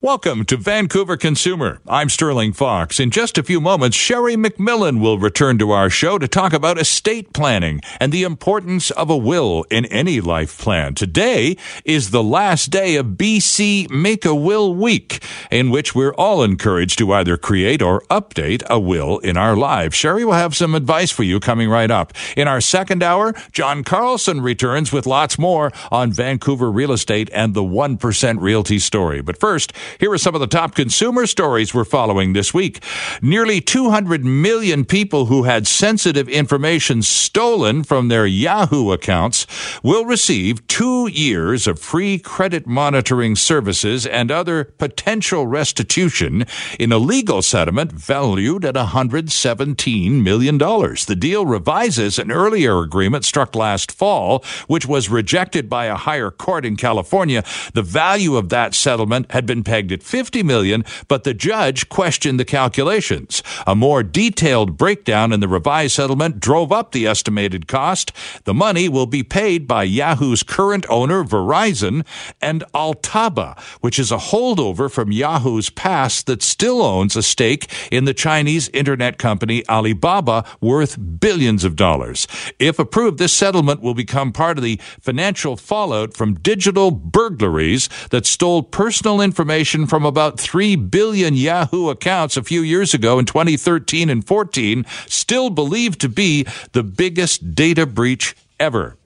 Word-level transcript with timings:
Welcome 0.00 0.44
to 0.44 0.56
Vancouver 0.56 1.16
Consumer. 1.16 1.80
I'm 1.88 2.08
Sterling 2.08 2.52
Fox. 2.52 3.00
In 3.00 3.10
just 3.10 3.36
a 3.36 3.42
few 3.42 3.60
moments, 3.60 3.96
Sherry 3.96 4.36
McMillan 4.36 5.00
will 5.00 5.18
return 5.18 5.58
to 5.58 5.72
our 5.72 5.90
show 5.90 6.18
to 6.18 6.28
talk 6.28 6.52
about 6.52 6.78
estate 6.78 7.32
planning 7.32 7.80
and 7.98 8.12
the 8.12 8.22
importance 8.22 8.92
of 8.92 9.10
a 9.10 9.16
will 9.16 9.64
in 9.72 9.86
any 9.86 10.20
life 10.20 10.56
plan. 10.56 10.94
Today 10.94 11.56
is 11.84 12.12
the 12.12 12.22
last 12.22 12.70
day 12.70 12.94
of 12.94 13.16
BC 13.16 13.90
Make 13.90 14.24
a 14.24 14.36
Will 14.36 14.72
Week, 14.72 15.20
in 15.50 15.68
which 15.68 15.96
we're 15.96 16.14
all 16.14 16.44
encouraged 16.44 16.98
to 16.98 17.12
either 17.12 17.36
create 17.36 17.82
or 17.82 18.02
update 18.02 18.62
a 18.66 18.78
will 18.78 19.18
in 19.18 19.36
our 19.36 19.56
lives. 19.56 19.96
Sherry 19.96 20.24
will 20.24 20.34
have 20.34 20.54
some 20.54 20.76
advice 20.76 21.10
for 21.10 21.24
you 21.24 21.40
coming 21.40 21.68
right 21.68 21.90
up. 21.90 22.12
In 22.36 22.46
our 22.46 22.60
second 22.60 23.02
hour, 23.02 23.34
John 23.50 23.82
Carlson 23.82 24.42
returns 24.42 24.92
with 24.92 25.08
lots 25.08 25.40
more 25.40 25.72
on 25.90 26.12
Vancouver 26.12 26.70
real 26.70 26.92
estate 26.92 27.28
and 27.32 27.52
the 27.52 27.64
1% 27.64 28.40
realty 28.40 28.78
story. 28.78 29.22
But 29.22 29.40
first, 29.40 29.72
here 29.98 30.12
are 30.12 30.18
some 30.18 30.34
of 30.34 30.40
the 30.40 30.46
top 30.46 30.74
consumer 30.74 31.26
stories 31.26 31.74
we're 31.74 31.84
following 31.84 32.32
this 32.32 32.52
week. 32.52 32.82
Nearly 33.22 33.60
200 33.60 34.24
million 34.24 34.84
people 34.84 35.26
who 35.26 35.44
had 35.44 35.66
sensitive 35.66 36.28
information 36.28 37.02
stolen 37.02 37.84
from 37.84 38.08
their 38.08 38.26
Yahoo 38.26 38.92
accounts 38.92 39.46
will 39.82 40.04
receive 40.04 40.66
two 40.66 41.08
years 41.08 41.66
of 41.66 41.78
free 41.78 42.18
credit 42.18 42.66
monitoring 42.66 43.36
services 43.36 44.06
and 44.06 44.30
other 44.30 44.64
potential 44.64 45.46
restitution 45.46 46.46
in 46.78 46.92
a 46.92 46.98
legal 46.98 47.42
settlement 47.42 47.92
valued 47.92 48.64
at 48.64 48.74
$117 48.74 50.22
million. 50.22 50.58
The 50.58 51.16
deal 51.18 51.46
revises 51.46 52.18
an 52.18 52.30
earlier 52.30 52.80
agreement 52.80 53.24
struck 53.24 53.54
last 53.54 53.92
fall, 53.92 54.44
which 54.66 54.86
was 54.86 55.08
rejected 55.08 55.68
by 55.68 55.86
a 55.86 55.96
higher 55.96 56.30
court 56.30 56.64
in 56.64 56.76
California. 56.76 57.44
The 57.74 57.82
value 57.82 58.36
of 58.36 58.48
that 58.50 58.74
settlement 58.74 59.32
had 59.32 59.46
been 59.46 59.64
pegged 59.78 59.92
at 59.92 60.02
50 60.02 60.42
million, 60.42 60.84
but 61.06 61.22
the 61.22 61.32
judge 61.32 61.88
questioned 61.88 62.40
the 62.40 62.44
calculations. 62.44 63.44
A 63.64 63.76
more 63.76 64.02
detailed 64.02 64.76
breakdown 64.76 65.32
in 65.32 65.38
the 65.38 65.46
revised 65.46 65.94
settlement 65.94 66.40
drove 66.40 66.72
up 66.72 66.90
the 66.90 67.06
estimated 67.06 67.68
cost. 67.68 68.10
The 68.42 68.54
money 68.54 68.88
will 68.88 69.06
be 69.06 69.22
paid 69.22 69.68
by 69.68 69.84
Yahoo's 69.84 70.42
current 70.42 70.84
owner, 70.88 71.22
Verizon, 71.22 72.04
and 72.40 72.64
Altaba, 72.74 73.56
which 73.80 74.00
is 74.00 74.10
a 74.10 74.16
holdover 74.16 74.90
from 74.90 75.12
Yahoo's 75.12 75.70
past 75.70 76.26
that 76.26 76.42
still 76.42 76.82
owns 76.82 77.14
a 77.14 77.22
stake 77.22 77.70
in 77.92 78.04
the 78.04 78.14
Chinese 78.14 78.68
internet 78.70 79.16
company 79.16 79.62
Alibaba 79.68 80.44
worth 80.60 80.98
billions 81.20 81.62
of 81.62 81.76
dollars. 81.76 82.26
If 82.58 82.80
approved, 82.80 83.18
this 83.18 83.32
settlement 83.32 83.80
will 83.80 83.94
become 83.94 84.32
part 84.32 84.58
of 84.58 84.64
the 84.64 84.80
financial 85.00 85.56
fallout 85.56 86.14
from 86.14 86.34
digital 86.34 86.90
burglaries 86.90 87.88
that 88.10 88.26
stole 88.26 88.64
personal 88.64 89.20
information 89.20 89.67
information 89.68 89.86
from 89.86 90.04
about 90.06 90.40
3 90.40 90.76
billion 90.76 91.34
Yahoo 91.34 91.90
accounts 91.90 92.36
a 92.36 92.42
few 92.42 92.62
years 92.62 92.94
ago 92.94 93.18
in 93.18 93.26
2013 93.26 94.08
and 94.08 94.26
14, 94.26 94.84
still 95.06 95.50
believed 95.50 96.00
to 96.00 96.08
be 96.08 96.46
the 96.72 96.82
biggest 96.82 97.54
data 97.54 97.86
breach 97.86 98.34
ever. 98.58 98.97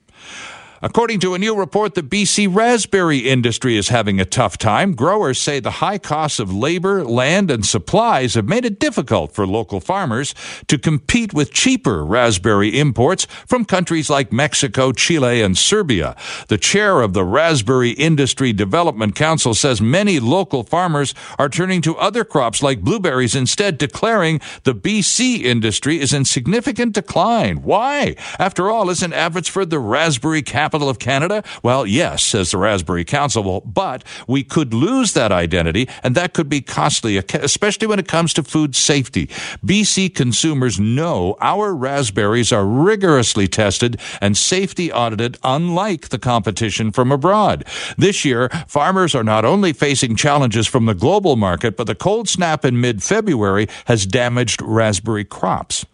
According 0.84 1.20
to 1.20 1.34
a 1.34 1.38
new 1.38 1.54
report, 1.54 1.94
the 1.94 2.02
BC 2.02 2.52
raspberry 2.52 3.18
industry 3.18 3.76
is 3.76 3.90
having 3.90 4.18
a 4.18 4.24
tough 4.24 4.58
time. 4.58 4.96
Growers 4.96 5.40
say 5.40 5.60
the 5.60 5.78
high 5.78 5.98
costs 5.98 6.40
of 6.40 6.52
labor, 6.52 7.04
land, 7.04 7.52
and 7.52 7.64
supplies 7.64 8.34
have 8.34 8.48
made 8.48 8.64
it 8.64 8.80
difficult 8.80 9.30
for 9.32 9.46
local 9.46 9.78
farmers 9.78 10.34
to 10.66 10.78
compete 10.78 11.32
with 11.32 11.52
cheaper 11.52 12.04
raspberry 12.04 12.80
imports 12.80 13.28
from 13.46 13.64
countries 13.64 14.10
like 14.10 14.32
Mexico, 14.32 14.90
Chile, 14.90 15.40
and 15.40 15.56
Serbia. 15.56 16.16
The 16.48 16.58
chair 16.58 17.00
of 17.00 17.12
the 17.12 17.24
Raspberry 17.24 17.90
Industry 17.90 18.52
Development 18.52 19.14
Council 19.14 19.54
says 19.54 19.80
many 19.80 20.18
local 20.18 20.64
farmers 20.64 21.14
are 21.38 21.48
turning 21.48 21.80
to 21.82 21.96
other 21.96 22.24
crops 22.24 22.60
like 22.60 22.80
blueberries 22.80 23.36
instead, 23.36 23.78
declaring 23.78 24.40
the 24.64 24.74
BC 24.74 25.42
industry 25.42 26.00
is 26.00 26.12
in 26.12 26.24
significant 26.24 26.92
decline. 26.92 27.62
Why? 27.62 28.16
After 28.40 28.68
all, 28.68 28.90
isn't 28.90 29.12
Abbotsford 29.12 29.70
the 29.70 29.78
raspberry 29.78 30.42
capital? 30.42 30.71
Capital 30.72 30.88
of 30.88 30.98
Canada? 30.98 31.44
Well, 31.62 31.86
yes, 31.86 32.24
says 32.24 32.50
the 32.50 32.56
Raspberry 32.56 33.04
Council, 33.04 33.60
but 33.60 34.02
we 34.26 34.42
could 34.42 34.72
lose 34.72 35.12
that 35.12 35.30
identity, 35.30 35.86
and 36.02 36.14
that 36.14 36.32
could 36.32 36.48
be 36.48 36.62
costly, 36.62 37.18
especially 37.18 37.86
when 37.86 37.98
it 37.98 38.08
comes 38.08 38.32
to 38.32 38.42
food 38.42 38.74
safety. 38.74 39.26
BC 39.62 40.14
consumers 40.14 40.80
know 40.80 41.36
our 41.42 41.74
raspberries 41.74 42.52
are 42.52 42.64
rigorously 42.64 43.46
tested 43.46 44.00
and 44.22 44.34
safety 44.34 44.90
audited, 44.90 45.36
unlike 45.44 46.08
the 46.08 46.18
competition 46.18 46.90
from 46.90 47.12
abroad. 47.12 47.66
This 47.98 48.24
year, 48.24 48.48
farmers 48.66 49.14
are 49.14 49.24
not 49.24 49.44
only 49.44 49.74
facing 49.74 50.16
challenges 50.16 50.66
from 50.66 50.86
the 50.86 50.94
global 50.94 51.36
market, 51.36 51.76
but 51.76 51.86
the 51.86 51.94
cold 51.94 52.30
snap 52.30 52.64
in 52.64 52.80
mid 52.80 53.02
February 53.02 53.68
has 53.84 54.06
damaged 54.06 54.62
raspberry 54.62 55.26
crops. 55.26 55.84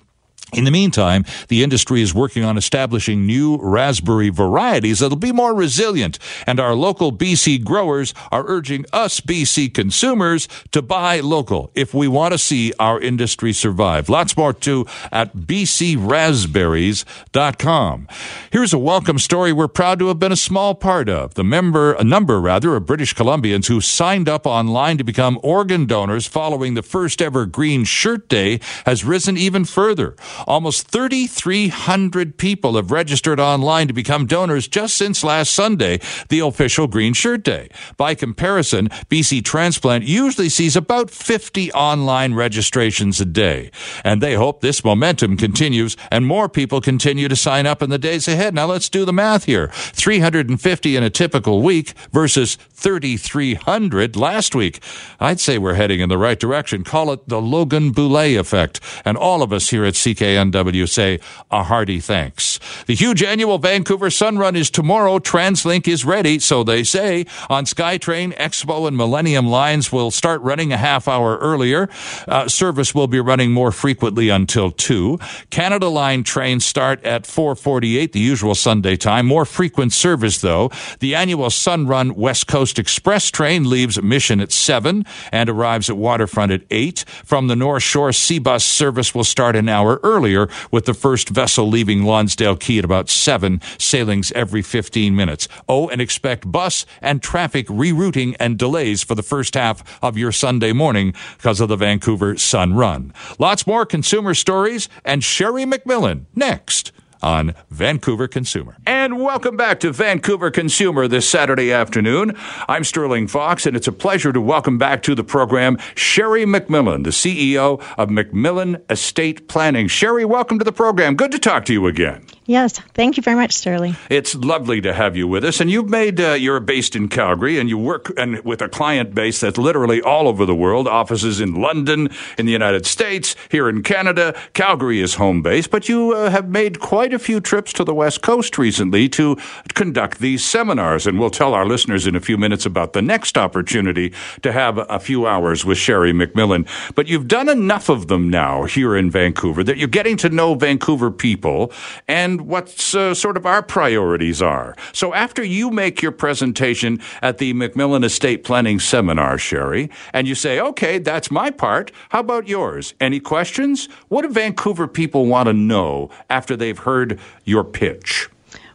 In 0.54 0.64
the 0.64 0.70
meantime, 0.70 1.26
the 1.48 1.62
industry 1.62 2.00
is 2.00 2.14
working 2.14 2.42
on 2.42 2.56
establishing 2.56 3.26
new 3.26 3.58
raspberry 3.58 4.30
varieties 4.30 5.00
that'll 5.00 5.18
be 5.18 5.30
more 5.30 5.54
resilient, 5.54 6.18
and 6.46 6.58
our 6.58 6.74
local 6.74 7.12
BC 7.12 7.62
growers 7.62 8.14
are 8.32 8.48
urging 8.48 8.86
us 8.90 9.20
BC 9.20 9.74
consumers 9.74 10.48
to 10.72 10.80
buy 10.80 11.20
local 11.20 11.70
if 11.74 11.92
we 11.92 12.08
want 12.08 12.32
to 12.32 12.38
see 12.38 12.72
our 12.78 12.98
industry 12.98 13.52
survive. 13.52 14.08
Lots 14.08 14.38
more 14.38 14.54
too 14.54 14.86
at 15.12 15.36
bcraspberries.com. 15.36 18.08
Here's 18.50 18.72
a 18.72 18.78
welcome 18.78 19.18
story 19.18 19.52
we're 19.52 19.68
proud 19.68 19.98
to 19.98 20.08
have 20.08 20.18
been 20.18 20.32
a 20.32 20.36
small 20.36 20.74
part 20.74 21.10
of. 21.10 21.34
The 21.34 21.44
member, 21.44 21.92
a 21.92 22.04
number 22.04 22.40
rather, 22.40 22.74
of 22.74 22.86
British 22.86 23.14
Columbians 23.14 23.66
who 23.66 23.82
signed 23.82 24.30
up 24.30 24.46
online 24.46 24.96
to 24.96 25.04
become 25.04 25.38
organ 25.42 25.84
donors 25.84 26.26
following 26.26 26.72
the 26.72 26.82
first 26.82 27.20
ever 27.20 27.44
Green 27.44 27.84
Shirt 27.84 28.28
Day 28.28 28.60
has 28.86 29.04
risen 29.04 29.36
even 29.36 29.66
further. 29.66 30.16
Almost 30.46 30.88
3,300 30.88 32.36
people 32.38 32.76
have 32.76 32.90
registered 32.90 33.40
online 33.40 33.88
to 33.88 33.94
become 33.94 34.26
donors 34.26 34.68
just 34.68 34.96
since 34.96 35.24
last 35.24 35.52
Sunday, 35.52 36.00
the 36.28 36.40
official 36.40 36.86
Green 36.86 37.12
Shirt 37.12 37.42
Day. 37.42 37.68
By 37.96 38.14
comparison, 38.14 38.88
BC 39.10 39.44
Transplant 39.44 40.04
usually 40.04 40.48
sees 40.48 40.76
about 40.76 41.10
50 41.10 41.72
online 41.72 42.34
registrations 42.34 43.20
a 43.20 43.24
day. 43.24 43.70
And 44.04 44.22
they 44.22 44.34
hope 44.34 44.60
this 44.60 44.84
momentum 44.84 45.36
continues 45.36 45.96
and 46.10 46.26
more 46.26 46.48
people 46.48 46.80
continue 46.80 47.28
to 47.28 47.36
sign 47.36 47.66
up 47.66 47.82
in 47.82 47.90
the 47.90 47.98
days 47.98 48.28
ahead. 48.28 48.54
Now 48.54 48.66
let's 48.66 48.88
do 48.88 49.04
the 49.04 49.12
math 49.12 49.44
here 49.44 49.68
350 49.68 50.96
in 50.96 51.02
a 51.02 51.10
typical 51.10 51.62
week 51.62 51.94
versus 52.12 52.56
3,300 52.72 54.16
last 54.16 54.54
week. 54.54 54.80
I'd 55.18 55.40
say 55.40 55.58
we're 55.58 55.74
heading 55.74 56.00
in 56.00 56.08
the 56.08 56.18
right 56.18 56.38
direction. 56.38 56.84
Call 56.84 57.12
it 57.12 57.28
the 57.28 57.40
Logan 57.40 57.92
Boulet 57.92 58.38
effect. 58.38 58.80
And 59.04 59.16
all 59.16 59.42
of 59.42 59.52
us 59.52 59.70
here 59.70 59.84
at 59.84 59.94
CK 59.94 60.22
CKNW 60.28 60.88
say 60.88 61.20
a 61.50 61.62
hearty 61.62 62.00
thanks. 62.00 62.60
The 62.86 62.94
huge 62.94 63.22
annual 63.22 63.58
Vancouver 63.58 64.10
Sun 64.10 64.38
Run 64.38 64.56
is 64.56 64.70
tomorrow. 64.70 65.18
TransLink 65.18 65.88
is 65.88 66.04
ready, 66.04 66.38
so 66.38 66.62
they 66.62 66.84
say. 66.84 67.26
On 67.48 67.64
SkyTrain, 67.64 68.36
Expo, 68.36 68.86
and 68.86 68.96
Millennium 68.96 69.46
lines 69.46 69.90
will 69.92 70.10
start 70.10 70.40
running 70.42 70.72
a 70.72 70.76
half 70.76 71.08
hour 71.08 71.38
earlier. 71.38 71.88
Uh, 72.26 72.48
service 72.48 72.94
will 72.94 73.06
be 73.06 73.20
running 73.20 73.52
more 73.52 73.72
frequently 73.72 74.28
until 74.28 74.70
2. 74.70 75.18
Canada 75.50 75.88
Line 75.88 76.22
trains 76.24 76.64
start 76.64 77.02
at 77.04 77.26
448, 77.26 78.12
the 78.12 78.20
usual 78.20 78.54
Sunday 78.54 78.96
time. 78.96 79.26
More 79.26 79.44
frequent 79.44 79.92
service, 79.92 80.40
though. 80.40 80.70
The 81.00 81.14
annual 81.14 81.50
Sun 81.50 81.86
Run 81.86 82.14
West 82.14 82.46
Coast 82.46 82.78
Express 82.78 83.30
train 83.30 83.68
leaves 83.68 84.00
Mission 84.02 84.40
at 84.40 84.52
7 84.52 85.04
and 85.32 85.48
arrives 85.48 85.88
at 85.88 85.96
Waterfront 85.96 86.52
at 86.52 86.62
8. 86.70 87.04
From 87.24 87.48
the 87.48 87.56
North 87.56 87.82
Shore, 87.82 88.10
Seabus 88.10 88.62
service 88.62 89.14
will 89.14 89.24
start 89.24 89.56
an 89.56 89.68
hour 89.68 90.00
earlier 90.18 90.48
with 90.72 90.84
the 90.84 90.94
first 90.94 91.28
vessel 91.28 91.68
leaving 91.68 92.02
Lonsdale 92.02 92.56
Quay 92.56 92.78
at 92.78 92.84
about 92.84 93.08
7, 93.08 93.60
sailings 93.78 94.32
every 94.32 94.62
15 94.62 95.14
minutes. 95.14 95.46
Oh, 95.68 95.88
and 95.88 96.00
expect 96.00 96.50
bus 96.50 96.84
and 97.00 97.22
traffic 97.22 97.68
rerouting 97.68 98.34
and 98.40 98.58
delays 98.58 99.04
for 99.04 99.14
the 99.14 99.22
first 99.22 99.54
half 99.54 99.84
of 100.02 100.18
your 100.18 100.32
Sunday 100.32 100.72
morning 100.72 101.14
because 101.36 101.60
of 101.60 101.68
the 101.68 101.76
Vancouver 101.76 102.36
Sun 102.36 102.74
Run. 102.74 103.14
Lots 103.38 103.64
more 103.64 103.86
consumer 103.86 104.34
stories 104.34 104.88
and 105.04 105.22
Sherry 105.22 105.64
McMillan 105.64 106.24
next 106.34 106.90
on 107.22 107.54
Vancouver 107.70 108.28
Consumer. 108.28 108.76
And 108.86 109.20
welcome 109.20 109.56
back 109.56 109.80
to 109.80 109.92
Vancouver 109.92 110.50
Consumer 110.50 111.08
this 111.08 111.28
Saturday 111.28 111.72
afternoon. 111.72 112.36
I'm 112.68 112.84
Sterling 112.84 113.26
Fox, 113.26 113.66
and 113.66 113.76
it's 113.76 113.88
a 113.88 113.92
pleasure 113.92 114.32
to 114.32 114.40
welcome 114.40 114.78
back 114.78 115.02
to 115.02 115.14
the 115.14 115.24
program 115.24 115.78
Sherry 115.94 116.44
McMillan, 116.44 117.04
the 117.04 117.10
CEO 117.10 117.82
of 117.96 118.08
McMillan 118.08 118.82
Estate 118.90 119.48
Planning. 119.48 119.88
Sherry, 119.88 120.24
welcome 120.24 120.58
to 120.58 120.64
the 120.64 120.72
program. 120.72 121.16
Good 121.16 121.32
to 121.32 121.38
talk 121.38 121.64
to 121.66 121.72
you 121.72 121.86
again. 121.86 122.24
Yes, 122.48 122.78
thank 122.94 123.18
you 123.18 123.22
very 123.22 123.36
much, 123.36 123.52
Sterling. 123.52 123.94
It's 124.08 124.34
lovely 124.34 124.80
to 124.80 124.94
have 124.94 125.14
you 125.14 125.28
with 125.28 125.44
us. 125.44 125.60
And 125.60 125.70
you've 125.70 125.90
made, 125.90 126.18
uh, 126.18 126.32
you're 126.32 126.60
based 126.60 126.96
in 126.96 127.08
Calgary 127.08 127.58
and 127.58 127.68
you 127.68 127.76
work 127.76 128.10
and 128.16 128.42
with 128.42 128.62
a 128.62 128.70
client 128.70 129.14
base 129.14 129.40
that's 129.40 129.58
literally 129.58 130.00
all 130.00 130.26
over 130.26 130.46
the 130.46 130.54
world, 130.54 130.88
offices 130.88 131.42
in 131.42 131.56
London, 131.56 132.08
in 132.38 132.46
the 132.46 132.52
United 132.52 132.86
States, 132.86 133.36
here 133.50 133.68
in 133.68 133.82
Canada. 133.82 134.34
Calgary 134.54 135.02
is 135.02 135.16
home 135.16 135.42
base, 135.42 135.66
but 135.66 135.90
you 135.90 136.14
uh, 136.14 136.30
have 136.30 136.48
made 136.48 136.80
quite 136.80 137.12
a 137.12 137.18
few 137.18 137.38
trips 137.38 137.70
to 137.74 137.84
the 137.84 137.92
West 137.92 138.22
Coast 138.22 138.56
recently 138.56 139.10
to 139.10 139.36
conduct 139.74 140.18
these 140.18 140.42
seminars. 140.42 141.06
And 141.06 141.20
we'll 141.20 141.28
tell 141.28 141.52
our 141.52 141.66
listeners 141.66 142.06
in 142.06 142.16
a 142.16 142.20
few 142.20 142.38
minutes 142.38 142.64
about 142.64 142.94
the 142.94 143.02
next 143.02 143.36
opportunity 143.36 144.14
to 144.40 144.52
have 144.52 144.78
a 144.88 144.98
few 144.98 145.26
hours 145.26 145.66
with 145.66 145.76
Sherry 145.76 146.14
McMillan. 146.14 146.66
But 146.94 147.08
you've 147.08 147.28
done 147.28 147.50
enough 147.50 147.90
of 147.90 148.08
them 148.08 148.30
now 148.30 148.64
here 148.64 148.96
in 148.96 149.10
Vancouver 149.10 149.62
that 149.64 149.76
you're 149.76 149.86
getting 149.86 150.16
to 150.16 150.30
know 150.30 150.54
Vancouver 150.54 151.10
people 151.10 151.70
and 152.06 152.37
and 152.38 152.46
what 152.46 152.94
uh, 152.94 153.14
sort 153.14 153.36
of 153.36 153.44
our 153.44 153.62
priorities 153.62 154.40
are. 154.40 154.76
So 154.92 155.12
after 155.12 155.42
you 155.42 155.70
make 155.70 156.00
your 156.00 156.12
presentation 156.12 157.00
at 157.20 157.38
the 157.38 157.52
McMillan 157.52 158.04
Estate 158.04 158.44
Planning 158.44 158.78
Seminar, 158.78 159.38
Sherry, 159.38 159.90
and 160.12 160.28
you 160.28 160.34
say, 160.34 160.60
okay, 160.60 160.98
that's 160.98 161.30
my 161.30 161.50
part, 161.50 161.90
how 162.10 162.20
about 162.20 162.48
yours? 162.48 162.94
Any 163.00 163.20
questions? 163.20 163.86
What 164.08 164.22
do 164.22 164.28
Vancouver 164.28 164.86
people 164.86 165.26
want 165.26 165.48
to 165.48 165.52
know 165.52 166.10
after 166.30 166.56
they've 166.56 166.78
heard 166.78 167.18
your 167.44 167.64
pitch? 167.64 168.28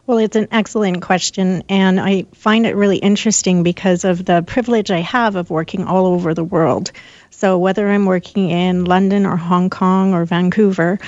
Well, 0.06 0.18
it's 0.18 0.36
an 0.36 0.48
excellent 0.50 1.00
question, 1.00 1.62
and 1.70 1.98
I 1.98 2.26
find 2.34 2.66
it 2.66 2.76
really 2.76 2.98
interesting 2.98 3.62
because 3.62 4.04
of 4.04 4.26
the 4.26 4.42
privilege 4.42 4.90
I 4.90 5.00
have 5.00 5.34
of 5.34 5.48
working 5.48 5.84
all 5.84 6.04
over 6.04 6.34
the 6.34 6.44
world. 6.44 6.92
So, 7.30 7.56
whether 7.56 7.88
I'm 7.88 8.04
working 8.04 8.50
in 8.50 8.84
London 8.84 9.24
or 9.24 9.36
Hong 9.36 9.70
Kong 9.70 10.12
or 10.12 10.26
Vancouver, 10.26 10.98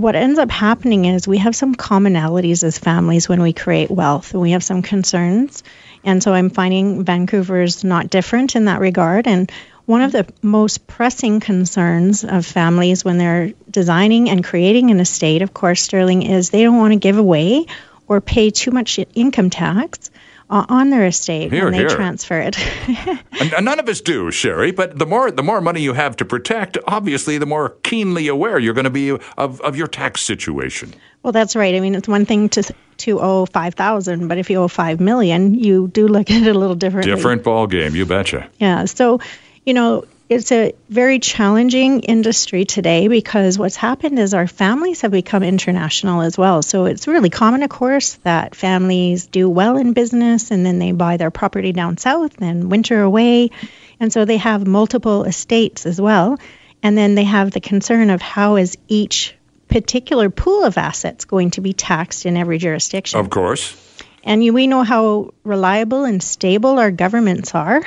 what 0.00 0.16
ends 0.16 0.38
up 0.38 0.50
happening 0.50 1.04
is 1.04 1.28
we 1.28 1.38
have 1.38 1.54
some 1.54 1.74
commonalities 1.74 2.64
as 2.64 2.78
families 2.78 3.28
when 3.28 3.42
we 3.42 3.52
create 3.52 3.90
wealth, 3.90 4.32
we 4.32 4.52
have 4.52 4.64
some 4.64 4.82
concerns. 4.82 5.62
And 6.02 6.22
so 6.22 6.32
I'm 6.32 6.50
finding 6.50 7.04
Vancouver's 7.04 7.84
not 7.84 8.08
different 8.08 8.56
in 8.56 8.64
that 8.64 8.80
regard. 8.80 9.26
And 9.26 9.52
one 9.84 10.02
of 10.02 10.12
the 10.12 10.26
most 10.40 10.86
pressing 10.86 11.40
concerns 11.40 12.24
of 12.24 12.46
families 12.46 13.04
when 13.04 13.18
they're 13.18 13.52
designing 13.70 14.30
and 14.30 14.44
creating 14.44 14.90
an 14.90 15.00
estate, 15.00 15.42
of 15.42 15.52
course, 15.52 15.82
Sterling, 15.82 16.22
is 16.22 16.50
they 16.50 16.62
don't 16.62 16.78
want 16.78 16.92
to 16.92 16.98
give 16.98 17.18
away 17.18 17.66
or 18.08 18.20
pay 18.20 18.50
too 18.50 18.70
much 18.70 18.98
income 19.14 19.50
tax 19.50 20.09
on 20.50 20.90
their 20.90 21.06
estate 21.06 21.52
here, 21.52 21.64
when 21.64 21.72
they 21.72 21.78
here. 21.78 21.88
transfer 21.88 22.40
it. 22.40 22.58
none 23.62 23.78
of 23.78 23.88
us 23.88 24.00
do, 24.00 24.30
Sherry. 24.30 24.72
But 24.72 24.98
the 24.98 25.06
more 25.06 25.30
the 25.30 25.42
more 25.42 25.60
money 25.60 25.80
you 25.80 25.92
have 25.92 26.16
to 26.16 26.24
protect, 26.24 26.76
obviously, 26.86 27.38
the 27.38 27.46
more 27.46 27.70
keenly 27.82 28.28
aware 28.28 28.58
you're 28.58 28.74
going 28.74 28.84
to 28.84 28.90
be 28.90 29.10
of, 29.10 29.60
of 29.60 29.76
your 29.76 29.86
tax 29.86 30.22
situation. 30.22 30.92
Well, 31.22 31.32
that's 31.32 31.54
right. 31.54 31.74
I 31.74 31.80
mean, 31.80 31.94
it's 31.94 32.08
one 32.08 32.24
thing 32.24 32.48
to 32.50 32.74
to 32.98 33.20
owe 33.20 33.46
five 33.46 33.74
thousand, 33.74 34.28
but 34.28 34.38
if 34.38 34.50
you 34.50 34.58
owe 34.58 34.68
five 34.68 35.00
million, 35.00 35.54
you 35.54 35.88
do 35.88 36.08
look 36.08 36.30
at 36.30 36.42
it 36.42 36.54
a 36.54 36.58
little 36.58 36.76
differently. 36.76 37.14
Different 37.14 37.44
ball 37.44 37.66
game, 37.66 37.94
you 37.94 38.04
betcha. 38.04 38.48
Yeah. 38.58 38.86
So, 38.86 39.20
you 39.64 39.74
know, 39.74 40.04
it's 40.30 40.52
a 40.52 40.74
very 40.88 41.18
challenging 41.18 42.00
industry 42.00 42.64
today 42.64 43.08
because 43.08 43.58
what's 43.58 43.74
happened 43.74 44.16
is 44.16 44.32
our 44.32 44.46
families 44.46 45.00
have 45.00 45.10
become 45.10 45.42
international 45.42 46.22
as 46.22 46.38
well. 46.38 46.62
So 46.62 46.84
it's 46.84 47.08
really 47.08 47.30
common, 47.30 47.64
of 47.64 47.68
course, 47.68 48.14
that 48.22 48.54
families 48.54 49.26
do 49.26 49.50
well 49.50 49.76
in 49.76 49.92
business 49.92 50.52
and 50.52 50.64
then 50.64 50.78
they 50.78 50.92
buy 50.92 51.16
their 51.16 51.32
property 51.32 51.72
down 51.72 51.98
south 51.98 52.40
and 52.40 52.70
winter 52.70 53.02
away. 53.02 53.50
And 53.98 54.12
so 54.12 54.24
they 54.24 54.36
have 54.36 54.68
multiple 54.68 55.24
estates 55.24 55.84
as 55.84 56.00
well. 56.00 56.38
And 56.80 56.96
then 56.96 57.16
they 57.16 57.24
have 57.24 57.50
the 57.50 57.60
concern 57.60 58.08
of 58.10 58.22
how 58.22 58.54
is 58.54 58.78
each 58.86 59.34
particular 59.66 60.30
pool 60.30 60.62
of 60.62 60.78
assets 60.78 61.24
going 61.24 61.50
to 61.52 61.60
be 61.60 61.72
taxed 61.72 62.24
in 62.24 62.36
every 62.36 62.58
jurisdiction. 62.58 63.18
Of 63.18 63.30
course. 63.30 63.76
And 64.22 64.44
you, 64.44 64.52
we 64.52 64.68
know 64.68 64.84
how 64.84 65.34
reliable 65.42 66.04
and 66.04 66.22
stable 66.22 66.78
our 66.78 66.92
governments 66.92 67.52
are 67.52 67.82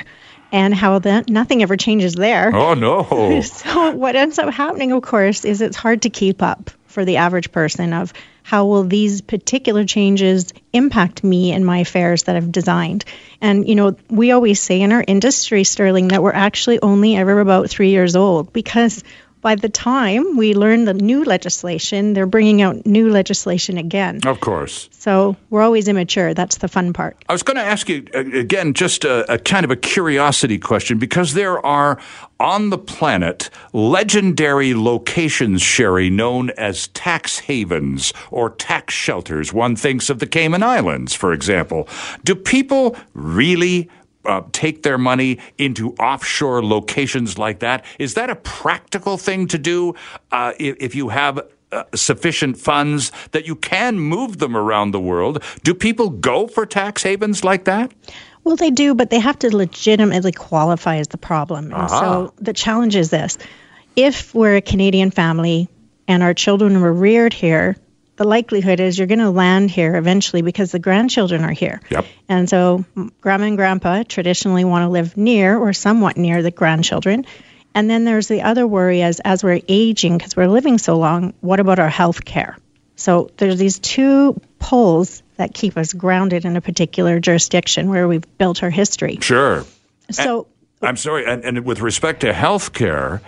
and 0.54 0.72
how 0.72 1.00
that 1.00 1.28
nothing 1.28 1.64
ever 1.64 1.76
changes 1.76 2.14
there. 2.14 2.54
Oh 2.54 2.74
no. 2.74 3.40
so 3.42 3.90
what 3.90 4.14
ends 4.14 4.38
up 4.38 4.54
happening 4.54 4.92
of 4.92 5.02
course 5.02 5.44
is 5.44 5.60
it's 5.60 5.76
hard 5.76 6.02
to 6.02 6.10
keep 6.10 6.42
up 6.42 6.70
for 6.86 7.04
the 7.04 7.16
average 7.16 7.50
person 7.50 7.92
of 7.92 8.12
how 8.44 8.66
will 8.66 8.84
these 8.84 9.20
particular 9.20 9.84
changes 9.84 10.52
impact 10.72 11.24
me 11.24 11.50
and 11.50 11.66
my 11.66 11.78
affairs 11.78 12.24
that 12.24 12.36
I've 12.36 12.52
designed. 12.52 13.04
And 13.40 13.68
you 13.68 13.74
know, 13.74 13.96
we 14.08 14.30
always 14.30 14.60
say 14.60 14.80
in 14.80 14.92
our 14.92 15.02
industry 15.04 15.64
Sterling 15.64 16.08
that 16.08 16.22
we're 16.22 16.32
actually 16.32 16.80
only 16.80 17.16
ever 17.16 17.40
about 17.40 17.68
3 17.68 17.88
years 17.88 18.14
old 18.14 18.52
because 18.52 19.02
by 19.44 19.54
the 19.54 19.68
time 19.68 20.38
we 20.38 20.54
learn 20.54 20.86
the 20.86 20.94
new 20.94 21.22
legislation, 21.22 22.14
they're 22.14 22.24
bringing 22.24 22.62
out 22.62 22.86
new 22.86 23.10
legislation 23.10 23.76
again. 23.76 24.20
Of 24.24 24.40
course. 24.40 24.88
So 24.92 25.36
we're 25.50 25.60
always 25.60 25.86
immature. 25.86 26.32
That's 26.32 26.56
the 26.56 26.66
fun 26.66 26.94
part. 26.94 27.22
I 27.28 27.34
was 27.34 27.42
going 27.42 27.58
to 27.58 27.62
ask 27.62 27.90
you 27.90 28.06
uh, 28.14 28.20
again, 28.20 28.72
just 28.72 29.04
a, 29.04 29.30
a 29.30 29.36
kind 29.36 29.64
of 29.64 29.70
a 29.70 29.76
curiosity 29.76 30.58
question, 30.58 30.98
because 30.98 31.34
there 31.34 31.64
are 31.64 32.00
on 32.40 32.70
the 32.70 32.78
planet 32.78 33.50
legendary 33.74 34.72
locations, 34.72 35.60
Sherry, 35.60 36.08
known 36.08 36.48
as 36.56 36.88
tax 36.88 37.40
havens 37.40 38.14
or 38.30 38.48
tax 38.48 38.94
shelters. 38.94 39.52
One 39.52 39.76
thinks 39.76 40.08
of 40.08 40.20
the 40.20 40.26
Cayman 40.26 40.62
Islands, 40.62 41.12
for 41.12 41.34
example. 41.34 41.86
Do 42.24 42.34
people 42.34 42.96
really 43.12 43.90
uh, 44.26 44.42
take 44.52 44.82
their 44.82 44.98
money 44.98 45.38
into 45.58 45.92
offshore 45.94 46.64
locations 46.64 47.38
like 47.38 47.60
that. 47.60 47.84
Is 47.98 48.14
that 48.14 48.30
a 48.30 48.36
practical 48.36 49.16
thing 49.18 49.46
to 49.48 49.58
do 49.58 49.94
uh, 50.32 50.52
if, 50.58 50.76
if, 50.80 50.94
you 50.94 51.08
have 51.10 51.40
uh, 51.72 51.84
sufficient 51.94 52.56
funds 52.56 53.12
that 53.32 53.46
you 53.46 53.56
can 53.56 53.98
move 53.98 54.38
them 54.38 54.56
around 54.56 54.92
the 54.92 55.00
world? 55.00 55.42
Do 55.62 55.74
people 55.74 56.10
go 56.10 56.46
for 56.46 56.66
tax 56.66 57.02
havens 57.02 57.44
like 57.44 57.64
that? 57.64 57.92
Well, 58.44 58.56
they 58.56 58.70
do, 58.70 58.94
but 58.94 59.10
they 59.10 59.18
have 59.18 59.38
to 59.40 59.54
legitimately 59.54 60.32
qualify 60.32 60.96
as 60.96 61.08
the 61.08 61.18
problem. 61.18 61.72
And 61.72 61.90
so 61.90 62.34
the 62.36 62.52
challenge 62.52 62.94
is 62.94 63.10
this 63.10 63.38
if 63.96 64.34
we're 64.34 64.56
a 64.56 64.60
Canadian 64.60 65.10
family 65.10 65.68
and 66.06 66.22
our 66.22 66.34
children 66.34 66.80
were 66.80 66.92
reared 66.92 67.32
here, 67.32 67.76
the 68.16 68.24
likelihood 68.24 68.80
is 68.80 68.98
you're 68.98 69.06
going 69.06 69.18
to 69.18 69.30
land 69.30 69.70
here 69.70 69.96
eventually 69.96 70.42
because 70.42 70.72
the 70.72 70.78
grandchildren 70.78 71.44
are 71.44 71.52
here. 71.52 71.80
Yep. 71.90 72.06
And 72.28 72.48
so 72.48 72.84
grandma 73.20 73.46
and 73.46 73.56
grandpa 73.56 74.04
traditionally 74.04 74.64
want 74.64 74.84
to 74.84 74.88
live 74.88 75.16
near 75.16 75.56
or 75.56 75.72
somewhat 75.72 76.16
near 76.16 76.42
the 76.42 76.50
grandchildren. 76.50 77.26
And 77.74 77.90
then 77.90 78.04
there's 78.04 78.28
the 78.28 78.42
other 78.42 78.66
worry 78.66 79.02
as 79.02 79.20
as 79.20 79.42
we're 79.42 79.60
aging 79.66 80.16
because 80.16 80.36
we're 80.36 80.46
living 80.46 80.78
so 80.78 80.96
long, 80.96 81.34
what 81.40 81.58
about 81.58 81.80
our 81.80 81.88
health 81.88 82.24
care? 82.24 82.56
So 82.96 83.30
there's 83.36 83.58
these 83.58 83.80
two 83.80 84.40
poles 84.60 85.22
that 85.36 85.52
keep 85.52 85.76
us 85.76 85.92
grounded 85.92 86.44
in 86.44 86.56
a 86.56 86.60
particular 86.60 87.18
jurisdiction 87.18 87.90
where 87.90 88.06
we've 88.06 88.38
built 88.38 88.62
our 88.62 88.70
history. 88.70 89.18
Sure. 89.20 89.64
So 90.10 90.46
and, 90.80 90.88
I'm 90.90 90.96
sorry, 90.96 91.26
and, 91.26 91.44
and 91.44 91.64
with 91.64 91.80
respect 91.80 92.20
to 92.20 92.32
health 92.32 92.72
care, 92.72 93.20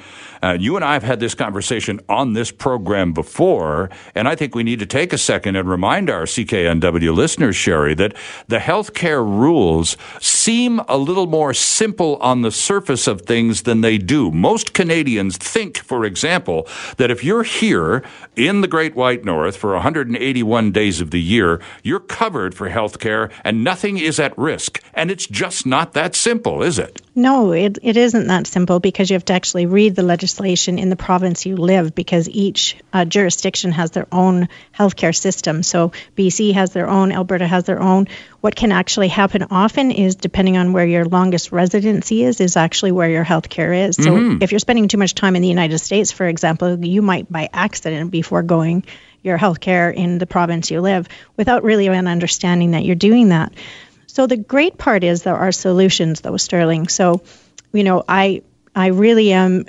uh, 0.46 0.52
you 0.52 0.76
and 0.76 0.84
I 0.84 0.92
have 0.92 1.02
had 1.02 1.18
this 1.18 1.34
conversation 1.34 1.98
on 2.08 2.34
this 2.34 2.52
program 2.52 3.12
before, 3.12 3.90
and 4.14 4.28
I 4.28 4.36
think 4.36 4.54
we 4.54 4.62
need 4.62 4.78
to 4.78 4.86
take 4.86 5.12
a 5.12 5.18
second 5.18 5.56
and 5.56 5.68
remind 5.68 6.08
our 6.08 6.22
CKNW 6.22 7.12
listeners, 7.12 7.56
Sherry, 7.56 7.94
that 7.94 8.14
the 8.46 8.58
healthcare 8.58 9.24
rules 9.24 9.96
seem 10.20 10.78
a 10.86 10.96
little 10.96 11.26
more 11.26 11.52
simple 11.52 12.14
on 12.18 12.42
the 12.42 12.52
surface 12.52 13.08
of 13.08 13.22
things 13.22 13.62
than 13.62 13.80
they 13.80 13.98
do. 13.98 14.30
Most 14.30 14.72
Canadians 14.72 15.36
think, 15.36 15.78
for 15.78 16.04
example, 16.04 16.68
that 16.98 17.10
if 17.10 17.24
you're 17.24 17.42
here 17.42 18.04
in 18.36 18.60
the 18.60 18.68
Great 18.68 18.94
White 18.94 19.24
North 19.24 19.56
for 19.56 19.72
181 19.72 20.70
days 20.70 21.00
of 21.00 21.10
the 21.10 21.20
year, 21.20 21.60
you're 21.82 21.98
covered 21.98 22.54
for 22.54 22.68
health 22.68 23.00
care 23.00 23.30
and 23.42 23.64
nothing 23.64 23.98
is 23.98 24.20
at 24.20 24.36
risk. 24.38 24.80
And 24.94 25.10
it's 25.10 25.26
just 25.26 25.66
not 25.66 25.92
that 25.94 26.14
simple, 26.14 26.62
is 26.62 26.78
it? 26.78 27.02
No, 27.16 27.50
it, 27.50 27.78
it 27.82 27.96
isn't 27.96 28.28
that 28.28 28.46
simple 28.46 28.78
because 28.78 29.10
you 29.10 29.14
have 29.14 29.24
to 29.24 29.32
actually 29.32 29.66
read 29.66 29.96
the 29.96 30.02
legislation 30.02 30.35
in 30.40 30.90
the 30.90 30.96
province 30.96 31.46
you 31.46 31.56
live 31.56 31.94
because 31.94 32.28
each 32.28 32.76
uh, 32.92 33.04
jurisdiction 33.04 33.72
has 33.72 33.90
their 33.90 34.06
own 34.12 34.48
healthcare 34.76 35.16
system. 35.16 35.62
So 35.62 35.92
BC 36.16 36.54
has 36.54 36.72
their 36.72 36.88
own, 36.88 37.12
Alberta 37.12 37.46
has 37.46 37.64
their 37.64 37.80
own. 37.80 38.08
What 38.40 38.54
can 38.54 38.72
actually 38.72 39.08
happen 39.08 39.44
often 39.50 39.90
is 39.90 40.16
depending 40.16 40.56
on 40.56 40.72
where 40.72 40.86
your 40.86 41.04
longest 41.04 41.52
residency 41.52 42.22
is, 42.22 42.40
is 42.40 42.56
actually 42.56 42.92
where 42.92 43.08
your 43.10 43.24
healthcare 43.24 43.88
is. 43.88 43.96
So 43.96 44.10
Mm-hmm. 44.16 44.42
if 44.42 44.52
you're 44.52 44.58
spending 44.58 44.88
too 44.88 44.98
much 44.98 45.14
time 45.14 45.36
in 45.36 45.42
the 45.42 45.48
United 45.48 45.78
States, 45.78 46.12
for 46.12 46.26
example, 46.26 46.84
you 46.84 47.02
might 47.02 47.30
by 47.30 47.48
accident 47.52 48.10
be 48.10 48.22
foregoing 48.22 48.84
your 49.22 49.38
healthcare 49.38 49.92
in 49.92 50.18
the 50.18 50.26
province 50.26 50.70
you 50.70 50.80
live 50.80 51.08
without 51.36 51.64
really 51.64 51.86
an 51.88 52.06
understanding 52.06 52.70
that 52.72 52.84
you're 52.84 52.94
doing 52.94 53.30
that. 53.30 53.52
So 54.06 54.26
the 54.26 54.36
great 54.36 54.78
part 54.78 55.04
is 55.04 55.22
there 55.22 55.36
are 55.36 55.52
solutions, 55.52 56.20
though, 56.20 56.36
Sterling. 56.36 56.88
So, 56.88 57.22
you 57.72 57.84
know, 57.84 58.04
I 58.08 58.42
I 58.74 58.88
really 58.88 59.32
am 59.32 59.66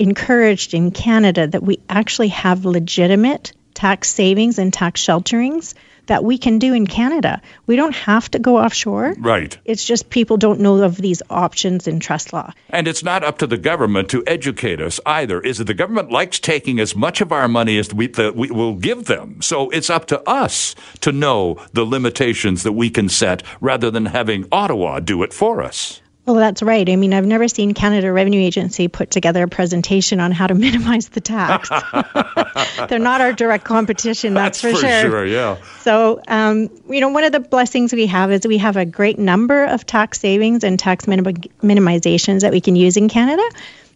encouraged 0.00 0.74
in 0.74 0.90
Canada 0.90 1.46
that 1.46 1.62
we 1.62 1.78
actually 1.88 2.28
have 2.28 2.64
legitimate 2.64 3.52
tax 3.74 4.08
savings 4.08 4.58
and 4.58 4.72
tax 4.72 5.00
shelterings 5.04 5.74
that 6.06 6.24
we 6.24 6.38
can 6.38 6.58
do 6.58 6.74
in 6.74 6.86
Canada. 6.86 7.40
We 7.66 7.76
don't 7.76 7.94
have 7.94 8.28
to 8.32 8.38
go 8.40 8.58
offshore. 8.58 9.14
Right. 9.18 9.56
It's 9.64 9.84
just 9.84 10.10
people 10.10 10.38
don't 10.38 10.58
know 10.58 10.82
of 10.82 10.96
these 10.96 11.22
options 11.30 11.86
in 11.86 12.00
trust 12.00 12.32
law. 12.32 12.52
And 12.70 12.88
it's 12.88 13.04
not 13.04 13.22
up 13.22 13.38
to 13.38 13.46
the 13.46 13.58
government 13.58 14.08
to 14.10 14.24
educate 14.26 14.80
us 14.80 14.98
either. 15.06 15.40
Is 15.40 15.60
it 15.60 15.68
the 15.68 15.74
government 15.74 16.10
likes 16.10 16.40
taking 16.40 16.80
as 16.80 16.96
much 16.96 17.20
of 17.20 17.30
our 17.30 17.46
money 17.46 17.78
as 17.78 17.94
we, 17.94 18.08
that 18.08 18.34
we 18.34 18.50
will 18.50 18.74
give 18.74 19.04
them. 19.04 19.40
So 19.40 19.70
it's 19.70 19.90
up 19.90 20.06
to 20.06 20.20
us 20.28 20.74
to 21.02 21.12
know 21.12 21.64
the 21.74 21.84
limitations 21.84 22.64
that 22.64 22.72
we 22.72 22.90
can 22.90 23.08
set 23.08 23.42
rather 23.60 23.90
than 23.90 24.06
having 24.06 24.48
Ottawa 24.50 24.98
do 24.98 25.22
it 25.22 25.32
for 25.32 25.62
us. 25.62 26.00
Well, 26.30 26.38
that's 26.38 26.62
right. 26.62 26.88
I 26.88 26.94
mean, 26.94 27.12
I've 27.12 27.26
never 27.26 27.48
seen 27.48 27.74
Canada 27.74 28.12
Revenue 28.12 28.40
Agency 28.40 28.86
put 28.86 29.10
together 29.10 29.42
a 29.42 29.48
presentation 29.48 30.20
on 30.20 30.30
how 30.30 30.46
to 30.46 30.54
minimize 30.66 31.08
the 31.08 31.20
tax. 31.20 31.68
They're 32.88 33.00
not 33.00 33.20
our 33.20 33.32
direct 33.32 33.64
competition, 33.64 34.34
that's, 34.34 34.62
that's 34.62 34.78
for, 34.78 34.80
for 34.80 34.88
sure. 34.88 35.10
sure. 35.10 35.26
Yeah. 35.26 35.56
So, 35.80 36.22
um, 36.28 36.70
you 36.88 37.00
know, 37.00 37.08
one 37.08 37.24
of 37.24 37.32
the 37.32 37.40
blessings 37.40 37.92
we 37.92 38.06
have 38.06 38.30
is 38.30 38.46
we 38.46 38.58
have 38.58 38.76
a 38.76 38.84
great 38.84 39.18
number 39.18 39.64
of 39.64 39.84
tax 39.84 40.20
savings 40.20 40.62
and 40.62 40.78
tax 40.78 41.08
minim- 41.08 41.42
minimizations 41.62 42.42
that 42.42 42.52
we 42.52 42.60
can 42.60 42.76
use 42.76 42.96
in 42.96 43.08
Canada. 43.08 43.42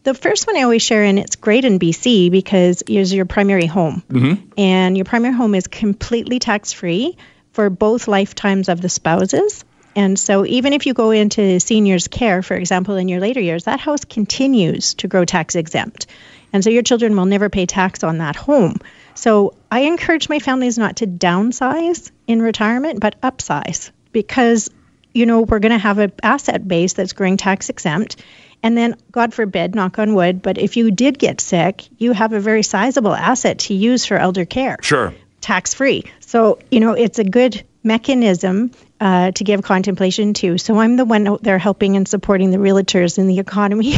The 0.03 0.14
first 0.14 0.49
one 0.49 0.57
I 0.57 0.62
always 0.62 0.83
share, 0.83 1.05
and 1.05 1.21
it's 1.21 1.37
great 1.37 1.64
in 1.64 1.79
BC 1.79 2.33
because 2.33 2.83
it's 2.88 3.12
your 3.12 3.26
primary 3.26 3.67
home. 3.67 4.03
Mm-hmm. 4.11 4.49
And 4.59 4.97
your 4.97 5.05
primary 5.05 5.35
home 5.35 5.55
is 5.55 5.69
completely 5.69 6.41
tax 6.41 6.73
free 6.73 7.17
for 7.53 7.71
both 7.71 8.09
lifetimes 8.09 8.69
of 8.69 8.81
the 8.81 8.88
spouses. 8.88 9.64
And 9.96 10.18
so, 10.18 10.44
even 10.44 10.72
if 10.72 10.86
you 10.86 10.94
go 10.94 11.10
into 11.10 11.60
seniors' 11.60 12.08
care, 12.08 12.42
for 12.42 12.54
example, 12.54 12.96
in 12.96 13.08
your 13.08 13.20
later 13.20 13.40
years, 13.40 13.64
that 13.64 13.80
house 13.80 14.04
continues 14.04 14.94
to 14.94 15.08
grow 15.08 15.24
tax 15.24 15.54
exempt. 15.54 16.06
And 16.52 16.64
so, 16.64 16.70
your 16.70 16.82
children 16.82 17.16
will 17.16 17.26
never 17.26 17.48
pay 17.48 17.66
tax 17.66 18.02
on 18.02 18.18
that 18.18 18.36
home. 18.36 18.78
So, 19.14 19.54
I 19.70 19.80
encourage 19.80 20.28
my 20.28 20.40
families 20.40 20.78
not 20.78 20.96
to 20.96 21.06
downsize 21.06 22.10
in 22.26 22.42
retirement, 22.42 23.00
but 23.00 23.20
upsize 23.20 23.90
because, 24.12 24.68
you 25.12 25.26
know, 25.26 25.42
we're 25.42 25.60
going 25.60 25.72
to 25.72 25.78
have 25.78 25.98
an 25.98 26.12
asset 26.22 26.66
base 26.66 26.94
that's 26.94 27.12
growing 27.12 27.36
tax 27.36 27.68
exempt. 27.68 28.16
And 28.64 28.76
then, 28.76 28.96
God 29.12 29.34
forbid, 29.34 29.74
knock 29.74 29.98
on 29.98 30.14
wood, 30.14 30.42
but 30.42 30.58
if 30.58 30.76
you 30.76 30.90
did 30.90 31.18
get 31.18 31.40
sick, 31.40 31.86
you 31.98 32.12
have 32.12 32.32
a 32.32 32.40
very 32.40 32.62
sizable 32.62 33.14
asset 33.14 33.58
to 33.60 33.74
use 33.74 34.06
for 34.06 34.16
elder 34.16 34.44
care. 34.44 34.78
Sure. 34.80 35.14
Tax 35.40 35.74
free. 35.74 36.04
So, 36.20 36.58
you 36.70 36.80
know, 36.80 36.94
it's 36.94 37.18
a 37.18 37.24
good 37.24 37.62
mechanism 37.84 38.70
uh, 39.04 39.30
to 39.32 39.44
give 39.44 39.62
contemplation 39.62 40.32
to. 40.32 40.56
So 40.56 40.78
I'm 40.78 40.96
the 40.96 41.04
one 41.04 41.28
out 41.28 41.42
there 41.42 41.58
helping 41.58 41.94
and 41.94 42.08
supporting 42.08 42.50
the 42.52 42.56
realtors 42.56 43.18
in 43.18 43.26
the 43.26 43.38
economy. 43.38 43.96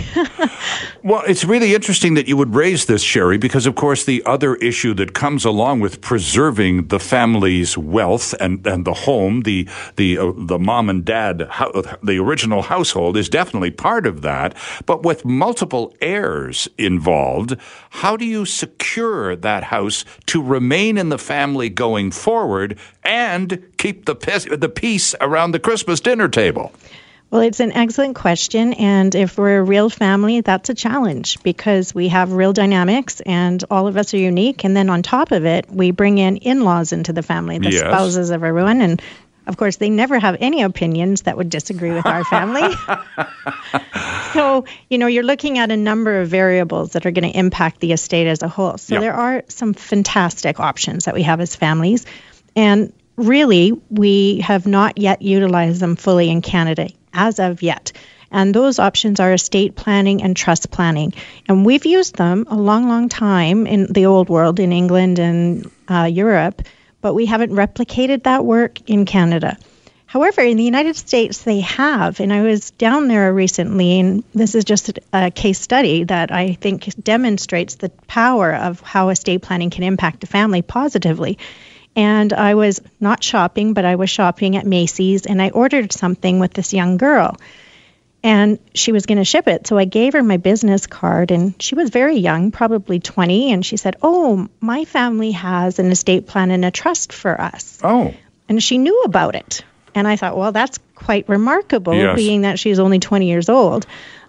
well, 1.05 1.23
it's 1.29 1.45
really 1.45 1.77
interesting 1.77 2.15
that 2.15 2.27
you 2.27 2.37
would 2.37 2.57
raise 2.57 2.87
this, 2.87 3.03
Sherry, 3.03 3.39
because 3.39 3.67
of 3.67 3.77
course 3.77 4.05
the 4.05 4.21
other 4.27 4.57
issue 4.57 4.95
that 4.95 5.15
comes 5.15 5.45
along 5.45 5.79
with 5.79 6.01
preserving 6.01 6.89
the 6.89 6.99
family's 6.99 7.79
wealth 7.79 8.35
and, 8.41 8.67
and 8.67 8.85
the 8.85 8.95
home, 8.95 9.43
the 9.43 9.69
the 9.95 10.19
uh, 10.19 10.33
the 10.37 10.59
mom 10.59 10.91
and 10.91 11.05
dad, 11.05 11.39
the 12.03 12.19
original 12.19 12.63
household 12.63 13.17
is 13.17 13.29
definitely 13.29 13.71
part 13.71 14.07
of 14.09 14.23
that. 14.23 14.57
But 14.87 15.05
with 15.05 15.25
multiple 15.25 15.95
heirs 16.01 16.69
involved, 16.79 17.57
how 17.91 18.17
do 18.17 18.25
you 18.25 18.45
secure 18.45 19.37
that 19.37 19.63
house 19.63 20.05
to 20.27 20.43
remain 20.43 20.99
in 20.99 21.11
the 21.11 21.19
family 21.19 21.69
going 21.69 22.11
forward 22.11 22.77
and 23.05 23.65
keep 23.87 24.05
the 24.05 24.57
the 24.59 24.69
peace 24.69 25.15
around 25.21 25.53
the 25.53 25.59
Christmas 25.61 26.01
dinner 26.01 26.29
table? 26.29 26.73
Well, 27.31 27.41
it's 27.41 27.61
an 27.61 27.73
excellent 27.73 28.15
question. 28.17 28.73
And 28.75 29.15
if 29.15 29.37
we're 29.37 29.59
a 29.59 29.63
real 29.63 29.91
family, 29.91 30.41
that's 30.43 30.71
a 30.71 30.75
challenge 30.75 31.43
because 31.43 31.95
we 31.95 32.09
have 32.09 32.33
real 32.33 32.53
dynamics 32.53 33.21
and 33.27 33.63
all 33.71 33.89
of 33.89 33.97
us 33.97 34.15
are 34.15 34.19
unique. 34.19 34.65
And 34.65 34.77
then 34.77 34.89
on 34.91 35.03
top 35.03 35.33
of 35.33 35.45
it, 35.45 35.69
we 35.69 35.91
bring 35.91 36.19
in 36.19 36.37
in 36.39 36.61
laws 36.63 36.93
into 36.93 37.13
the 37.13 37.23
family, 37.23 37.59
the 37.59 37.71
Yes. 37.71 37.81
spouses 37.81 38.31
of 38.31 38.45
everyone. 38.45 38.81
And 38.81 39.03
of 39.49 39.57
course, 39.57 39.77
they 39.77 39.91
never 39.91 40.19
have 40.21 40.37
any 40.41 40.63
opinions 40.63 41.23
that 41.23 41.37
would 41.37 41.51
disagree 41.51 41.93
with 41.93 42.07
our 42.07 42.23
family. 42.25 42.75
so, 44.33 44.65
you 44.89 44.99
know, 44.99 45.07
you're 45.09 45.23
looking 45.25 45.59
at 45.59 45.71
a 45.73 45.77
number 45.77 46.21
of 46.21 46.29
variables 46.29 46.93
that 46.93 47.07
are 47.07 47.11
going 47.11 47.31
to 47.31 47.37
impact 47.39 47.81
the 47.81 47.93
estate 47.93 48.27
as 48.29 48.43
a 48.43 48.49
whole. 48.49 48.79
So, 48.79 48.95
Yep. 48.95 49.01
there 49.03 49.15
are 49.15 49.43
some 49.49 49.75
fantastic 49.75 50.61
options 50.61 51.05
that 51.07 51.15
we 51.15 51.23
have 51.23 51.41
as 51.41 51.57
families. 51.57 52.07
And 52.55 52.93
really, 53.17 53.73
we 53.91 54.41
have 54.41 54.67
not 54.67 54.99
yet 54.99 55.23
utilized 55.23 55.81
them 55.81 55.97
fully 55.97 56.31
in 56.31 56.43
Canada 56.43 56.89
as 57.13 57.39
of 57.39 57.63
yet. 57.63 57.93
And 58.31 58.55
those 58.55 58.79
options 58.79 59.21
are 59.21 59.33
estate 59.33 59.77
planning 59.77 60.23
and 60.23 60.37
trust 60.37 60.71
planning. 60.71 61.15
And 61.49 61.65
we've 61.65 61.87
used 61.87 62.17
them 62.17 62.47
a 62.49 62.57
long, 62.57 62.89
long 62.89 63.09
time 63.09 63.67
in 63.67 63.93
the 63.93 64.07
old 64.07 64.29
world, 64.29 64.61
in 64.61 64.73
England 64.73 65.19
and 65.19 65.71
uh, 65.89 66.05
Europe, 66.05 66.63
but 67.01 67.15
we 67.15 67.27
haven't 67.27 67.53
replicated 67.53 68.25
that 68.25 68.45
work 68.45 68.91
in 68.91 69.05
Canada. 69.05 69.57
However, 70.07 70.41
in 70.41 70.57
the 70.57 70.65
United 70.65 70.97
States, 70.97 71.43
they 71.43 71.61
have. 71.61 72.21
And 72.21 72.33
I 72.33 72.43
was 72.43 72.71
down 72.73 73.09
there 73.09 73.33
recently, 73.33 73.99
and 74.01 74.25
this 74.35 74.55
is 74.55 74.65
just 74.65 74.89
a, 74.89 74.95
a 75.13 75.31
case 75.31 75.61
study 75.61 76.05
that 76.05 76.33
I 76.33 76.53
think 76.55 76.87
demonstrates 77.03 77.75
the 77.75 77.91
power 78.07 78.55
of 78.55 78.81
how 78.81 79.09
estate 79.09 79.43
planning 79.43 79.71
can 79.71 79.83
impact 79.83 80.25
a 80.25 80.27
family 80.27 80.63
positively. 80.63 81.39
And 81.97 82.33
I 82.33 82.55
was 82.55 82.81
not 83.01 83.25
shopping, 83.25 83.73
but 83.73 83.85
I 83.87 83.97
was 83.97 84.11
shopping 84.11 84.57
at 84.57 84.67
Macy's, 84.67 85.25
and 85.27 85.41
I 85.41 85.49
ordered 85.49 85.93
something 85.93 86.39
with 86.39 86.53
this 86.53 86.75
young 86.75 86.99
girl. 86.99 87.37
And 88.23 88.59
she 88.75 88.93
was 88.93 89.07
going 89.07 89.19
to 89.19 89.25
ship 89.25 89.47
it. 89.47 89.67
So 89.67 89.79
I 89.79 89.85
gave 89.85 90.13
her 90.15 90.23
my 90.23 90.37
business 90.37 90.87
card, 90.87 91.31
and 91.31 91.61
she 91.63 91.75
was 91.75 91.91
very 91.91 92.17
young, 92.17 92.51
probably 92.51 92.99
20. 93.01 93.53
And 93.53 93.65
she 93.65 93.77
said, 93.77 93.97
Oh, 94.03 94.49
my 94.61 94.85
family 94.85 95.31
has 95.33 95.79
an 95.79 95.91
estate 95.91 96.27
plan 96.27 96.51
and 96.51 96.65
a 96.65 96.71
trust 96.71 97.13
for 97.13 97.41
us 97.41 97.81
Oh, 97.83 98.13
and 98.49 98.63
she 98.63 98.79
knew 98.79 99.03
about 99.03 99.35
it. 99.37 99.65
And 99.95 100.07
I 100.07 100.17
thought, 100.17 100.37
well, 100.37 100.53
that's 100.53 100.79
quite 100.95 101.29
remarkable, 101.29 101.95
Yes. 101.95 102.17
being 102.17 102.43
that 102.43 102.59
she's 102.59 102.79
only 102.79 102.99
20 102.99 103.29
years 103.29 103.49
old. 103.49 103.87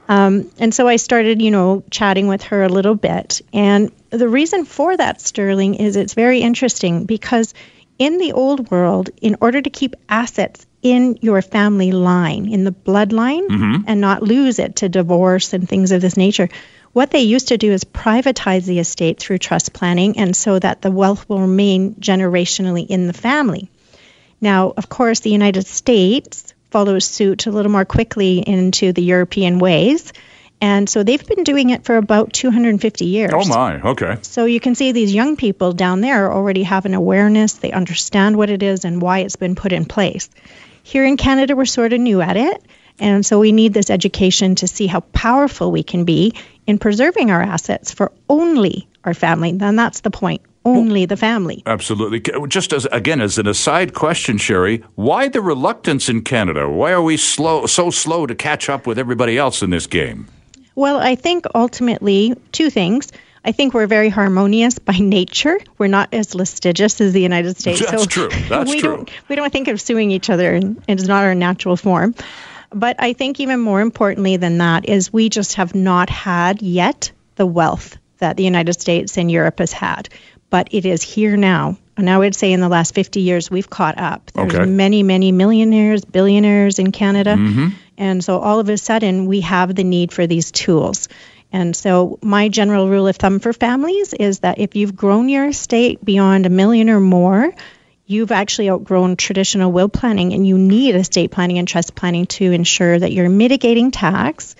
Um, 0.07 0.49
and 0.59 0.73
so 0.73 0.87
I 0.87 0.95
started, 0.95 1.41
you 1.41 1.51
know, 1.51 1.83
chatting 1.91 2.27
with 2.27 2.43
her 2.43 2.63
a 2.63 2.69
little 2.69 2.95
bit. 2.95 3.41
And 3.51 3.91
the 4.09 4.27
reason 4.29 4.65
for 4.65 4.95
that, 4.95 5.21
Sterling, 5.21 5.75
is 5.75 5.95
it's 5.95 6.13
very 6.13 6.41
interesting 6.41 7.05
because 7.05 7.53
in 7.99 8.17
the 8.17 8.33
old 8.33 8.69
world, 8.71 9.09
in 9.21 9.37
order 9.41 9.61
to 9.61 9.69
keep 9.69 9.95
assets 10.07 10.65
in 10.81 11.17
your 11.21 11.41
family 11.41 11.91
line, 11.91 12.47
in 12.47 12.63
the 12.63 12.71
bloodline, 12.71 13.47
mm-hmm. 13.47 13.83
and 13.87 13.99
not 13.99 14.21
lose 14.21 14.59
it 14.59 14.77
to 14.77 14.89
divorce 14.89 15.53
and 15.53 15.67
things 15.67 15.91
of 15.91 16.01
this 16.01 16.17
nature, 16.17 16.49
what 16.93 17.11
they 17.11 17.21
used 17.21 17.49
to 17.49 17.57
do 17.57 17.71
is 17.71 17.83
privatize 17.83 18.65
the 18.65 18.79
estate 18.79 19.19
through 19.19 19.37
trust 19.39 19.73
planning, 19.73 20.17
and 20.17 20.35
so 20.35 20.57
that 20.57 20.81
the 20.81 20.91
wealth 20.91 21.27
will 21.27 21.41
remain 21.41 21.95
generationally 21.95 22.87
in 22.87 23.07
the 23.07 23.13
family. 23.13 23.69
Now, 24.39 24.73
of 24.75 24.87
course, 24.89 25.19
the 25.19 25.31
United 25.31 25.65
States 25.65 26.53
follows 26.69 27.05
suit 27.05 27.47
a 27.47 27.51
little 27.51 27.71
more 27.71 27.85
quickly 27.85 28.39
into 28.39 28.93
the 28.93 29.03
European 29.03 29.59
ways. 29.59 30.13
And 30.59 30.89
so 30.89 31.03
they've 31.03 31.25
been 31.25 31.43
doing 31.43 31.69
it 31.69 31.85
for 31.85 31.97
about 31.97 32.33
250 32.33 33.05
years. 33.05 33.31
oh 33.33 33.45
my. 33.45 33.79
Okay. 33.81 34.17
So 34.23 34.45
you 34.45 34.59
can 34.59 34.73
see 34.73 34.91
these 34.91 35.13
young 35.13 35.35
people 35.35 35.71
down 35.73 36.01
there 36.01 36.31
already 36.31 36.63
have 36.63 36.85
an 36.85 36.93
awareness. 36.93 37.53
They 37.53 37.71
understand 37.71 38.37
what 38.37 38.49
it 38.49 38.63
is 38.63 38.83
and 38.83 39.01
why 39.01 39.19
it's 39.19 39.35
been 39.35 39.55
put 39.55 39.71
in 39.71 39.85
place. 39.85 40.29
Here 40.81 41.05
in 41.05 41.17
Canada, 41.17 41.55
we're 41.55 41.65
sort 41.65 41.93
of 41.93 41.99
new 41.99 42.21
at 42.21 42.37
it. 42.37 42.63
And 42.99 43.23
so 43.23 43.39
we 43.39 43.51
need 43.51 43.73
this 43.73 43.91
education 43.91 44.55
to 44.55 44.67
see 44.67 44.87
how 44.87 45.01
powerful 45.01 45.71
we 45.71 45.83
can 45.83 46.05
be 46.05 46.33
in 46.65 46.79
preserving 46.79 47.29
our 47.29 47.41
assets 47.41 47.93
for 47.93 48.11
only 48.27 48.87
our 49.03 49.13
family. 49.13 49.55
And 49.61 49.77
that's 49.77 49.99
the 50.01 50.09
point 50.09 50.41
only 50.65 51.05
the 51.05 51.15
family. 51.15 51.63
Absolutely. 51.65 52.21
Just 52.47 52.73
as 52.73 52.85
again 52.91 53.21
as 53.21 53.37
an 53.37 53.47
aside 53.47 53.93
question, 53.93 54.37
Sherry, 54.37 54.83
why 54.95 55.29
the 55.29 55.41
reluctance 55.41 56.09
in 56.09 56.23
Canada? 56.23 56.69
Why 56.69 56.91
are 56.91 57.01
we 57.01 57.15
slow, 57.15 57.65
so 57.67 57.89
slow 57.89 58.25
to 58.25 58.35
catch 58.35 58.69
up 58.69 58.85
with 58.85 58.99
everybody 58.99 59.37
else 59.37 59.61
in 59.61 59.69
this 59.69 59.87
game? 59.87 60.27
Well, 60.77 60.99
I 60.99 61.15
think 61.15 61.45
ultimately 61.55 62.35
two 62.51 62.69
things. 62.69 63.11
I 63.43 63.51
think 63.51 63.73
we're 63.73 63.87
very 63.87 64.09
harmonious 64.09 64.77
by 64.77 64.93
nature. 64.99 65.57
We're 65.79 65.87
not 65.87 66.13
as 66.13 66.35
litigious 66.35 67.01
as 67.01 67.13
the 67.13 67.21
United 67.21 67.57
States. 67.57 67.79
That's 67.89 68.05
true. 68.05 68.29
That's 68.47 68.69
we 68.69 68.79
true. 68.79 68.97
Don't, 68.97 69.11
we 69.27 69.35
don't 69.35 69.51
think 69.51 69.69
of 69.69 69.81
suing 69.81 70.11
each 70.11 70.29
other, 70.29 70.53
and 70.53 70.83
it's 70.87 71.07
not 71.07 71.23
our 71.23 71.33
natural 71.33 71.77
form. 71.77 72.13
But 72.69 72.97
I 72.99 73.13
think 73.13 73.39
even 73.39 73.59
more 73.59 73.81
importantly 73.81 74.37
than 74.37 74.59
that 74.59 74.87
is 74.87 75.11
we 75.11 75.29
just 75.29 75.55
have 75.55 75.73
not 75.73 76.11
had 76.11 76.61
yet 76.61 77.11
the 77.37 77.47
wealth 77.47 77.97
that 78.19 78.37
the 78.37 78.43
United 78.43 78.73
States 78.79 79.17
and 79.17 79.31
Europe 79.31 79.57
has 79.57 79.71
had. 79.71 80.09
But 80.51 80.67
it 80.75 80.85
is 80.85 81.01
here 81.01 81.37
now. 81.37 81.77
And 81.97 82.07
I 82.07 82.19
would 82.19 82.35
say 82.35 82.51
in 82.53 82.59
the 82.59 82.69
last 82.69 82.93
50 82.93 83.21
years, 83.21 83.49
we've 83.49 83.69
caught 83.69 83.97
up. 83.97 84.29
There's 84.35 84.53
Okay. 84.53 84.65
many, 84.65 85.01
many 85.01 85.31
millionaires, 85.31 86.05
billionaires 86.05 86.77
in 86.77 86.91
Canada. 86.91 87.35
Mm-hmm. 87.35 87.67
And 87.97 88.23
so 88.23 88.39
all 88.39 88.59
of 88.59 88.69
a 88.69 88.77
sudden, 88.77 89.25
we 89.25 89.41
have 89.41 89.75
the 89.75 89.83
need 89.83 90.11
for 90.11 90.27
these 90.27 90.51
tools. 90.51 91.07
And 91.51 91.75
so, 91.75 92.19
my 92.21 92.49
general 92.49 92.89
rule 92.89 93.07
of 93.07 93.15
thumb 93.15 93.39
for 93.39 93.53
families 93.53 94.13
is 94.13 94.39
that 94.39 94.59
if 94.59 94.75
you've 94.75 94.95
grown 94.95 95.29
your 95.29 95.47
estate 95.47 96.03
beyond 96.03 96.45
a 96.45 96.49
million 96.49 96.89
or 96.89 96.99
more, 96.99 97.53
you've 98.05 98.31
actually 98.31 98.69
outgrown 98.69 99.15
traditional 99.15 99.71
will 99.71 99.89
planning 99.89 100.33
and 100.33 100.45
you 100.45 100.57
need 100.57 100.95
estate 100.95 101.31
planning 101.31 101.57
and 101.57 101.67
trust 101.67 101.95
planning 101.95 102.25
to 102.25 102.51
ensure 102.51 102.99
that 102.99 103.11
you're 103.11 103.29
mitigating 103.29 103.91
tax 103.91 104.55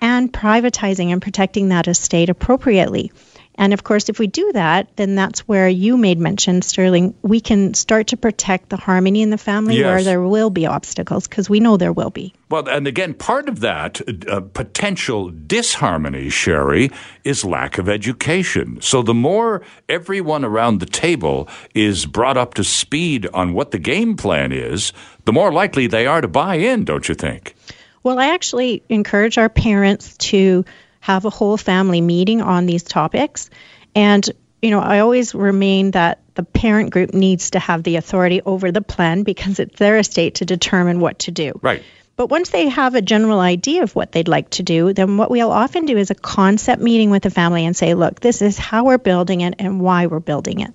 and 0.00 0.32
privatizing 0.32 1.12
and 1.12 1.20
protecting 1.20 1.68
that 1.68 1.88
estate 1.88 2.30
appropriately. 2.30 3.12
And 3.60 3.74
of 3.74 3.84
course, 3.84 4.08
if 4.08 4.18
we 4.18 4.26
do 4.26 4.50
that, 4.54 4.88
then 4.96 5.16
that's 5.16 5.40
where 5.40 5.68
you 5.68 5.98
made 5.98 6.18
mention, 6.18 6.62
Sterling. 6.62 7.14
We 7.20 7.42
can 7.42 7.74
start 7.74 8.06
to 8.06 8.16
protect 8.16 8.70
the 8.70 8.78
harmony 8.78 9.20
in 9.20 9.28
the 9.28 9.36
family 9.36 9.76
Yes. 9.76 9.84
where 9.84 10.02
there 10.02 10.22
will 10.22 10.48
be 10.48 10.64
obstacles, 10.66 11.28
because 11.28 11.50
we 11.50 11.60
know 11.60 11.76
there 11.76 11.92
will 11.92 12.08
be. 12.08 12.32
Well, 12.48 12.66
and 12.66 12.86
again, 12.86 13.12
part 13.12 13.50
of 13.50 13.60
that 13.60 14.00
uh, 14.28 14.40
potential 14.40 15.30
disharmony, 15.46 16.30
Sherry, 16.30 16.90
is 17.22 17.44
lack 17.44 17.76
of 17.76 17.86
education. 17.86 18.78
So 18.80 19.02
the 19.02 19.12
more 19.14 19.60
everyone 19.90 20.42
around 20.42 20.78
the 20.80 20.86
table 20.86 21.46
is 21.74 22.06
brought 22.06 22.38
up 22.38 22.54
to 22.54 22.64
speed 22.64 23.28
on 23.34 23.52
what 23.52 23.72
the 23.72 23.78
game 23.78 24.16
plan 24.16 24.52
is, 24.52 24.94
the 25.26 25.32
more 25.34 25.52
likely 25.52 25.86
they 25.86 26.06
are 26.06 26.22
to 26.22 26.28
buy 26.28 26.54
in, 26.54 26.86
don't 26.86 27.10
you 27.10 27.14
think? 27.14 27.54
Well, 28.02 28.18
I 28.18 28.28
actually 28.28 28.82
encourage 28.88 29.36
our 29.36 29.50
parents 29.50 30.16
to 30.32 30.64
have 31.00 31.24
a 31.24 31.30
whole 31.30 31.56
family 31.56 32.00
meeting 32.00 32.40
on 32.40 32.66
these 32.66 32.82
topics. 32.82 33.50
And, 33.94 34.28
you 34.62 34.70
know, 34.70 34.80
I 34.80 35.00
always 35.00 35.34
remain 35.34 35.92
that 35.92 36.20
the 36.34 36.42
parent 36.44 36.90
group 36.90 37.12
needs 37.12 37.50
to 37.50 37.58
have 37.58 37.82
the 37.82 37.96
authority 37.96 38.40
over 38.44 38.70
the 38.70 38.82
plan 38.82 39.24
because 39.24 39.58
it's 39.58 39.78
their 39.78 39.98
estate 39.98 40.36
to 40.36 40.44
determine 40.44 41.00
what 41.00 41.20
to 41.20 41.30
do. 41.30 41.58
Right. 41.60 41.82
But 42.16 42.28
once 42.28 42.50
they 42.50 42.68
have 42.68 42.94
a 42.94 43.00
general 43.00 43.40
idea 43.40 43.82
of 43.82 43.96
what 43.96 44.12
they'd 44.12 44.28
like 44.28 44.50
to 44.50 44.62
do, 44.62 44.92
then 44.92 45.16
what 45.16 45.30
we'll 45.30 45.50
often 45.50 45.86
do 45.86 45.96
is 45.96 46.10
a 46.10 46.14
concept 46.14 46.82
meeting 46.82 47.10
with 47.10 47.22
the 47.22 47.30
family 47.30 47.64
and 47.64 47.74
say, 47.74 47.94
look, 47.94 48.20
this 48.20 48.42
is 48.42 48.58
how 48.58 48.84
we're 48.84 48.98
building 48.98 49.40
it 49.40 49.54
and 49.58 49.80
why 49.80 50.06
we're 50.06 50.20
building 50.20 50.60
it. 50.60 50.70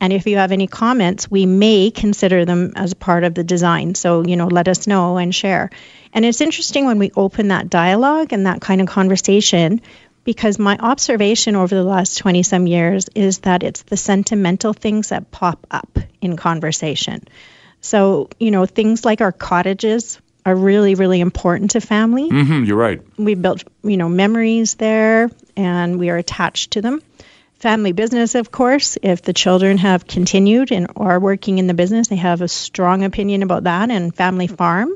And 0.00 0.12
if 0.12 0.26
you 0.26 0.38
have 0.38 0.50
any 0.52 0.66
comments, 0.66 1.30
we 1.30 1.44
may 1.46 1.90
consider 1.90 2.44
them 2.44 2.72
as 2.76 2.94
part 2.94 3.24
of 3.24 3.34
the 3.34 3.44
design. 3.44 3.94
So, 3.94 4.24
you 4.24 4.36
know, 4.36 4.46
let 4.46 4.66
us 4.66 4.86
know 4.86 5.18
and 5.18 5.34
share. 5.34 5.70
And 6.14 6.24
it's 6.24 6.40
interesting 6.40 6.86
when 6.86 6.98
we 6.98 7.12
open 7.14 7.48
that 7.48 7.68
dialogue 7.68 8.32
and 8.32 8.46
that 8.46 8.60
kind 8.60 8.80
of 8.80 8.88
conversation 8.88 9.82
because 10.24 10.58
my 10.58 10.76
observation 10.78 11.56
over 11.56 11.74
the 11.74 11.84
last 11.84 12.16
20 12.18 12.42
some 12.42 12.66
years 12.66 13.08
is 13.14 13.38
that 13.40 13.62
it's 13.62 13.82
the 13.82 13.96
sentimental 13.96 14.72
things 14.72 15.10
that 15.10 15.30
pop 15.30 15.66
up 15.70 15.98
in 16.20 16.36
conversation. 16.36 17.26
So, 17.80 18.28
you 18.38 18.50
know, 18.50 18.66
things 18.66 19.04
like 19.04 19.20
our 19.20 19.32
cottages 19.32 20.20
are 20.44 20.54
really, 20.54 20.94
really 20.94 21.20
important 21.20 21.72
to 21.72 21.80
family 21.80 22.28
hmm 22.28 22.64
you're 22.64 22.76
right. 22.76 23.02
we 23.18 23.34
built 23.34 23.64
you 23.82 23.96
know 23.98 24.08
memories 24.08 24.74
there 24.76 25.30
and 25.56 25.98
we 25.98 26.08
are 26.08 26.16
attached 26.16 26.72
to 26.72 26.80
them 26.80 27.02
family 27.60 27.92
business 27.92 28.34
of 28.34 28.50
course. 28.50 28.98
If 29.02 29.22
the 29.22 29.32
children 29.32 29.78
have 29.78 30.06
continued 30.06 30.72
and 30.72 30.88
are 30.96 31.20
working 31.20 31.58
in 31.58 31.66
the 31.66 31.74
business 31.74 32.08
they 32.08 32.16
have 32.16 32.40
a 32.40 32.48
strong 32.48 33.04
opinion 33.04 33.42
about 33.42 33.64
that 33.64 33.90
and 33.90 34.14
family 34.14 34.46
farm. 34.46 34.94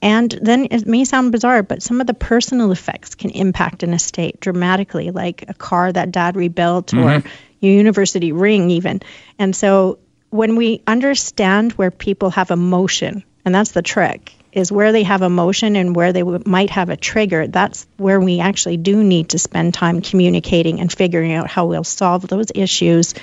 And 0.00 0.30
then 0.30 0.68
it 0.70 0.86
may 0.86 1.04
sound 1.04 1.32
bizarre 1.32 1.62
but 1.62 1.82
some 1.82 2.00
of 2.00 2.06
the 2.06 2.14
personal 2.14 2.70
effects 2.70 3.14
can 3.16 3.30
impact 3.30 3.82
an 3.82 3.92
estate 3.92 4.40
dramatically 4.40 5.10
like 5.10 5.44
a 5.48 5.54
car 5.54 5.92
that 5.92 6.12
dad 6.12 6.36
rebuilt 6.36 6.94
or 6.94 6.96
mm-hmm. 6.96 7.26
a 7.26 7.66
university 7.66 8.32
ring 8.32 8.70
even. 8.70 9.00
And 9.38 9.54
so 9.54 9.98
when 10.30 10.56
we 10.56 10.82
understand 10.86 11.72
where 11.72 11.90
people 11.90 12.30
have 12.30 12.50
emotion 12.52 13.24
and 13.44 13.54
that's 13.54 13.72
the 13.72 13.82
trick 13.82 14.34
is 14.58 14.70
where 14.70 14.92
they 14.92 15.04
have 15.04 15.22
emotion 15.22 15.76
and 15.76 15.96
where 15.96 16.12
they 16.12 16.20
w- 16.20 16.42
might 16.44 16.70
have 16.70 16.90
a 16.90 16.96
trigger 16.96 17.46
that's 17.46 17.86
where 17.96 18.20
we 18.20 18.40
actually 18.40 18.76
do 18.76 19.02
need 19.02 19.30
to 19.30 19.38
spend 19.38 19.72
time 19.72 20.00
communicating 20.02 20.80
and 20.80 20.92
figuring 20.92 21.32
out 21.32 21.48
how 21.48 21.66
we'll 21.66 21.84
solve 21.84 22.26
those 22.28 22.52
issues 22.54 23.14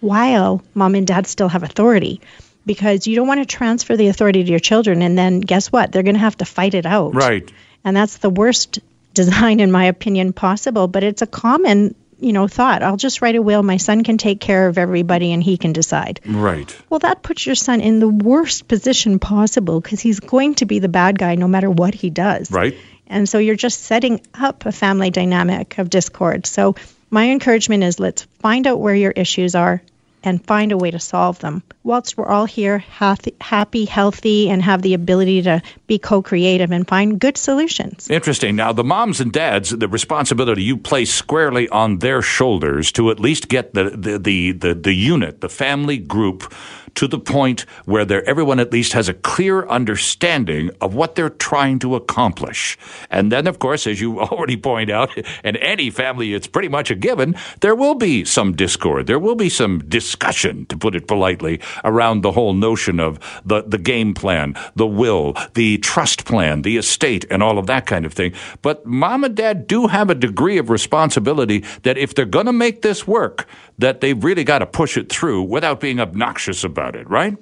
while 0.00 0.62
mom 0.74 0.94
and 0.94 1.06
dad 1.06 1.26
still 1.26 1.48
have 1.48 1.62
authority. 1.62 2.20
Because 2.66 3.06
you 3.06 3.16
don't 3.16 3.26
want 3.26 3.40
to 3.40 3.46
transfer 3.46 3.96
the 3.96 4.08
authority 4.08 4.44
to 4.44 4.50
your 4.50 4.60
children 4.60 5.00
and 5.02 5.16
then 5.16 5.40
guess 5.40 5.72
what? 5.72 5.92
They're 5.92 6.02
going 6.02 6.14
to 6.14 6.20
have 6.20 6.36
to 6.38 6.44
fight 6.44 6.74
it 6.74 6.84
out. 6.86 7.14
Right. 7.14 7.50
and 7.84 7.96
that's 7.96 8.18
the 8.18 8.30
worst 8.30 8.80
design 9.14 9.58
in 9.60 9.72
my 9.72 9.86
opinion 9.86 10.32
possible 10.32 10.86
but 10.86 11.02
it's 11.02 11.20
a 11.20 11.26
common 11.26 11.96
you 12.20 12.32
know 12.32 12.46
thought 12.48 12.82
i'll 12.82 12.96
just 12.96 13.22
write 13.22 13.34
a 13.34 13.42
will 13.42 13.62
my 13.62 13.76
son 13.76 14.04
can 14.04 14.18
take 14.18 14.40
care 14.40 14.68
of 14.68 14.78
everybody 14.78 15.32
and 15.32 15.42
he 15.42 15.56
can 15.56 15.72
decide 15.72 16.20
Right. 16.24 16.76
well, 16.88 17.00
that 17.00 17.22
puts 17.22 17.46
your 17.46 17.54
son 17.54 17.80
in 17.80 17.98
the 18.00 18.08
worst 18.08 18.68
position 18.68 19.18
possible 19.18 19.80
because 19.80 20.00
he's 20.00 20.20
going 20.20 20.54
to 20.56 20.66
be 20.66 20.78
the 20.78 20.88
bad 20.88 21.18
guy 21.18 21.34
no 21.34 21.48
matter 21.48 21.70
what 21.70 21.94
he 21.94 22.10
does. 22.10 22.50
Right. 22.50 22.76
And 23.06 23.28
so 23.28 23.38
you're 23.38 23.56
just 23.56 23.82
setting 23.82 24.20
up 24.34 24.66
a 24.66 24.72
family 24.72 25.10
dynamic 25.10 25.78
of 25.78 25.90
discord. 25.90 26.46
So 26.46 26.76
my 27.10 27.30
encouragement 27.30 27.82
is 27.82 27.98
let's 27.98 28.22
find 28.38 28.66
out 28.66 28.78
where 28.80 28.94
your 28.94 29.10
issues 29.10 29.54
are 29.54 29.82
and 30.22 30.44
find 30.44 30.72
a 30.72 30.76
way 30.76 30.90
to 30.90 30.98
solve 30.98 31.38
them. 31.38 31.62
Whilst 31.82 32.16
we're 32.16 32.28
all 32.28 32.44
here 32.44 32.78
happy, 32.78 33.84
healthy, 33.84 34.50
and 34.50 34.62
have 34.62 34.82
the 34.82 34.94
ability 34.94 35.42
to 35.42 35.62
be 35.86 35.98
co 35.98 36.22
creative 36.22 36.70
and 36.70 36.86
find 36.86 37.18
good 37.18 37.36
solutions. 37.36 38.10
Interesting. 38.10 38.56
Now, 38.56 38.72
the 38.72 38.84
moms 38.84 39.20
and 39.20 39.32
dads, 39.32 39.70
the 39.70 39.88
responsibility 39.88 40.62
you 40.62 40.76
place 40.76 41.12
squarely 41.12 41.68
on 41.68 41.98
their 41.98 42.22
shoulders 42.22 42.92
to 42.92 43.10
at 43.10 43.20
least 43.20 43.48
get 43.48 43.74
the, 43.74 43.90
the, 43.90 44.18
the, 44.18 44.52
the, 44.52 44.74
the 44.74 44.94
unit, 44.94 45.40
the 45.40 45.48
family 45.48 45.96
group, 45.98 46.52
to 46.94 47.06
the 47.06 47.18
point 47.18 47.62
where 47.84 48.28
everyone 48.28 48.60
at 48.60 48.72
least 48.72 48.92
has 48.92 49.08
a 49.08 49.14
clear 49.14 49.66
understanding 49.68 50.70
of 50.80 50.94
what 50.94 51.14
they're 51.14 51.30
trying 51.30 51.78
to 51.80 51.94
accomplish. 51.94 52.78
And 53.10 53.30
then, 53.30 53.46
of 53.46 53.58
course, 53.58 53.86
as 53.86 54.00
you 54.00 54.20
already 54.20 54.56
point 54.56 54.90
out, 54.90 55.16
in 55.44 55.56
any 55.56 55.90
family, 55.90 56.34
it's 56.34 56.46
pretty 56.46 56.68
much 56.68 56.90
a 56.90 56.94
given, 56.94 57.36
there 57.60 57.74
will 57.74 57.94
be 57.94 58.24
some 58.24 58.54
discord. 58.54 59.06
There 59.06 59.18
will 59.18 59.34
be 59.34 59.48
some 59.48 59.80
discussion, 59.80 60.66
to 60.66 60.76
put 60.76 60.94
it 60.94 61.06
politely, 61.06 61.60
around 61.84 62.22
the 62.22 62.32
whole 62.32 62.54
notion 62.54 63.00
of 63.00 63.18
the, 63.44 63.62
the 63.62 63.78
game 63.78 64.14
plan, 64.14 64.54
the 64.74 64.86
will, 64.86 65.36
the 65.54 65.78
trust 65.78 66.24
plan, 66.24 66.62
the 66.62 66.76
estate, 66.76 67.24
and 67.30 67.42
all 67.42 67.58
of 67.58 67.66
that 67.66 67.86
kind 67.86 68.04
of 68.04 68.12
thing. 68.12 68.32
But 68.62 68.86
mom 68.86 69.24
and 69.24 69.34
dad 69.34 69.66
do 69.66 69.86
have 69.86 70.10
a 70.10 70.14
degree 70.14 70.58
of 70.58 70.70
responsibility 70.70 71.64
that 71.82 71.98
if 71.98 72.14
they're 72.14 72.24
going 72.24 72.46
to 72.46 72.52
make 72.52 72.82
this 72.82 73.06
work, 73.06 73.46
that 73.80 74.00
they've 74.00 74.22
really 74.22 74.44
got 74.44 74.60
to 74.60 74.66
push 74.66 74.96
it 74.96 75.10
through 75.10 75.42
without 75.42 75.80
being 75.80 76.00
obnoxious 76.00 76.64
about 76.64 76.96
it, 76.96 77.08
right? 77.08 77.36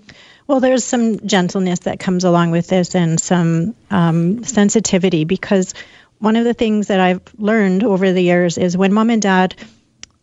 Well, 0.47 0.61
there's 0.61 0.85
some 0.85 1.27
gentleness 1.27 1.81
that 1.81 2.01
comes 2.01 2.25
along 2.25 2.53
with 2.53 2.69
this 2.69 2.95
and 2.95 3.21
some 3.21 3.75
um, 3.91 4.45
sensitivity 4.45 5.25
because 5.25 5.75
one 6.19 6.37
of 6.37 6.45
the 6.45 6.55
things 6.55 6.87
that 6.87 7.01
I've 7.01 7.21
learned 7.37 7.85
over 7.85 8.13
the 8.13 8.23
years 8.23 8.57
is 8.57 8.77
when 8.77 8.93
mom 8.93 9.11
and 9.11 9.21
dad 9.21 9.55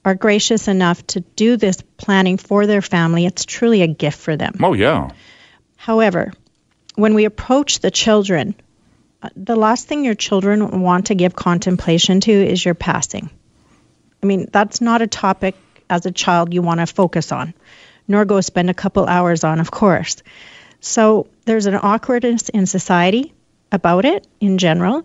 are 0.03 0.15
gracious 0.15 0.67
enough 0.67 1.05
to 1.07 1.19
do 1.19 1.57
this 1.57 1.81
planning 1.97 2.37
for 2.37 2.65
their 2.65 2.81
family, 2.81 3.25
it's 3.25 3.45
truly 3.45 3.81
a 3.81 3.87
gift 3.87 4.19
for 4.19 4.35
them. 4.35 4.55
Oh, 4.61 4.73
yeah. 4.73 5.09
However, 5.75 6.31
when 6.95 7.13
we 7.13 7.25
approach 7.25 7.79
the 7.79 7.91
children, 7.91 8.55
uh, 9.21 9.29
the 9.35 9.55
last 9.55 9.87
thing 9.87 10.05
your 10.05 10.15
children 10.15 10.81
want 10.81 11.07
to 11.07 11.15
give 11.15 11.35
contemplation 11.35 12.21
to 12.21 12.31
is 12.31 12.63
your 12.63 12.75
passing. 12.75 13.29
I 14.23 14.25
mean, 14.25 14.47
that's 14.51 14.81
not 14.81 15.01
a 15.01 15.07
topic 15.07 15.55
as 15.89 16.05
a 16.05 16.11
child 16.11 16.53
you 16.53 16.61
want 16.61 16.79
to 16.79 16.85
focus 16.85 17.31
on, 17.31 17.53
nor 18.07 18.25
go 18.25 18.41
spend 18.41 18.69
a 18.69 18.73
couple 18.73 19.05
hours 19.05 19.43
on, 19.43 19.59
of 19.59 19.71
course. 19.71 20.23
So 20.79 21.27
there's 21.45 21.65
an 21.65 21.75
awkwardness 21.75 22.49
in 22.49 22.65
society 22.65 23.33
about 23.71 24.05
it 24.05 24.27
in 24.39 24.57
general, 24.57 25.03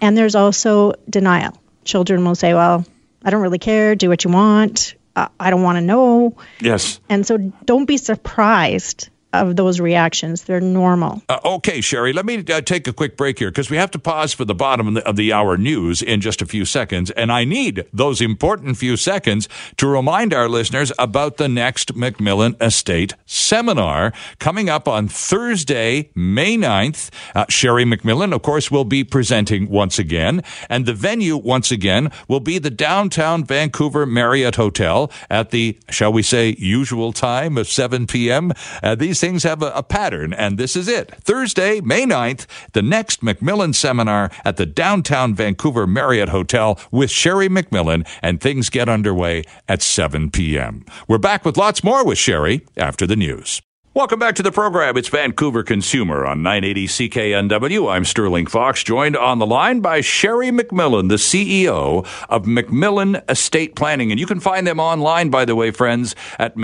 and 0.00 0.16
there's 0.16 0.34
also 0.34 0.92
denial. 1.08 1.60
Children 1.84 2.24
will 2.24 2.34
say, 2.34 2.54
Well, 2.54 2.84
I 3.24 3.30
don't 3.30 3.42
really 3.42 3.58
care, 3.58 3.94
do 3.94 4.08
what 4.08 4.24
you 4.24 4.30
want, 4.30 4.94
I 5.16 5.50
don't 5.50 5.62
want 5.62 5.76
to 5.76 5.82
know. 5.82 6.36
Yes. 6.60 7.00
And 7.08 7.26
so 7.26 7.38
don't 7.64 7.86
be 7.86 7.96
surprised 7.96 9.08
of 9.32 9.56
those 9.56 9.78
reactions. 9.78 10.44
They're 10.44 10.60
normal. 10.60 11.22
Uh, 11.28 11.38
okay, 11.44 11.80
Sherry, 11.80 12.12
let 12.12 12.24
me 12.24 12.44
uh, 12.50 12.60
take 12.62 12.86
a 12.88 12.92
quick 12.92 13.16
break 13.16 13.38
here 13.38 13.50
because 13.50 13.70
we 13.70 13.76
have 13.76 13.90
to 13.90 13.98
pause 13.98 14.32
for 14.32 14.44
the 14.44 14.54
bottom 14.54 14.88
of 14.88 14.94
the, 14.94 15.06
of 15.06 15.16
the 15.16 15.32
hour 15.32 15.56
news 15.56 16.00
in 16.00 16.20
just 16.20 16.40
a 16.40 16.46
few 16.46 16.64
seconds. 16.64 17.10
And 17.10 17.30
I 17.30 17.44
need 17.44 17.84
those 17.92 18.20
important 18.20 18.78
few 18.78 18.96
seconds 18.96 19.48
to 19.76 19.86
remind 19.86 20.32
our 20.32 20.48
listeners 20.48 20.92
about 20.98 21.36
the 21.36 21.48
next 21.48 21.94
McMillan 21.94 22.60
Estate 22.62 23.14
seminar 23.26 24.12
coming 24.38 24.70
up 24.70 24.88
on 24.88 25.08
Thursday, 25.08 26.10
May 26.14 26.56
9th. 26.56 27.10
Uh, 27.34 27.44
Sherry 27.48 27.84
McMillan, 27.84 28.34
of 28.34 28.42
course, 28.42 28.70
will 28.70 28.84
be 28.84 29.04
presenting 29.04 29.68
once 29.68 29.98
again. 29.98 30.42
And 30.70 30.86
the 30.86 30.94
venue, 30.94 31.36
once 31.36 31.70
again, 31.70 32.10
will 32.28 32.40
be 32.40 32.58
the 32.58 32.70
downtown 32.70 33.44
Vancouver 33.44 34.06
Marriott 34.06 34.56
Hotel 34.56 35.10
at 35.28 35.50
the, 35.50 35.78
shall 35.90 36.12
we 36.12 36.22
say, 36.22 36.56
usual 36.58 37.12
time 37.12 37.58
of 37.58 37.68
7 37.68 38.06
p.m. 38.06 38.52
Uh, 38.82 38.94
these 39.18 39.28
things 39.28 39.42
have 39.42 39.62
a, 39.62 39.72
a 39.74 39.82
pattern, 39.82 40.32
and 40.32 40.58
this 40.58 40.76
is 40.76 40.86
it. 40.86 41.10
Thursday, 41.22 41.80
May 41.80 42.04
9th, 42.04 42.46
the 42.72 42.82
next 42.82 43.20
McMillan 43.20 43.74
seminar 43.74 44.30
at 44.44 44.58
the 44.58 44.66
downtown 44.66 45.34
Vancouver 45.34 45.88
Marriott 45.88 46.28
Hotel 46.28 46.78
with 46.92 47.10
Sherry 47.10 47.48
McMillan, 47.48 48.06
and 48.22 48.40
things 48.40 48.70
get 48.70 48.88
underway 48.88 49.42
at 49.68 49.82
7 49.82 50.30
p.m. 50.30 50.84
We're 51.08 51.18
back 51.18 51.44
with 51.44 51.56
lots 51.56 51.82
more 51.82 52.04
with 52.04 52.18
Sherry 52.18 52.64
after 52.76 53.08
the 53.08 53.16
news. 53.16 53.60
Welcome 53.98 54.20
back 54.20 54.36
to 54.36 54.44
the 54.44 54.52
program. 54.52 54.96
It's 54.96 55.08
Vancouver 55.08 55.64
Consumer 55.64 56.24
on 56.24 56.40
980 56.40 56.86
CKNW. 56.86 57.90
I'm 57.90 58.04
Sterling 58.04 58.46
Fox, 58.46 58.84
joined 58.84 59.16
on 59.16 59.40
the 59.40 59.46
line 59.46 59.80
by 59.80 60.02
Sherry 60.02 60.50
McMillan, 60.50 61.08
the 61.08 61.16
CEO 61.16 62.06
of 62.28 62.44
McMillan 62.44 63.28
Estate 63.28 63.74
Planning. 63.74 64.12
And 64.12 64.20
you 64.20 64.26
can 64.26 64.38
find 64.38 64.68
them 64.68 64.78
online, 64.78 65.30
by 65.30 65.44
the 65.44 65.56
way, 65.56 65.72
friends, 65.72 66.14
at 66.38 66.54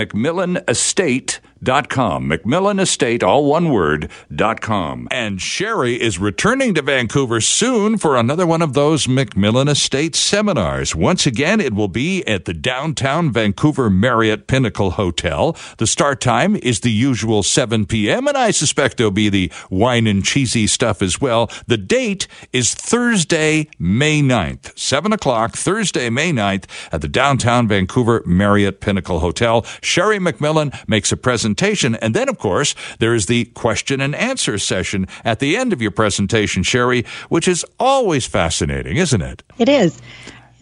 McMillanEstate.com 1.64 2.04
McMillanEstate.com. 2.24 2.28
McMillan 2.28 2.80
Estate, 2.80 3.22
all 3.22 3.44
one 3.44 3.70
word, 3.70 4.10
dot 4.34 4.60
com. 4.60 5.08
And 5.10 5.40
Sherry 5.40 6.00
is 6.00 6.18
returning 6.18 6.74
to 6.74 6.82
Vancouver 6.82 7.40
soon 7.40 7.98
for 7.98 8.16
another 8.16 8.46
one 8.46 8.62
of 8.62 8.74
those 8.74 9.06
McMillan 9.06 9.68
Estate 9.68 10.14
seminars. 10.14 10.94
Once 10.94 11.26
again, 11.26 11.60
it 11.60 11.74
will 11.74 11.88
be 11.88 12.26
at 12.26 12.44
the 12.44 12.54
downtown 12.54 13.32
Vancouver 13.32 13.90
Marriott 13.90 14.46
Pinnacle 14.46 14.92
Hotel. 14.92 15.56
The 15.78 15.86
start 15.86 16.20
time 16.20 16.56
is 16.56 16.80
the 16.80 16.90
usual 16.90 17.42
7 17.42 17.86
p.m., 17.86 18.28
and 18.28 18.36
I 18.36 18.50
suspect 18.50 18.96
there'll 18.96 19.10
be 19.10 19.28
the 19.28 19.52
wine 19.70 20.06
and 20.06 20.24
cheesy 20.24 20.66
stuff 20.66 21.02
as 21.02 21.20
well. 21.20 21.50
The 21.66 21.78
date 21.78 22.26
is 22.52 22.74
Thursday, 22.74 23.68
May 23.78 24.20
9th, 24.20 24.78
7 24.78 25.12
o'clock, 25.12 25.56
Thursday, 25.56 26.10
May 26.10 26.32
9th, 26.32 26.64
at 26.92 27.00
the 27.00 27.08
downtown 27.08 27.68
Vancouver 27.68 28.22
Marriott 28.26 28.80
Pinnacle 28.80 29.20
Hotel. 29.20 29.64
Sherry 29.82 30.18
McMillan 30.18 30.72
makes 30.88 31.12
a 31.12 31.16
presentation, 31.16 31.53
and 32.00 32.14
then, 32.14 32.28
of 32.28 32.38
course, 32.38 32.74
there 32.98 33.14
is 33.14 33.26
the 33.26 33.46
question 33.46 34.00
and 34.00 34.14
answer 34.14 34.58
session 34.58 35.06
at 35.24 35.38
the 35.38 35.56
end 35.56 35.72
of 35.72 35.80
your 35.80 35.90
presentation, 35.90 36.62
Sherry, 36.62 37.04
which 37.28 37.48
is 37.48 37.64
always 37.78 38.26
fascinating, 38.26 38.96
isn't 38.96 39.22
it? 39.22 39.42
It 39.58 39.68
is. 39.68 40.00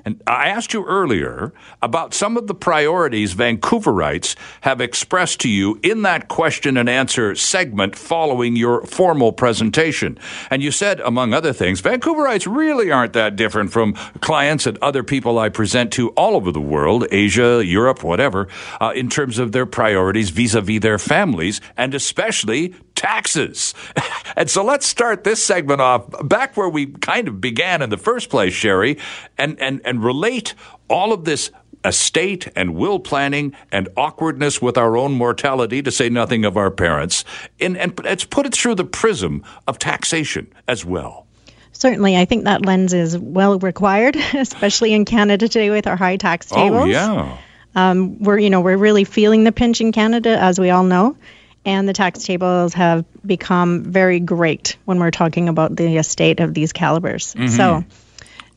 And 0.05 0.23
I 0.27 0.49
asked 0.49 0.73
you 0.73 0.85
earlier 0.85 1.53
about 1.81 2.15
some 2.15 2.37
of 2.37 2.47
the 2.47 2.55
priorities 2.55 3.35
Vancouverites 3.35 4.37
have 4.62 4.81
expressed 4.81 5.41
to 5.41 5.49
you 5.49 5.79
in 5.83 6.03
that 6.03 6.29
question 6.29 6.77
and 6.77 6.88
answer 6.88 7.35
segment 7.35 7.97
following 7.97 8.57
your 8.57 8.85
formal 8.87 9.33
presentation. 9.33 10.19
And 10.51 10.62
you 10.62 10.71
said, 10.71 11.01
among 11.01 11.33
other 11.33 11.53
things, 11.53 11.81
Vancouverites 11.81 12.53
really 12.53 12.91
aren't 12.91 13.12
that 13.12 13.37
different 13.37 13.73
from 13.73 13.95
clients 14.21 14.67
and 14.67 14.79
other 14.79 15.03
people 15.03 15.38
I 15.38 15.49
present 15.49 15.93
to 15.93 16.11
all 16.11 16.35
over 16.35 16.51
the 16.51 16.61
world, 16.61 17.07
Asia, 17.11 17.62
Europe, 17.65 18.03
whatever, 18.03 18.49
uh, 18.81 18.93
in 18.95 19.09
terms 19.09 19.38
of 19.38 19.53
their 19.53 19.67
priorities 19.67 20.31
vis 20.31 20.55
a 20.55 20.61
vis 20.61 20.81
their 20.81 20.99
families 20.99 21.61
and 21.77 21.95
especially 21.95 22.75
taxes. 22.95 23.75
and 24.37 24.51
so 24.51 24.65
let's 24.65 24.87
start 24.87 25.25
this 25.25 25.45
segment 25.45 25.81
off 25.81 26.05
back 26.27 26.57
where 26.57 26.69
we 26.69 26.87
kind 26.87 27.29
of 27.29 27.41
began 27.41 27.83
in 27.83 27.91
the 27.91 27.97
first 27.97 28.31
place, 28.31 28.53
Sherry, 28.53 28.99
and, 29.39 29.59
and, 29.61 29.81
and 29.85 30.05
relate 30.05 30.55
all 30.89 31.13
of 31.13 31.25
this 31.25 31.51
estate 31.85 32.49
and 32.55 32.75
will 32.75 32.99
planning 32.99 33.55
and 33.71 33.89
awkwardness 33.97 34.63
with 34.63 34.79
our 34.79 34.97
own 34.97 35.13
mortality, 35.13 35.83
to 35.83 35.91
say 35.91 36.09
nothing 36.09 36.45
of 36.45 36.57
our 36.57 36.71
parents, 36.71 37.25
and, 37.61 37.77
and 37.77 37.99
let's 38.05 38.25
put 38.25 38.47
it 38.47 38.55
through 38.55 38.75
the 38.75 38.85
prism 38.85 39.43
of 39.67 39.79
taxation 39.79 40.47
as 40.69 40.85
well. 40.85 41.27
Certainly, 41.73 42.17
I 42.17 42.25
think 42.25 42.45
that 42.45 42.65
lens 42.65 42.93
is 42.93 43.19
well 43.19 43.59
required, 43.59 44.17
especially 44.35 44.93
in 44.93 45.05
Canada 45.05 45.49
today 45.49 45.71
with 45.71 45.87
our 45.87 45.97
high 45.97 46.17
tax 46.17 46.47
tables. 46.47 46.83
Oh 46.83 46.85
yeah. 46.85 47.39
Um, 47.75 48.23
we're 48.23 48.39
you 48.39 48.51
know 48.51 48.61
we're 48.61 48.77
really 48.77 49.05
feeling 49.05 49.45
the 49.45 49.53
pinch 49.53 49.81
in 49.81 49.93
Canada, 49.93 50.39
as 50.39 50.61
we 50.61 50.71
all 50.71 50.85
know 50.85 51.17
and 51.64 51.88
the 51.88 51.92
tax 51.92 52.25
tables 52.25 52.75
have 52.75 53.05
become 53.25 53.85
very 53.85 54.20
great 54.20 54.77
when 54.85 54.98
we're 54.98 55.11
talking 55.11 55.48
about 55.48 55.77
the 55.77 55.96
estate 55.96 56.40
of 56.40 56.55
these 56.55 56.72
calibers. 56.72 57.35
Mm-hmm. 57.35 57.48
So, 57.48 57.85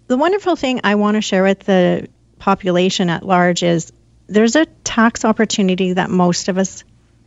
the 0.08 0.18
wonderful 0.18 0.56
thing 0.56 0.82
I 0.84 0.96
want 0.96 1.16
to 1.16 1.22
share 1.22 1.44
with 1.44 1.60
the 1.60 2.08
population 2.40 3.10
at 3.10 3.24
large 3.24 3.64
is 3.64 3.92
there's 4.28 4.56
a 4.56 4.66
tax 4.84 5.26
opportunity 5.26 5.94
that 5.94 6.10
most 6.10 6.48
of 6.48 6.58
us 6.58 6.84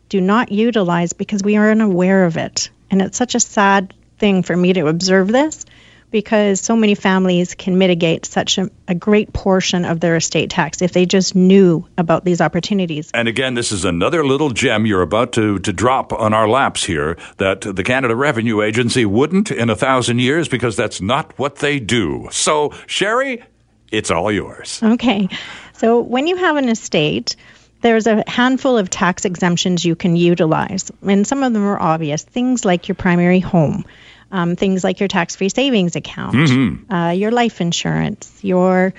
do 0.09 0.21
not 0.21 0.51
utilize 0.51 1.13
because 1.13 1.43
we 1.43 1.57
are 1.57 1.71
unaware 1.71 2.25
of 2.25 2.37
it. 2.37 2.71
And 2.91 3.03
it's 3.03 3.19
such 3.19 3.35
a 3.35 3.41
sad 3.41 3.95
thing 4.19 4.43
for 4.43 4.57
me 4.57 4.73
to 4.73 4.87
observe 4.87 5.29
this 5.29 5.65
because 6.11 6.61
so 6.61 6.77
many 6.77 6.95
families 6.95 7.55
can 7.55 7.79
mitigate 7.79 8.25
such 8.27 8.59
a, 8.59 8.71
a, 8.87 8.95
great 8.95 9.33
portion 9.33 9.85
of 9.85 10.01
their 10.01 10.17
estate 10.17 10.51
tax 10.51 10.81
if 10.81 10.93
they 10.93 11.07
just 11.07 11.35
knew 11.35 11.87
about 11.99 12.25
these 12.25 12.41
opportunities. 12.41 13.11
And 13.13 13.29
again, 13.29 13.55
this 13.55 13.73
is 13.73 13.85
another 13.85 14.25
little 14.25 14.51
gem 14.51 14.87
you're 14.87 15.03
about 15.03 15.33
to, 15.33 15.59
to 15.61 15.73
drop 15.73 16.13
on 16.13 16.33
our 16.33 16.49
laps 16.49 16.85
here 16.85 17.19
that 17.37 17.61
the 17.61 17.85
Canada 17.85 18.17
Revenue 18.17 18.63
Agency 18.63 19.05
wouldn't 19.05 19.51
in 19.51 19.71
a 19.71 19.77
thousand 19.77 20.21
years 20.21 20.49
because 20.49 20.77
that's 20.77 21.01
not 21.01 21.39
what 21.39 21.57
they 21.57 21.79
do. 21.79 22.29
So, 22.31 22.73
Sherry, 22.87 23.43
it's 23.91 24.11
all 24.11 24.33
yours. 24.33 24.81
Okay. 24.83 25.29
So, 25.75 26.01
when 26.01 26.27
you 26.27 26.37
have 26.37 26.57
an 26.57 26.69
estate, 26.69 27.37
there's 27.81 28.07
a 28.07 28.25
handful 28.29 28.77
of 28.77 28.91
tax 28.91 29.25
exemptions 29.25 29.85
you 29.85 29.95
can 29.95 30.17
utilize, 30.17 30.91
and 31.07 31.27
some 31.27 31.43
of 31.43 31.53
them 31.53 31.65
are 31.65 31.81
obvious. 31.81 32.23
Things 32.23 32.65
like 32.65 32.89
your 32.89 32.97
primary 32.97 33.41
home 33.41 33.85
um, 34.31 34.57
things 34.57 34.85
like 34.85 35.01
your 35.01 35.09
tax 35.09 35.37
free 35.37 35.49
savings 35.49 35.97
account, 35.97 36.35
mm-hmm. 36.35 36.93
uh, 36.93 37.11
your 37.11 37.31
life 37.31 37.61
insurance, 37.61 38.39
your 38.43 38.95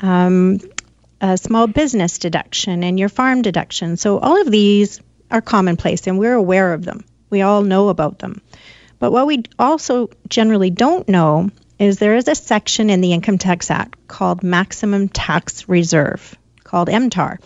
um, 0.00 0.58
small 1.36 1.66
business 1.66 2.18
deduction, 2.18 2.84
and 2.84 2.98
your 2.98 3.08
farm 3.08 3.42
deduction. 3.42 3.96
So, 3.96 4.18
all 4.18 4.40
of 4.40 4.50
these 4.50 5.00
are 5.30 5.40
commonplace 5.40 6.06
and 6.06 6.18
we're 6.18 6.34
aware 6.34 6.72
of 6.72 6.84
them. 6.84 7.04
We 7.30 7.42
all 7.42 7.62
know 7.62 7.88
about 7.88 8.18
them. 8.18 8.40
But 8.98 9.10
what 9.10 9.26
we 9.26 9.42
also 9.58 10.10
generally 10.28 10.70
don't 10.70 11.08
know 11.08 11.50
is 11.78 11.98
there 11.98 12.16
is 12.16 12.28
a 12.28 12.34
section 12.34 12.90
in 12.90 13.00
the 13.00 13.12
Income 13.12 13.38
Tax 13.38 13.70
Act 13.70 14.06
called 14.06 14.42
Maximum 14.42 15.08
Tax 15.08 15.68
Reserve, 15.68 16.36
called 16.62 16.88
MTAR. 16.88 17.38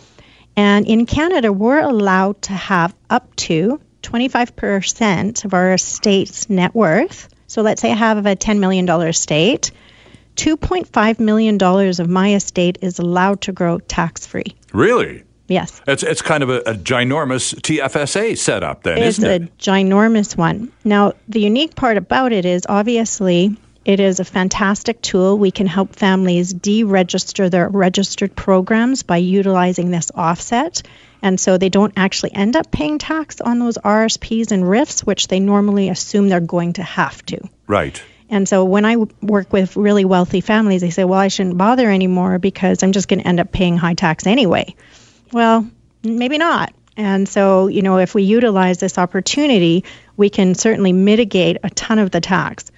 And 0.57 0.87
in 0.87 1.07
Canada, 1.07 1.53
we're 1.53 1.81
allowed 1.81 2.43
to 2.43 2.53
have 2.53 2.95
up 3.09 3.35
to 3.37 3.81
25% 4.03 5.45
of 5.45 5.55
our 5.55 5.75
estate's 5.75 6.49
net 6.49 6.75
worth. 6.75 7.29
So 7.47 7.63
let's 7.63 7.81
say 7.81 7.91
I 7.91 7.97
have 7.97 8.27
a 8.27 8.37
$10 8.37 8.59
million 8.59 8.89
estate. 8.89 9.71
$2.5 10.37 11.19
million 11.21 11.61
of 11.63 12.09
my 12.09 12.35
estate 12.35 12.79
is 12.81 12.99
allowed 12.99 13.41
to 13.43 13.53
grow 13.53 13.79
tax 13.81 14.27
free. 14.27 14.55
Really? 14.73 15.25
Yes. 15.49 15.81
It's, 15.87 16.03
it's 16.03 16.23
kind 16.23 16.43
of 16.43 16.51
a, 16.51 16.59
a 16.61 16.75
ginormous 16.75 17.55
TFSA 17.55 18.37
setup, 18.37 18.83
then, 18.83 18.99
it's 18.99 19.19
isn't 19.19 19.31
it? 19.31 19.43
It's 19.43 19.67
a 19.67 19.71
ginormous 19.71 20.37
one. 20.37 20.71
Now, 20.85 21.15
the 21.27 21.41
unique 21.41 21.75
part 21.75 21.97
about 21.97 22.33
it 22.33 22.45
is 22.45 22.67
obviously 22.69 23.57
it 23.85 24.01
is 24.01 24.21
a 24.21 24.25
fantastic 24.25 25.01
tool. 25.01 25.39
We 25.39 25.51
can 25.51 25.67
help 25.67 25.97
families 25.97 26.53
deregister 26.53 27.51
their 27.51 27.71
registered 27.71 28.37
programs 28.37 29.03
by 29.03 29.17
utilizing 29.17 29.91
this 29.91 30.11
offset. 30.15 30.83
And 31.23 31.39
so 31.39 31.59
they 31.59 31.69
don't 31.69 31.93
actually 31.97 32.33
end 32.35 32.57
up 32.57 32.71
paying 32.71 32.99
tax 32.99 33.41
on 33.41 33.59
those 33.59 33.77
RSPs 33.79 34.53
and 34.53 34.69
RIFs, 34.69 35.01
which 35.01 35.29
they 35.29 35.41
normally 35.41 35.89
assume 35.89 36.29
they're 36.29 36.41
going 36.41 36.75
to 36.75 36.83
have 36.83 37.25
to. 37.27 37.41
Right. 37.67 38.03
And 38.31 38.49
so 38.49 38.65
when 38.65 38.85
I 38.85 38.97
work 38.97 39.53
with 39.53 39.77
really 39.77 40.05
wealthy 40.05 40.41
families, 40.41 40.83
they 40.83 40.91
say, 40.91 41.05
well, 41.05 41.19
I 41.19 41.29
shouldn't 41.29 41.57
bother 41.57 41.91
anymore 41.91 42.39
because 42.39 42.83
I'm 42.83 42.93
just 42.93 43.09
going 43.09 43.21
to 43.21 43.27
end 43.27 43.41
up 43.41 43.53
paying 43.53 43.77
high 43.77 43.95
tax 43.95 44.27
anyway. 44.27 44.75
Well, 45.33 45.69
maybe 46.03 46.39
not. 46.39 46.75
And 46.97 47.29
so, 47.29 47.69
you 47.69 47.83
know, 47.83 47.99
if 47.99 48.15
we 48.15 48.25
utilize 48.25 48.79
this 48.79 48.99
opportunity, 48.99 49.85
we 50.17 50.31
can 50.31 50.55
certainly 50.55 50.93
mitigate 50.93 51.59
a 51.63 51.71
ton 51.71 51.99
of 51.99 52.11
the 52.11 52.21
tax. 52.21 52.71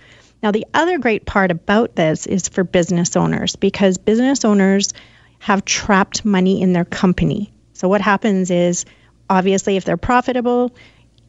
Now, 0.42 0.50
the 0.52 0.66
other 0.72 0.98
great 0.98 1.26
part 1.26 1.50
about 1.50 1.96
this 1.96 2.26
is 2.26 2.48
for 2.48 2.62
business 2.64 3.16
owners 3.16 3.56
because 3.56 3.98
business 3.98 4.44
owners 4.44 4.92
have 5.38 5.64
trapped 5.64 6.24
money 6.24 6.60
in 6.60 6.72
their 6.72 6.84
company. 6.84 7.50
So, 7.80 7.88
what 7.88 8.02
happens 8.02 8.50
is 8.50 8.84
obviously, 9.30 9.78
if 9.78 9.86
they're 9.86 9.96
profitable, 9.96 10.70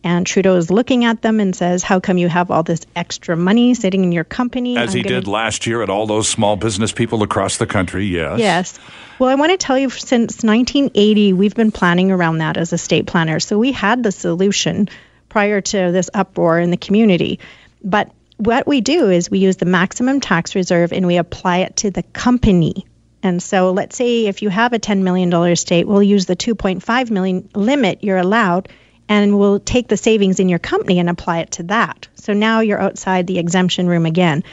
and 0.03 0.27
Trudeau 0.27 0.57
is 0.57 0.69
looking 0.69 1.05
at 1.05 1.21
them 1.21 1.39
and 1.39 1.55
says, 1.55 1.81
How 1.81 2.01
come 2.01 2.17
you 2.17 2.27
have 2.27 2.51
all 2.51 2.61
this 2.61 2.81
extra 2.93 3.37
money 3.37 3.73
sitting 3.73 4.03
in 4.03 4.11
your 4.11 4.25
company? 4.25 4.75
As 4.75 4.93
I'm 4.93 4.97
he 4.97 5.03
did 5.03 5.27
last 5.27 5.65
year 5.65 5.81
at 5.81 5.89
all 5.89 6.07
those 6.07 6.27
small 6.27 6.57
business 6.57 6.91
people 6.91 7.23
across 7.23 7.55
the 7.55 7.65
country, 7.65 8.05
yes. 8.05 8.37
Yes. 8.37 8.79
Well, 9.17 9.29
I 9.29 9.35
want 9.35 9.51
to 9.51 9.57
tell 9.57 9.77
you, 9.77 9.89
since 9.89 10.43
1980, 10.43 11.31
we've 11.31 11.55
been 11.55 11.71
planning 11.71 12.11
around 12.11 12.39
that 12.39 12.57
as 12.57 12.73
a 12.73 12.77
state 12.77 13.07
planner. 13.07 13.39
So 13.39 13.57
we 13.57 13.71
had 13.71 14.03
the 14.03 14.11
solution 14.11 14.89
prior 15.29 15.61
to 15.61 15.91
this 15.93 16.09
uproar 16.13 16.59
in 16.59 16.69
the 16.69 16.77
community. 16.77 17.39
But 17.81 18.11
what 18.35 18.67
we 18.67 18.81
do 18.81 19.09
is 19.09 19.31
we 19.31 19.39
use 19.39 19.55
the 19.55 19.65
maximum 19.65 20.19
tax 20.19 20.53
reserve 20.53 20.91
and 20.91 21.07
we 21.07 21.15
apply 21.15 21.59
it 21.59 21.77
to 21.77 21.91
the 21.91 22.03
company. 22.03 22.87
And 23.23 23.41
so 23.41 23.71
let's 23.71 23.95
say 23.95 24.25
if 24.27 24.41
you 24.41 24.49
have 24.49 24.73
a 24.73 24.79
$10 24.79 25.01
million 25.01 25.31
estate, 25.33 25.87
we'll 25.87 26.03
use 26.03 26.25
the 26.25 26.35
2.5 26.35 27.11
million 27.11 27.49
limit 27.53 28.03
you're 28.03 28.17
allowed 28.17 28.69
and 29.07 29.37
we'll 29.37 29.59
take 29.59 29.87
the 29.87 29.97
savings 29.97 30.39
in 30.39 30.49
your 30.49 30.59
company 30.59 30.99
and 30.99 31.09
apply 31.09 31.39
it 31.39 31.51
to 31.51 31.63
that. 31.63 32.07
So 32.15 32.33
now 32.33 32.61
you're 32.61 32.79
outside 32.79 33.27
the 33.27 33.39
exemption 33.39 33.87
room 33.87 34.05
again. 34.05 34.43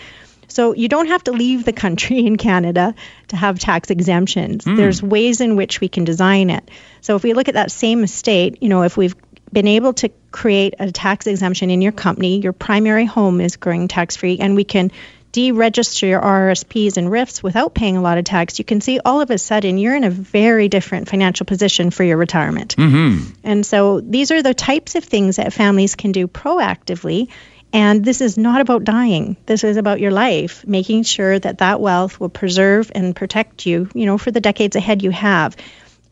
So 0.48 0.74
you 0.74 0.88
don't 0.88 1.08
have 1.08 1.22
to 1.24 1.32
leave 1.32 1.64
the 1.64 1.72
country 1.72 2.18
in 2.26 2.36
Canada 2.36 2.94
to 3.28 3.36
have 3.36 3.58
tax 3.58 3.90
exemptions. 3.90 4.64
Mm. 4.64 4.76
There's 4.76 5.02
ways 5.02 5.40
in 5.40 5.56
which 5.56 5.80
we 5.80 5.88
can 5.88 6.04
design 6.04 6.50
it. 6.50 6.68
So 7.00 7.14
if 7.16 7.22
we 7.22 7.34
look 7.34 7.48
at 7.48 7.54
that 7.54 7.70
same 7.70 8.02
estate, 8.02 8.62
you 8.62 8.68
know, 8.68 8.82
if 8.82 8.96
we've 8.96 9.14
been 9.52 9.68
able 9.68 9.92
to 9.94 10.10
create 10.30 10.74
a 10.78 10.90
tax 10.92 11.26
exemption 11.26 11.70
in 11.70 11.80
your 11.80 11.92
company, 11.92 12.40
your 12.40 12.52
primary 12.52 13.04
home 13.04 13.40
is 13.40 13.56
growing 13.56 13.88
tax 13.88 14.16
free, 14.16 14.38
and 14.38 14.56
we 14.56 14.64
can 14.64 14.90
deregister 15.32 16.08
your 16.08 16.20
RSPs 16.20 16.96
and 16.96 17.10
RIFs 17.10 17.42
without 17.42 17.74
paying 17.74 17.96
a 17.96 18.02
lot 18.02 18.18
of 18.18 18.24
tax, 18.24 18.58
you 18.58 18.64
can 18.64 18.80
see 18.80 19.00
all 19.04 19.20
of 19.20 19.30
a 19.30 19.38
sudden 19.38 19.78
you're 19.78 19.96
in 19.96 20.04
a 20.04 20.10
very 20.10 20.68
different 20.68 21.08
financial 21.08 21.46
position 21.46 21.90
for 21.90 22.04
your 22.04 22.16
retirement. 22.16 22.76
Mm-hmm. 22.76 23.32
And 23.44 23.64
so 23.66 24.00
these 24.00 24.30
are 24.30 24.42
the 24.42 24.54
types 24.54 24.94
of 24.94 25.04
things 25.04 25.36
that 25.36 25.52
families 25.52 25.94
can 25.94 26.12
do 26.12 26.26
proactively. 26.26 27.28
And 27.72 28.02
this 28.02 28.22
is 28.22 28.38
not 28.38 28.62
about 28.62 28.84
dying. 28.84 29.36
This 29.44 29.62
is 29.62 29.76
about 29.76 30.00
your 30.00 30.10
life, 30.10 30.66
making 30.66 31.02
sure 31.02 31.38
that 31.38 31.58
that 31.58 31.80
wealth 31.80 32.18
will 32.18 32.30
preserve 32.30 32.90
and 32.94 33.14
protect 33.14 33.66
you, 33.66 33.90
you 33.94 34.06
know, 34.06 34.16
for 34.16 34.30
the 34.30 34.40
decades 34.40 34.74
ahead 34.74 35.02
you 35.02 35.10
have. 35.10 35.54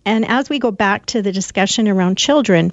And 0.05 0.29
as 0.29 0.50
we 0.50 0.59
go 0.59 0.70
back 0.70 1.07
to 1.07 1.22
the 1.22 1.33
discussion 1.33 1.88
around 1.88 2.18
children, 2.18 2.72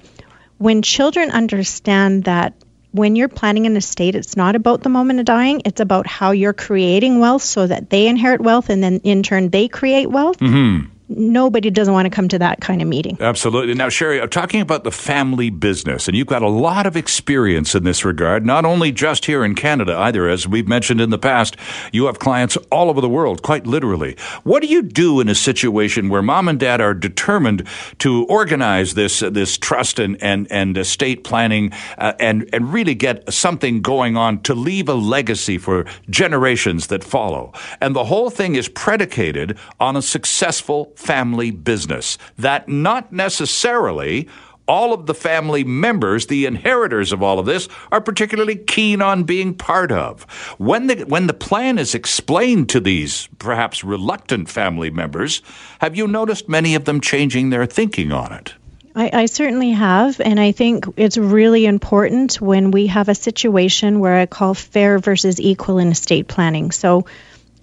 when 0.58 0.82
children 0.82 1.30
understand 1.30 2.24
that 2.24 2.54
when 2.94 3.16
you're 3.16 3.28
planning 3.28 3.66
an 3.66 3.76
estate, 3.76 4.14
it's 4.14 4.36
not 4.36 4.54
about 4.54 4.82
the 4.82 4.88
moment 4.88 5.18
of 5.18 5.26
dying. 5.26 5.62
It's 5.64 5.80
about 5.80 6.06
how 6.06 6.30
you're 6.30 6.52
creating 6.52 7.18
wealth 7.18 7.42
so 7.42 7.66
that 7.66 7.90
they 7.90 8.06
inherit 8.06 8.40
wealth 8.40 8.70
and 8.70 8.80
then 8.80 9.00
in 9.02 9.24
turn 9.24 9.50
they 9.50 9.66
create 9.66 10.08
wealth. 10.08 10.38
Mm-hmm 10.38 10.93
nobody 11.16 11.70
doesn't 11.70 11.94
want 11.94 12.06
to 12.06 12.10
come 12.10 12.28
to 12.28 12.38
that 12.38 12.60
kind 12.60 12.82
of 12.82 12.88
meeting. 12.88 13.16
Absolutely. 13.20 13.74
Now, 13.74 13.88
Sherry, 13.88 14.20
I'm 14.20 14.28
talking 14.28 14.60
about 14.60 14.84
the 14.84 14.90
family 14.90 15.50
business, 15.50 16.08
and 16.08 16.16
you've 16.16 16.26
got 16.26 16.42
a 16.42 16.48
lot 16.48 16.86
of 16.86 16.96
experience 16.96 17.74
in 17.74 17.84
this 17.84 18.04
regard, 18.04 18.44
not 18.44 18.64
only 18.64 18.92
just 18.92 19.24
here 19.26 19.44
in 19.44 19.54
Canada 19.54 19.96
either, 19.96 20.28
as 20.28 20.46
we've 20.46 20.68
mentioned 20.68 21.00
in 21.00 21.10
the 21.10 21.18
past, 21.18 21.56
you 21.92 22.06
have 22.06 22.18
clients 22.18 22.56
all 22.70 22.90
over 22.90 23.00
the 23.00 23.08
world, 23.08 23.42
quite 23.42 23.66
literally. 23.66 24.16
What 24.42 24.62
do 24.62 24.68
you 24.68 24.82
do 24.82 25.20
in 25.20 25.28
a 25.28 25.34
situation 25.34 26.08
where 26.08 26.22
mom 26.22 26.48
and 26.48 26.58
dad 26.58 26.80
are 26.80 26.94
determined 26.94 27.66
to 27.98 28.24
organize 28.26 28.94
this 28.94 29.22
uh, 29.22 29.30
this 29.30 29.58
trust 29.58 29.98
and 29.98 30.22
and, 30.22 30.46
and 30.50 30.76
estate 30.76 31.24
planning 31.24 31.72
uh, 31.98 32.12
and 32.18 32.48
and 32.52 32.72
really 32.72 32.94
get 32.94 33.32
something 33.32 33.82
going 33.82 34.16
on 34.16 34.42
to 34.42 34.54
leave 34.54 34.88
a 34.88 34.94
legacy 34.94 35.58
for 35.58 35.84
generations 36.10 36.88
that 36.88 37.04
follow? 37.04 37.52
And 37.80 37.94
the 37.94 38.04
whole 38.04 38.30
thing 38.30 38.54
is 38.54 38.68
predicated 38.68 39.58
on 39.80 39.96
a 39.96 40.02
successful 40.02 40.92
family 41.04 41.50
business. 41.50 42.18
That 42.38 42.68
not 42.68 43.12
necessarily 43.12 44.28
all 44.66 44.94
of 44.94 45.06
the 45.06 45.14
family 45.14 45.64
members, 45.64 46.26
the 46.26 46.46
inheritors 46.46 47.12
of 47.12 47.22
all 47.22 47.38
of 47.38 47.46
this, 47.46 47.68
are 47.92 48.00
particularly 48.00 48.56
keen 48.56 49.02
on 49.02 49.24
being 49.24 49.54
part 49.54 49.92
of. 49.92 50.22
When 50.58 50.86
the, 50.86 51.04
when 51.04 51.26
the 51.26 51.34
plan 51.34 51.78
is 51.78 51.94
explained 51.94 52.68
to 52.70 52.80
these 52.80 53.28
perhaps 53.38 53.84
reluctant 53.84 54.48
family 54.48 54.90
members, 54.90 55.42
have 55.80 55.96
you 55.96 56.06
noticed 56.06 56.48
many 56.48 56.74
of 56.74 56.84
them 56.84 57.00
changing 57.00 57.50
their 57.50 57.66
thinking 57.66 58.12
on 58.12 58.32
it? 58.32 58.54
I, 58.96 59.10
I, 59.12 59.26
certainly 59.26 59.72
have, 59.72 60.20
and 60.20 60.38
I 60.38 60.52
think 60.52 60.86
it's 60.96 61.18
really 61.18 61.66
important 61.66 62.40
when 62.40 62.70
we 62.70 62.86
have 62.86 63.08
a 63.08 63.14
situation 63.14 63.98
where 63.98 64.14
I 64.14 64.26
call 64.26 64.54
fair 64.54 65.00
versus 65.00 65.40
equal 65.40 65.78
in 65.78 65.88
estate 65.88 66.28
planning. 66.28 66.70
So, 66.70 67.04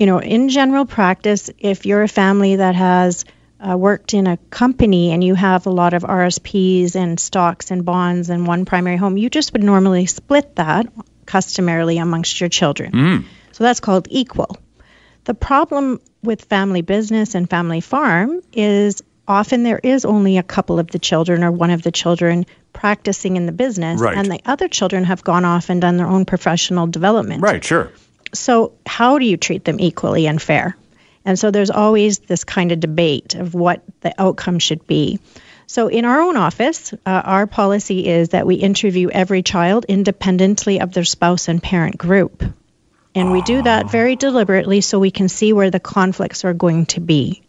you 0.01 0.07
know, 0.07 0.19
in 0.19 0.49
general 0.49 0.87
practice, 0.87 1.51
if 1.59 1.85
you're 1.85 2.01
a 2.01 2.07
family 2.07 2.55
that 2.55 2.73
has 2.73 3.23
uh, 3.59 3.77
worked 3.77 4.15
in 4.15 4.25
a 4.25 4.37
company 4.49 5.11
and 5.11 5.23
you 5.23 5.35
have 5.35 5.67
a 5.67 5.69
lot 5.69 5.93
of 5.93 6.01
RSPs 6.01 6.95
and 6.95 7.19
stocks 7.19 7.69
and 7.69 7.85
bonds 7.85 8.31
and 8.31 8.47
one 8.47 8.65
primary 8.65 8.97
home, 8.97 9.15
you 9.15 9.29
just 9.29 9.53
would 9.53 9.61
normally 9.61 10.07
split 10.07 10.55
that 10.55 10.87
customarily 11.27 11.99
amongst 11.99 12.41
your 12.41 12.49
children. 12.49 12.91
Mm. 12.91 13.25
So 13.51 13.63
that's 13.63 13.79
called 13.79 14.07
equal. 14.09 14.57
The 15.25 15.35
problem 15.35 16.01
with 16.23 16.45
family 16.45 16.81
business 16.81 17.35
and 17.35 17.47
family 17.47 17.81
farm 17.81 18.41
is 18.53 19.03
often 19.27 19.61
there 19.61 19.79
is 19.83 20.03
only 20.03 20.39
a 20.39 20.43
couple 20.43 20.79
of 20.79 20.87
the 20.87 20.97
children 20.97 21.43
or 21.43 21.51
one 21.51 21.69
of 21.69 21.83
the 21.83 21.91
children 21.91 22.47
practicing 22.73 23.37
in 23.37 23.45
the 23.45 23.51
business, 23.51 24.01
right. 24.01 24.17
and 24.17 24.31
the 24.31 24.41
other 24.45 24.67
children 24.67 25.03
have 25.03 25.23
gone 25.23 25.45
off 25.45 25.69
and 25.69 25.79
done 25.79 25.97
their 25.97 26.07
own 26.07 26.25
professional 26.25 26.87
development. 26.87 27.43
Right, 27.43 27.63
sure. 27.63 27.91
So, 28.33 28.73
how 28.85 29.19
do 29.19 29.25
you 29.25 29.37
treat 29.37 29.65
them 29.65 29.79
equally 29.79 30.27
and 30.27 30.41
fair? 30.41 30.77
And 31.25 31.37
so 31.37 31.51
there's 31.51 31.69
always 31.69 32.19
this 32.19 32.43
kind 32.43 32.71
of 32.71 32.79
debate 32.79 33.35
of 33.35 33.53
what 33.53 33.83
the 34.01 34.13
outcome 34.19 34.59
should 34.59 34.87
be. 34.87 35.19
So, 35.67 35.87
in 35.87 36.05
our 36.05 36.21
own 36.21 36.37
office, 36.37 36.93
uh, 36.93 36.97
our 37.05 37.47
policy 37.47 38.07
is 38.07 38.29
that 38.29 38.45
we 38.45 38.55
interview 38.55 39.09
every 39.09 39.43
child 39.43 39.85
independently 39.87 40.79
of 40.79 40.93
their 40.93 41.03
spouse 41.03 41.47
and 41.47 41.61
parent 41.61 41.97
group. 41.97 42.43
And 43.13 43.31
we 43.31 43.41
do 43.41 43.61
that 43.61 43.89
very 43.89 44.15
deliberately 44.15 44.81
so 44.81 44.99
we 44.99 45.11
can 45.11 45.27
see 45.29 45.53
where 45.53 45.69
the 45.69 45.79
conflicts 45.79 46.45
are 46.45 46.53
going 46.53 46.85
to 46.87 47.01
be. 47.01 47.41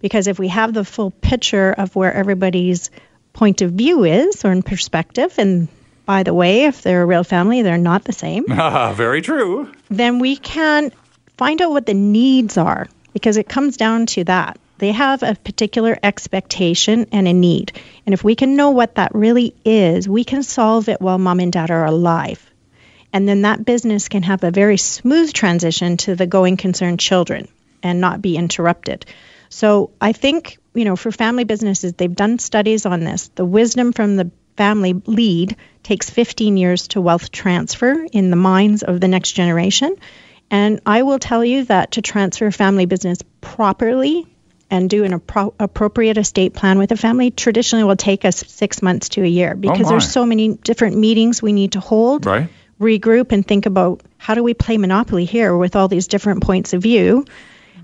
Because 0.00 0.26
if 0.26 0.38
we 0.38 0.48
have 0.48 0.72
the 0.72 0.84
full 0.84 1.10
picture 1.10 1.72
of 1.72 1.94
where 1.94 2.12
everybody's 2.12 2.90
point 3.32 3.62
of 3.62 3.72
view 3.72 4.04
is 4.04 4.44
or 4.44 4.52
in 4.52 4.62
perspective, 4.62 5.34
and 5.38 5.68
by 6.06 6.22
the 6.22 6.32
way, 6.32 6.64
if 6.64 6.82
they're 6.82 7.02
a 7.02 7.06
real 7.06 7.24
family, 7.24 7.62
they're 7.62 7.76
not 7.76 8.04
the 8.04 8.12
same. 8.12 8.46
Very 8.94 9.20
true. 9.20 9.70
Then 9.90 10.20
we 10.20 10.36
can 10.36 10.92
find 11.36 11.60
out 11.60 11.72
what 11.72 11.84
the 11.84 11.94
needs 11.94 12.56
are 12.56 12.86
because 13.12 13.36
it 13.36 13.48
comes 13.48 13.76
down 13.76 14.06
to 14.06 14.24
that. 14.24 14.58
They 14.78 14.92
have 14.92 15.22
a 15.22 15.34
particular 15.34 15.98
expectation 16.02 17.06
and 17.12 17.26
a 17.26 17.32
need. 17.32 17.72
And 18.04 18.12
if 18.12 18.22
we 18.22 18.34
can 18.34 18.56
know 18.56 18.70
what 18.70 18.94
that 18.96 19.14
really 19.14 19.54
is, 19.64 20.08
we 20.08 20.24
can 20.24 20.42
solve 20.42 20.88
it 20.88 21.00
while 21.00 21.18
mom 21.18 21.40
and 21.40 21.52
dad 21.52 21.70
are 21.70 21.84
alive. 21.84 22.50
And 23.12 23.26
then 23.26 23.42
that 23.42 23.64
business 23.64 24.08
can 24.08 24.22
have 24.24 24.44
a 24.44 24.50
very 24.50 24.76
smooth 24.76 25.32
transition 25.32 25.96
to 25.98 26.14
the 26.14 26.26
going 26.26 26.56
concern 26.56 26.98
children 26.98 27.48
and 27.82 28.00
not 28.00 28.20
be 28.20 28.36
interrupted. 28.36 29.06
So 29.48 29.90
I 30.00 30.12
think, 30.12 30.58
you 30.74 30.84
know, 30.84 30.96
for 30.96 31.10
family 31.10 31.44
businesses, 31.44 31.94
they've 31.94 32.14
done 32.14 32.38
studies 32.38 32.84
on 32.84 33.00
this. 33.00 33.28
The 33.34 33.44
wisdom 33.44 33.92
from 33.92 34.16
the 34.16 34.30
family 34.56 34.94
lead 35.06 35.56
takes 35.82 36.10
15 36.10 36.56
years 36.56 36.88
to 36.88 37.00
wealth 37.00 37.30
transfer 37.30 38.06
in 38.12 38.30
the 38.30 38.36
minds 38.36 38.82
of 38.82 39.00
the 39.00 39.08
next 39.08 39.32
generation. 39.32 39.96
And 40.50 40.80
I 40.86 41.02
will 41.02 41.18
tell 41.18 41.44
you 41.44 41.64
that 41.64 41.92
to 41.92 42.02
transfer 42.02 42.50
family 42.50 42.86
business 42.86 43.18
properly 43.40 44.26
and 44.70 44.90
do 44.90 45.04
an 45.04 45.12
appro- 45.12 45.54
appropriate 45.58 46.18
estate 46.18 46.54
plan 46.54 46.78
with 46.78 46.90
a 46.92 46.96
family 46.96 47.30
traditionally 47.30 47.84
will 47.84 47.96
take 47.96 48.24
us 48.24 48.38
six 48.48 48.82
months 48.82 49.10
to 49.10 49.22
a 49.22 49.28
year 49.28 49.52
oh, 49.52 49.56
because 49.56 49.86
oh 49.86 49.90
there's 49.90 50.10
so 50.10 50.26
many 50.26 50.54
different 50.54 50.96
meetings 50.96 51.40
we 51.40 51.52
need 51.52 51.72
to 51.72 51.80
hold, 51.80 52.26
right. 52.26 52.48
regroup, 52.80 53.32
and 53.32 53.46
think 53.46 53.66
about 53.66 54.02
how 54.18 54.34
do 54.34 54.42
we 54.42 54.54
play 54.54 54.76
Monopoly 54.76 55.24
here 55.24 55.56
with 55.56 55.76
all 55.76 55.88
these 55.88 56.08
different 56.08 56.42
points 56.42 56.72
of 56.72 56.82
view. 56.82 57.24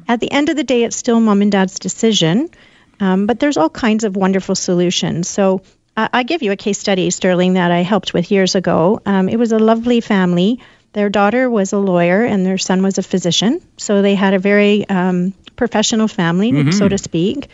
At 0.09 0.19
the 0.19 0.31
end 0.31 0.49
of 0.49 0.57
the 0.57 0.65
day, 0.65 0.83
it's 0.83 0.97
still 0.97 1.21
mom 1.21 1.43
and 1.43 1.53
dad's 1.53 1.79
decision, 1.79 2.51
um, 2.99 3.27
but 3.27 3.39
there's 3.39 3.57
all 3.57 3.71
kinds 3.71 4.03
of 4.03 4.17
wonderful 4.17 4.57
solutions. 4.57 5.29
So 5.29 5.63
I 5.97 6.23
give 6.23 6.43
you 6.43 6.53
a 6.53 6.57
case 6.57 6.79
study, 6.79 7.11
Sterling, 7.11 7.55
that 7.55 7.71
I 7.71 7.81
helped 7.81 8.15
with 8.15 8.31
years 8.31 8.55
ago. 8.55 9.01
Um, 9.05 9.29
it 9.29 9.37
was 9.37 9.53
a 9.53 9.59
lovely 9.59 10.01
family. 10.01 10.61
Their 10.95 11.11
daughter 11.11 11.51
was 11.51 11.73
a 11.73 11.79
lawyer 11.79 12.25
and 12.25 12.47
their 12.47 12.59
son 12.59 12.83
was 12.83 12.99
a 12.99 13.03
physician. 13.03 13.61
So 13.77 14.01
they 14.01 14.15
had 14.15 14.35
a 14.35 14.39
very 14.39 14.89
um, 14.89 15.35
professional 15.57 16.09
family, 16.09 16.53
mm-hmm. 16.53 16.71
so 16.71 16.89
to 16.89 16.97
speak. 16.97 17.49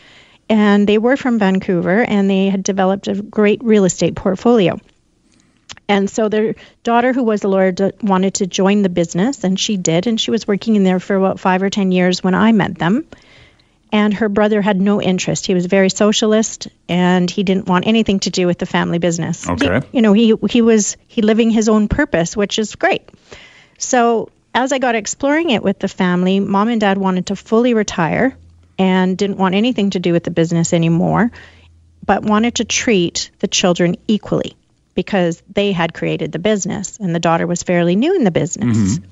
And 0.48 0.86
they 0.86 0.98
were 0.98 1.16
from 1.16 1.38
Vancouver 1.38 2.02
and 2.02 2.30
they 2.30 2.48
had 2.48 2.62
developed 2.62 3.08
a 3.08 3.14
great 3.20 3.62
real 3.62 3.84
estate 3.84 4.14
portfolio. 4.14 4.80
And 5.88 6.08
so 6.08 6.28
their 6.28 6.54
daughter, 6.82 7.12
who 7.12 7.22
was 7.22 7.44
a 7.44 7.48
lawyer, 7.48 7.72
d- 7.72 7.92
wanted 8.02 8.34
to 8.34 8.46
join 8.46 8.82
the 8.82 8.88
business, 8.90 9.42
and 9.42 9.58
she 9.58 9.78
did. 9.78 10.06
And 10.06 10.20
she 10.20 10.30
was 10.30 10.46
working 10.46 10.76
in 10.76 10.84
there 10.84 11.00
for 11.00 11.16
about 11.16 11.40
five 11.40 11.62
or 11.62 11.70
10 11.70 11.92
years 11.92 12.22
when 12.22 12.34
I 12.34 12.52
met 12.52 12.78
them 12.78 13.06
and 13.92 14.14
her 14.14 14.28
brother 14.28 14.60
had 14.60 14.80
no 14.80 15.00
interest. 15.00 15.46
He 15.46 15.54
was 15.54 15.66
very 15.66 15.90
socialist, 15.90 16.68
and 16.88 17.30
he 17.30 17.42
didn't 17.42 17.66
want 17.66 17.86
anything 17.86 18.20
to 18.20 18.30
do 18.30 18.46
with 18.46 18.58
the 18.58 18.66
family 18.66 18.98
business. 18.98 19.48
Okay. 19.48 19.80
He, 19.80 19.98
you 19.98 20.02
know, 20.02 20.12
he 20.12 20.34
he 20.50 20.62
was 20.62 20.96
he 21.06 21.22
living 21.22 21.50
his 21.50 21.68
own 21.68 21.88
purpose, 21.88 22.36
which 22.36 22.58
is 22.58 22.74
great. 22.74 23.08
So 23.78 24.30
as 24.54 24.72
I 24.72 24.78
got 24.78 24.94
exploring 24.94 25.50
it 25.50 25.62
with 25.62 25.78
the 25.78 25.88
family, 25.88 26.40
mom 26.40 26.68
and 26.68 26.80
dad 26.80 26.98
wanted 26.98 27.26
to 27.26 27.36
fully 27.36 27.74
retire 27.74 28.36
and 28.78 29.16
didn't 29.16 29.36
want 29.36 29.54
anything 29.54 29.90
to 29.90 30.00
do 30.00 30.12
with 30.12 30.24
the 30.24 30.30
business 30.30 30.72
anymore, 30.72 31.30
but 32.04 32.22
wanted 32.22 32.56
to 32.56 32.64
treat 32.64 33.30
the 33.40 33.48
children 33.48 33.96
equally 34.06 34.56
because 34.94 35.42
they 35.48 35.72
had 35.72 35.94
created 35.94 36.32
the 36.32 36.38
business, 36.38 36.98
and 36.98 37.14
the 37.14 37.20
daughter 37.20 37.46
was 37.46 37.62
fairly 37.62 37.94
new 37.94 38.16
in 38.16 38.24
the 38.24 38.32
business. 38.32 38.76
Mm-hmm. 38.76 39.04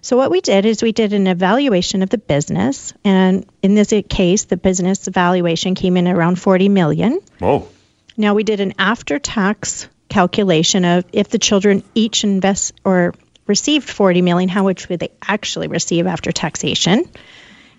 So 0.00 0.16
what 0.16 0.30
we 0.30 0.40
did 0.40 0.64
is 0.64 0.82
we 0.82 0.92
did 0.92 1.12
an 1.12 1.26
evaluation 1.26 2.02
of 2.02 2.10
the 2.10 2.18
business, 2.18 2.92
and 3.04 3.46
in 3.62 3.74
this 3.74 3.92
case, 4.08 4.44
the 4.44 4.56
business 4.56 5.06
valuation 5.06 5.74
came 5.74 5.96
in 5.96 6.06
around 6.06 6.40
40 6.40 6.68
million. 6.68 7.20
Whoa. 7.38 7.68
Now 8.16 8.34
we 8.34 8.44
did 8.44 8.60
an 8.60 8.74
after-tax 8.78 9.88
calculation 10.08 10.84
of 10.84 11.04
if 11.12 11.28
the 11.28 11.38
children 11.38 11.82
each 11.94 12.24
invest 12.24 12.74
or 12.84 13.14
received 13.46 13.88
40 13.88 14.22
million, 14.22 14.48
how 14.48 14.64
much 14.64 14.88
would 14.88 15.00
they 15.00 15.10
actually 15.26 15.68
receive 15.68 16.06
after 16.06 16.32
taxation? 16.32 17.04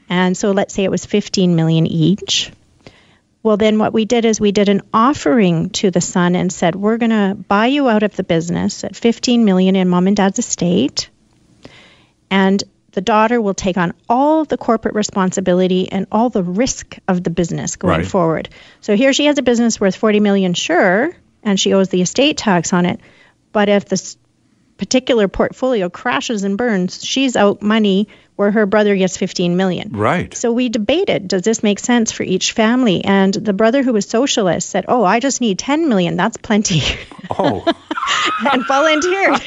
And 0.10 0.36
so 0.36 0.52
let's 0.52 0.74
say 0.74 0.84
it 0.84 0.92
was 0.92 1.06
15 1.06 1.56
million 1.56 1.86
each. 1.88 2.52
Well, 3.42 3.58
then 3.58 3.80
what 3.80 3.94
we 3.94 4.06
did 4.06 4.26
is 4.26 4.42
we 4.42 4.52
did 4.52 4.68
an 4.68 4.82
offering 4.94 5.70
to 5.72 5.92
the 5.92 6.02
son 6.02 6.36
and 6.36 6.52
said, 6.52 6.76
we're 6.76 6.98
going 6.98 7.12
to 7.12 7.36
buy 7.48 7.68
you 7.68 7.88
out 7.88 8.04
of 8.04 8.16
the 8.16 8.24
business 8.24 8.84
at 8.84 8.96
15 8.96 9.46
million 9.46 9.76
in 9.76 9.88
mom 9.88 10.08
and 10.08 10.18
dad's 10.18 10.40
estate 10.40 11.10
and 12.30 12.64
the 12.92 13.02
daughter 13.02 13.40
will 13.40 13.54
take 13.54 13.78
on 13.78 13.94
all 14.08 14.46
the 14.46 14.58
corporate 14.58 14.96
responsibility 14.96 15.92
and 15.92 16.08
all 16.12 16.30
the 16.30 16.44
risk 16.44 16.98
of 17.08 17.24
the 17.24 17.30
business 17.30 17.76
going 17.76 18.00
right. 18.00 18.08
forward. 18.08 18.50
So 18.82 18.96
here 18.96 19.14
she 19.14 19.26
has 19.26 19.38
a 19.38 19.44
business 19.44 19.80
worth 19.80 19.96
40 19.96 20.20
million, 20.20 20.54
sure, 20.54 21.16
and 21.44 21.60
she 21.60 21.74
owes 21.74 21.90
the 21.90 22.02
estate 22.02 22.38
tax 22.38 22.74
on 22.74 22.86
it. 22.86 23.00
But 23.52 23.70
if 23.70 23.86
this 23.86 24.18
particular 24.78 25.28
portfolio 25.28 25.90
crashes 25.90 26.44
and 26.44 26.58
burns, 26.58 27.04
she's 27.04 27.36
out 27.36 27.62
money 27.62 28.08
where 28.40 28.52
her 28.52 28.66
brother 28.66 28.96
gets 28.96 29.18
15 29.18 29.58
million. 29.58 29.90
Right. 29.92 30.34
So 30.34 30.54
we 30.54 30.70
debated, 30.70 31.28
does 31.28 31.42
this 31.42 31.62
make 31.62 31.78
sense 31.78 32.14
for 32.14 32.24
each 32.24 32.54
family? 32.54 33.04
And 33.04 33.34
the 33.34 33.52
brother 33.52 33.84
who 33.84 33.92
was 33.92 34.08
socialist 34.08 34.70
said, 34.70 34.86
"Oh, 34.88 35.04
I 35.04 35.20
just 35.20 35.42
need 35.42 35.60
10 35.60 35.90
million. 35.90 36.16
That's 36.16 36.38
plenty." 36.38 36.82
Oh. 37.38 37.66
and 38.52 38.66
volunteered. 38.66 39.42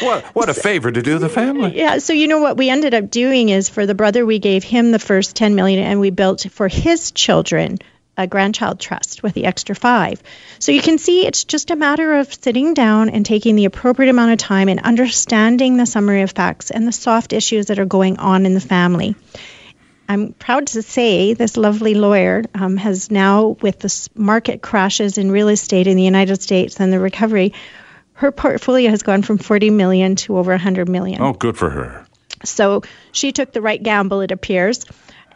what 0.00 0.24
what 0.26 0.48
a 0.48 0.54
favor 0.54 0.92
to 0.92 1.02
do 1.02 1.18
the 1.18 1.28
family. 1.28 1.76
Yeah, 1.76 1.98
so 1.98 2.12
you 2.12 2.28
know 2.28 2.38
what 2.38 2.56
we 2.56 2.70
ended 2.70 2.94
up 2.94 3.10
doing 3.10 3.48
is 3.48 3.68
for 3.68 3.84
the 3.84 3.96
brother 3.96 4.24
we 4.24 4.38
gave 4.38 4.62
him 4.62 4.92
the 4.92 5.00
first 5.00 5.34
10 5.34 5.56
million 5.56 5.82
and 5.82 5.98
we 5.98 6.10
built 6.10 6.46
for 6.52 6.68
his 6.68 7.10
children 7.10 7.78
a 8.16 8.26
grandchild 8.26 8.80
trust 8.80 9.22
with 9.22 9.34
the 9.34 9.44
extra 9.44 9.74
five. 9.74 10.22
So 10.58 10.72
you 10.72 10.80
can 10.80 10.98
see 10.98 11.26
it's 11.26 11.44
just 11.44 11.70
a 11.70 11.76
matter 11.76 12.14
of 12.14 12.32
sitting 12.32 12.74
down 12.74 13.10
and 13.10 13.26
taking 13.26 13.56
the 13.56 13.66
appropriate 13.66 14.10
amount 14.10 14.32
of 14.32 14.38
time 14.38 14.68
and 14.68 14.80
understanding 14.80 15.76
the 15.76 15.86
summary 15.86 16.22
of 16.22 16.30
facts 16.30 16.70
and 16.70 16.86
the 16.86 16.92
soft 16.92 17.32
issues 17.32 17.66
that 17.66 17.78
are 17.78 17.84
going 17.84 18.18
on 18.18 18.46
in 18.46 18.54
the 18.54 18.60
family. 18.60 19.14
I'm 20.08 20.32
proud 20.32 20.68
to 20.68 20.82
say 20.82 21.34
this 21.34 21.56
lovely 21.56 21.94
lawyer 21.94 22.44
um, 22.54 22.76
has 22.76 23.10
now, 23.10 23.56
with 23.60 23.80
the 23.80 24.08
market 24.14 24.62
crashes 24.62 25.18
in 25.18 25.32
real 25.32 25.48
estate 25.48 25.86
in 25.88 25.96
the 25.96 26.04
United 26.04 26.40
States 26.40 26.78
and 26.78 26.92
the 26.92 27.00
recovery, 27.00 27.54
her 28.12 28.30
portfolio 28.32 28.90
has 28.90 29.02
gone 29.02 29.22
from 29.22 29.38
40 29.38 29.70
million 29.70 30.16
to 30.16 30.38
over 30.38 30.52
100 30.52 30.88
million. 30.88 31.20
Oh, 31.20 31.32
good 31.32 31.56
for 31.56 31.70
her. 31.70 32.06
So 32.44 32.82
she 33.12 33.32
took 33.32 33.52
the 33.52 33.60
right 33.60 33.82
gamble, 33.82 34.20
it 34.20 34.30
appears. 34.30 34.84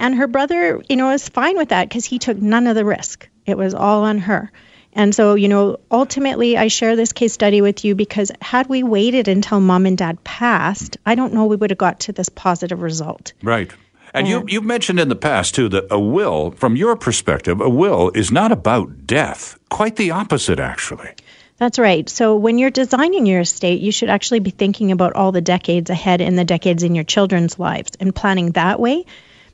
And 0.01 0.15
her 0.15 0.27
brother, 0.27 0.83
you 0.89 0.97
know, 0.97 1.11
is 1.11 1.29
fine 1.29 1.59
with 1.59 1.69
that 1.69 1.89
because 1.89 2.07
he 2.07 2.19
took 2.19 2.39
none 2.39 2.67
of 2.67 2.75
the 2.75 2.87
risk. 2.87 3.29
It 3.45 3.59
was 3.59 3.75
all 3.75 4.05
on 4.05 4.17
her. 4.19 4.51
And 4.95 5.15
so, 5.15 5.35
you 5.35 5.47
know, 5.47 5.79
ultimately, 5.91 6.57
I 6.57 6.69
share 6.69 6.97
this 6.97 7.13
case 7.13 7.35
study 7.35 7.61
with 7.61 7.85
you 7.85 7.95
because 7.95 8.33
had 8.41 8.67
we 8.67 8.83
waited 8.83 9.29
until 9.29 9.61
mom 9.61 9.85
and 9.85 9.99
dad 9.99 10.25
passed, 10.25 10.97
I 11.05 11.15
don't 11.15 11.35
know 11.35 11.45
we 11.45 11.57
would 11.57 11.71
have 11.71 11.79
got 11.79 12.01
to 12.01 12.13
this 12.13 12.31
positive 12.31 12.81
result. 12.81 13.35
Right. 13.43 13.71
And 14.15 14.27
you, 14.27 14.45
you've 14.49 14.65
mentioned 14.65 14.99
in 14.99 15.11
the 15.11 15.17
past, 15.17 15.55
too, 15.55 15.69
that 15.69 15.87
a 15.91 16.01
will, 16.01 16.53
from 16.53 16.77
your 16.77 16.97
perspective, 16.97 17.61
a 17.61 17.69
will 17.69 18.11
is 18.15 18.33
not 18.33 18.51
about 18.51 19.07
death. 19.07 19.59
Quite 19.69 19.97
the 19.97 20.13
opposite, 20.13 20.59
actually. 20.59 21.11
That's 21.59 21.79
right. 21.79 22.09
So 22.09 22.37
when 22.37 22.59
you're 22.59 22.71
designing 22.71 23.27
your 23.27 23.41
estate, 23.41 23.83
you 23.83 23.93
should 23.93 24.09
actually 24.09 24.41
be 24.41 24.51
thinking 24.51 24.93
about 24.93 25.13
all 25.13 25.31
the 25.31 25.43
decades 25.43 25.91
ahead 25.91 26.23
and 26.23 26.39
the 26.39 26.45
decades 26.45 26.83
in 26.83 26.95
your 26.95 27.05
children's 27.05 27.59
lives 27.59 27.93
and 28.01 28.15
planning 28.15 28.53
that 28.53 28.81
way 28.81 29.05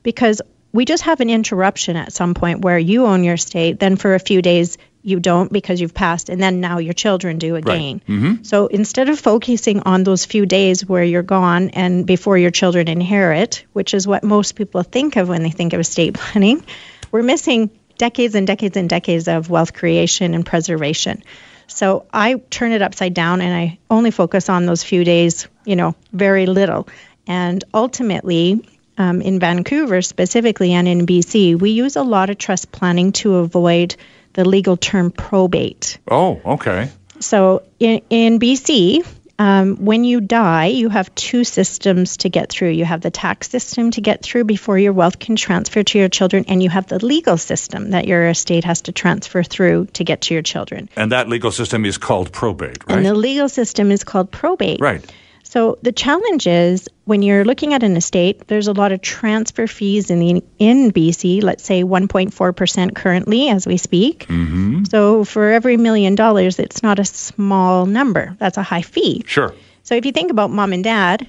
because 0.07 0.41
we 0.71 0.85
just 0.85 1.03
have 1.03 1.19
an 1.19 1.29
interruption 1.29 1.97
at 1.97 2.13
some 2.13 2.33
point 2.33 2.61
where 2.61 2.79
you 2.79 3.05
own 3.05 3.25
your 3.25 3.35
state, 3.35 3.77
then 3.77 3.97
for 3.97 4.15
a 4.15 4.19
few 4.19 4.41
days 4.41 4.77
you 5.01 5.19
don't 5.19 5.51
because 5.51 5.81
you've 5.81 5.93
passed, 5.93 6.29
and 6.29 6.41
then 6.41 6.61
now 6.61 6.77
your 6.77 6.93
children 6.93 7.39
do 7.39 7.57
again. 7.57 7.95
Right. 7.95 8.07
Mm-hmm. 8.07 8.43
So 8.43 8.67
instead 8.67 9.09
of 9.09 9.19
focusing 9.19 9.81
on 9.81 10.05
those 10.05 10.23
few 10.23 10.45
days 10.45 10.87
where 10.87 11.03
you're 11.03 11.23
gone 11.23 11.71
and 11.71 12.05
before 12.05 12.37
your 12.37 12.51
children 12.51 12.87
inherit, 12.87 13.65
which 13.73 13.93
is 13.93 14.07
what 14.07 14.23
most 14.23 14.55
people 14.55 14.81
think 14.81 15.17
of 15.17 15.27
when 15.27 15.43
they 15.43 15.49
think 15.49 15.73
of 15.73 15.81
estate 15.81 16.13
planning, 16.21 16.63
we're 17.11 17.21
missing 17.21 17.69
decades 17.97 18.33
and 18.33 18.47
decades 18.47 18.77
and 18.77 18.89
decades 18.89 19.27
of 19.27 19.49
wealth 19.49 19.73
creation 19.73 20.33
and 20.33 20.45
preservation. 20.45 21.21
So 21.67 22.05
I 22.13 22.35
turn 22.49 22.71
it 22.71 22.81
upside 22.81 23.13
down 23.13 23.41
and 23.41 23.53
I 23.53 23.77
only 23.89 24.11
focus 24.11 24.47
on 24.47 24.67
those 24.67 24.83
few 24.83 25.03
days, 25.03 25.49
you 25.65 25.75
know, 25.75 25.95
very 26.13 26.45
little. 26.45 26.87
And 27.27 27.61
ultimately, 27.73 28.63
um, 28.97 29.21
in 29.21 29.39
Vancouver 29.39 30.01
specifically 30.01 30.73
and 30.73 30.87
in 30.87 31.05
BC, 31.05 31.59
we 31.59 31.71
use 31.71 31.95
a 31.95 32.03
lot 32.03 32.29
of 32.29 32.37
trust 32.37 32.71
planning 32.71 33.11
to 33.13 33.35
avoid 33.35 33.95
the 34.33 34.45
legal 34.45 34.77
term 34.77 35.11
probate. 35.11 35.97
Oh, 36.09 36.41
okay. 36.45 36.89
So 37.19 37.63
in, 37.79 38.01
in 38.09 38.39
BC, 38.39 39.05
um, 39.39 39.77
when 39.85 40.03
you 40.03 40.19
die, 40.19 40.67
you 40.67 40.89
have 40.89 41.13
two 41.13 41.43
systems 41.43 42.17
to 42.17 42.29
get 42.29 42.49
through. 42.49 42.69
You 42.69 42.85
have 42.85 43.01
the 43.01 43.11
tax 43.11 43.49
system 43.49 43.91
to 43.91 44.01
get 44.01 44.23
through 44.23 44.45
before 44.45 44.79
your 44.79 44.93
wealth 44.93 45.19
can 45.19 45.35
transfer 45.35 45.83
to 45.83 45.99
your 45.99 46.09
children, 46.09 46.45
and 46.47 46.61
you 46.61 46.69
have 46.69 46.87
the 46.87 47.03
legal 47.03 47.37
system 47.37 47.91
that 47.91 48.07
your 48.07 48.27
estate 48.29 48.63
has 48.63 48.81
to 48.83 48.91
transfer 48.91 49.43
through 49.43 49.87
to 49.93 50.03
get 50.03 50.21
to 50.21 50.33
your 50.33 50.43
children. 50.43 50.89
And 50.95 51.11
that 51.11 51.29
legal 51.29 51.51
system 51.51 51.85
is 51.85 51.97
called 51.97 52.31
probate, 52.31 52.87
right? 52.87 52.97
And 52.97 53.05
the 53.05 53.13
legal 53.13 53.49
system 53.49 53.91
is 53.91 54.03
called 54.03 54.31
probate. 54.31 54.81
Right. 54.81 55.05
So 55.49 55.79
the 55.81 55.93
challenge 55.93 56.45
is 56.45 56.89
when 57.05 57.21
you're 57.21 57.45
looking 57.45 57.73
at 57.73 57.81
an 57.81 57.95
estate, 57.95 58.47
there's 58.47 58.67
a 58.67 58.73
lot 58.73 58.91
of 58.91 59.01
transfer 59.01 59.65
fees 59.65 60.09
in 60.09 60.19
the 60.19 60.43
in 60.59 60.91
BC. 60.91 61.41
Let's 61.41 61.63
say 61.63 61.83
1.4% 61.83 62.93
currently 62.93 63.47
as 63.47 63.65
we 63.65 63.77
speak. 63.77 64.27
Mm-hmm. 64.27 64.83
So 64.85 65.23
for 65.23 65.49
every 65.49 65.77
million 65.77 66.15
dollars, 66.15 66.59
it's 66.59 66.83
not 66.83 66.99
a 66.99 67.05
small 67.05 67.85
number. 67.85 68.35
That's 68.39 68.57
a 68.57 68.63
high 68.63 68.81
fee. 68.81 69.23
Sure. 69.25 69.53
So 69.83 69.95
if 69.95 70.05
you 70.05 70.11
think 70.11 70.31
about 70.31 70.51
mom 70.51 70.73
and 70.73 70.83
dad, 70.83 71.25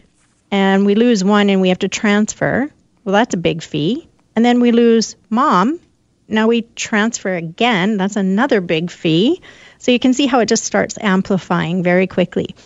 and 0.51 0.85
we 0.85 0.97
lose 0.97 1.23
one 1.23 1.49
and 1.49 1.61
we 1.61 1.69
have 1.69 1.79
to 1.81 1.89
transfer, 1.89 2.69
well, 3.05 3.13
that's 3.13 3.35
a 3.35 3.39
big 3.39 3.63
fee. 3.63 4.09
And 4.35 4.45
then 4.45 4.61
we 4.61 4.73
lose 4.73 5.15
mom. 5.31 5.79
Now 6.27 6.49
we 6.49 6.63
transfer 6.63 7.35
again. 7.35 7.99
That's 7.99 8.17
another 8.17 8.61
big 8.61 8.91
fee. 8.91 9.43
So 9.79 9.93
you 9.93 10.01
can 10.01 10.13
see 10.13 10.27
how 10.27 10.41
it 10.41 10.47
just 10.47 10.65
starts 10.65 10.99
amplifying 11.01 11.85
very 11.85 12.09
quickly. 12.09 12.57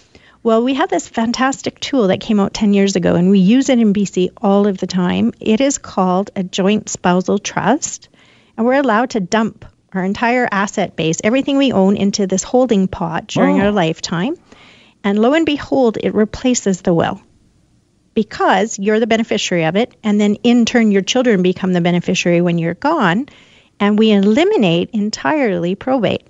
Well, 0.45 0.65
we 0.65 0.75
have 0.75 0.89
this 0.91 1.09
fantastic 1.09 1.79
tool 1.79 2.09
that 2.09 2.21
came 2.21 2.41
out 2.41 2.53
10 2.53 2.75
years 2.75 2.97
ago, 2.97 3.15
and 3.15 3.31
we 3.31 3.39
use 3.39 3.69
it 3.69 3.79
in 3.79 3.93
BC 3.93 4.31
all 4.39 4.67
of 4.67 4.79
the 4.79 4.89
time. 4.89 5.33
It 5.39 5.61
is 5.61 5.79
called 5.79 6.31
a 6.35 6.43
joint 6.43 6.89
spousal 6.89 7.39
trust, 7.39 8.09
and 8.57 8.67
we're 8.67 8.81
allowed 8.81 9.11
to 9.11 9.21
dump 9.21 9.65
our 9.93 10.05
entire 10.05 10.49
asset 10.51 10.97
base, 10.97 11.21
everything 11.23 11.59
we 11.59 11.71
own, 11.73 11.97
into 11.97 12.27
this 12.27 12.43
holding 12.43 12.89
pot 12.89 13.29
during 13.29 13.61
Oh. 13.61 13.67
our 13.67 13.71
lifetime. 13.71 14.35
And 15.05 15.19
lo 15.19 15.33
and 15.35 15.47
behold, 15.47 15.99
it 16.03 16.15
replaces 16.15 16.81
the 16.81 16.95
will 16.95 17.21
because 18.15 18.79
you're 18.79 19.01
the 19.01 19.07
beneficiary 19.07 19.65
of 19.65 19.77
it. 19.77 19.95
And 20.03 20.21
then 20.21 20.37
in 20.43 20.65
turn, 20.65 20.93
your 20.93 21.03
children 21.03 21.43
become 21.43 21.73
the 21.73 21.81
beneficiary 21.81 22.41
when 22.41 22.59
you're 22.59 22.75
gone. 22.75 23.29
And 23.81 23.99
we 23.99 24.13
eliminate 24.13 24.91
entirely 24.93 25.75
probate. 25.75 26.23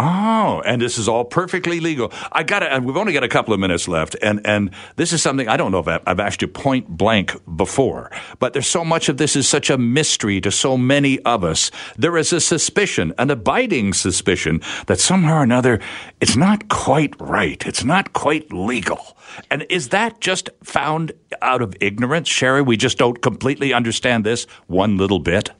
Oh, 0.00 0.62
and 0.64 0.80
this 0.80 0.96
is 0.96 1.08
all 1.08 1.24
perfectly 1.24 1.80
legal. 1.80 2.12
I 2.30 2.44
got 2.44 2.62
it. 2.62 2.84
we've 2.84 2.96
only 2.96 3.12
got 3.12 3.24
a 3.24 3.28
couple 3.28 3.52
of 3.52 3.58
minutes 3.58 3.88
left, 3.88 4.14
and, 4.22 4.40
and 4.46 4.70
this 4.94 5.12
is 5.12 5.20
something 5.20 5.48
I 5.48 5.56
don't 5.56 5.72
know 5.72 5.80
if 5.80 5.88
I've 5.88 6.20
asked 6.20 6.40
you 6.40 6.46
point 6.46 6.86
blank 6.86 7.34
before, 7.56 8.12
but 8.38 8.52
there's 8.52 8.68
so 8.68 8.84
much 8.84 9.08
of 9.08 9.16
this 9.16 9.34
is 9.34 9.48
such 9.48 9.70
a 9.70 9.76
mystery 9.76 10.40
to 10.42 10.52
so 10.52 10.76
many 10.76 11.18
of 11.22 11.42
us. 11.42 11.72
There 11.96 12.16
is 12.16 12.32
a 12.32 12.40
suspicion, 12.40 13.12
an 13.18 13.32
abiding 13.32 13.92
suspicion, 13.92 14.60
that 14.86 15.00
somehow 15.00 15.38
or 15.38 15.42
another 15.42 15.80
it's 16.20 16.36
not 16.36 16.68
quite 16.68 17.20
right. 17.20 17.66
It's 17.66 17.82
not 17.82 18.12
quite 18.12 18.52
legal. 18.52 19.16
And 19.50 19.66
is 19.68 19.88
that 19.88 20.20
just 20.20 20.48
found 20.62 21.10
out 21.42 21.60
of 21.60 21.74
ignorance, 21.80 22.28
Sherry? 22.28 22.62
We 22.62 22.76
just 22.76 22.98
don't 22.98 23.20
completely 23.20 23.72
understand 23.72 24.24
this 24.24 24.46
one 24.68 24.96
little 24.96 25.18
bit? 25.18 25.50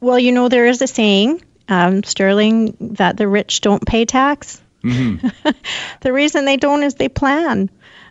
Well, 0.00 0.18
you 0.18 0.32
know, 0.32 0.48
there 0.48 0.66
is 0.66 0.82
a 0.82 0.88
saying, 0.88 1.42
um, 1.68 2.02
Sterling, 2.02 2.76
that 2.80 3.16
the 3.16 3.28
rich 3.28 3.60
don't 3.60 3.84
pay 3.84 4.04
tax. 4.04 4.60
the 4.82 6.12
reason 6.12 6.44
they 6.44 6.56
don't 6.56 6.82
is 6.82 6.94
they 6.94 7.08
plan. 7.08 7.70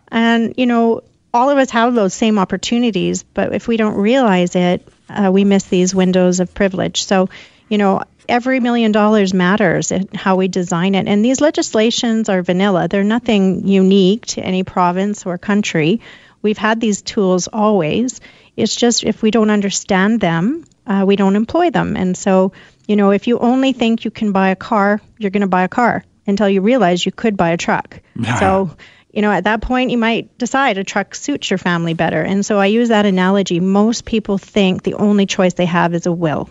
And, 0.09 0.53
you 0.57 0.65
know, 0.65 1.01
all 1.33 1.49
of 1.49 1.57
us 1.57 1.69
have 1.71 1.93
those 1.93 2.13
same 2.13 2.39
opportunities, 2.39 3.23
but 3.23 3.53
if 3.53 3.67
we 3.67 3.77
don't 3.77 3.95
realize 3.95 4.55
it, 4.55 4.87
uh, 5.09 5.31
we 5.31 5.43
miss 5.43 5.65
these 5.65 5.95
windows 5.95 6.39
of 6.39 6.53
privilege. 6.53 7.03
So, 7.05 7.29
you 7.69 7.77
know, 7.77 8.01
every 8.27 8.59
million 8.59 8.91
dollars 8.91 9.33
matters 9.33 9.91
in 9.91 10.07
how 10.13 10.35
we 10.35 10.47
design 10.47 10.95
it. 10.95 11.07
And 11.07 11.23
these 11.23 11.41
legislations 11.41 12.29
are 12.29 12.41
vanilla, 12.41 12.87
they're 12.87 13.03
nothing 13.03 13.67
unique 13.67 14.25
to 14.27 14.41
any 14.41 14.63
province 14.63 15.25
or 15.25 15.37
country. 15.37 16.01
We've 16.41 16.57
had 16.57 16.79
these 16.79 17.01
tools 17.01 17.47
always. 17.47 18.19
It's 18.57 18.75
just 18.75 19.03
if 19.03 19.21
we 19.21 19.31
don't 19.31 19.51
understand 19.51 20.19
them, 20.19 20.65
uh, 20.87 21.03
we 21.05 21.15
don't 21.15 21.35
employ 21.35 21.69
them. 21.69 21.95
And 21.95 22.17
so, 22.17 22.51
you 22.87 22.95
know, 22.95 23.11
if 23.11 23.27
you 23.27 23.39
only 23.39 23.73
think 23.73 24.05
you 24.05 24.11
can 24.11 24.31
buy 24.31 24.49
a 24.49 24.55
car, 24.55 25.01
you're 25.17 25.31
going 25.31 25.41
to 25.41 25.47
buy 25.47 25.63
a 25.63 25.69
car 25.69 26.03
until 26.27 26.49
you 26.49 26.61
realize 26.61 27.05
you 27.05 27.11
could 27.11 27.37
buy 27.37 27.51
a 27.51 27.57
truck. 27.57 27.99
so, 28.39 28.75
you 29.11 29.21
know, 29.21 29.31
at 29.31 29.43
that 29.43 29.61
point, 29.61 29.91
you 29.91 29.97
might 29.97 30.37
decide 30.37 30.77
a 30.77 30.83
truck 30.83 31.15
suits 31.15 31.49
your 31.49 31.57
family 31.57 31.93
better. 31.93 32.21
And 32.21 32.45
so 32.45 32.57
I 32.57 32.67
use 32.67 32.89
that 32.89 33.05
analogy. 33.05 33.59
Most 33.59 34.05
people 34.05 34.37
think 34.37 34.83
the 34.83 34.95
only 34.95 35.25
choice 35.25 35.53
they 35.53 35.65
have 35.65 35.93
is 35.93 36.05
a 36.05 36.11
will, 36.11 36.49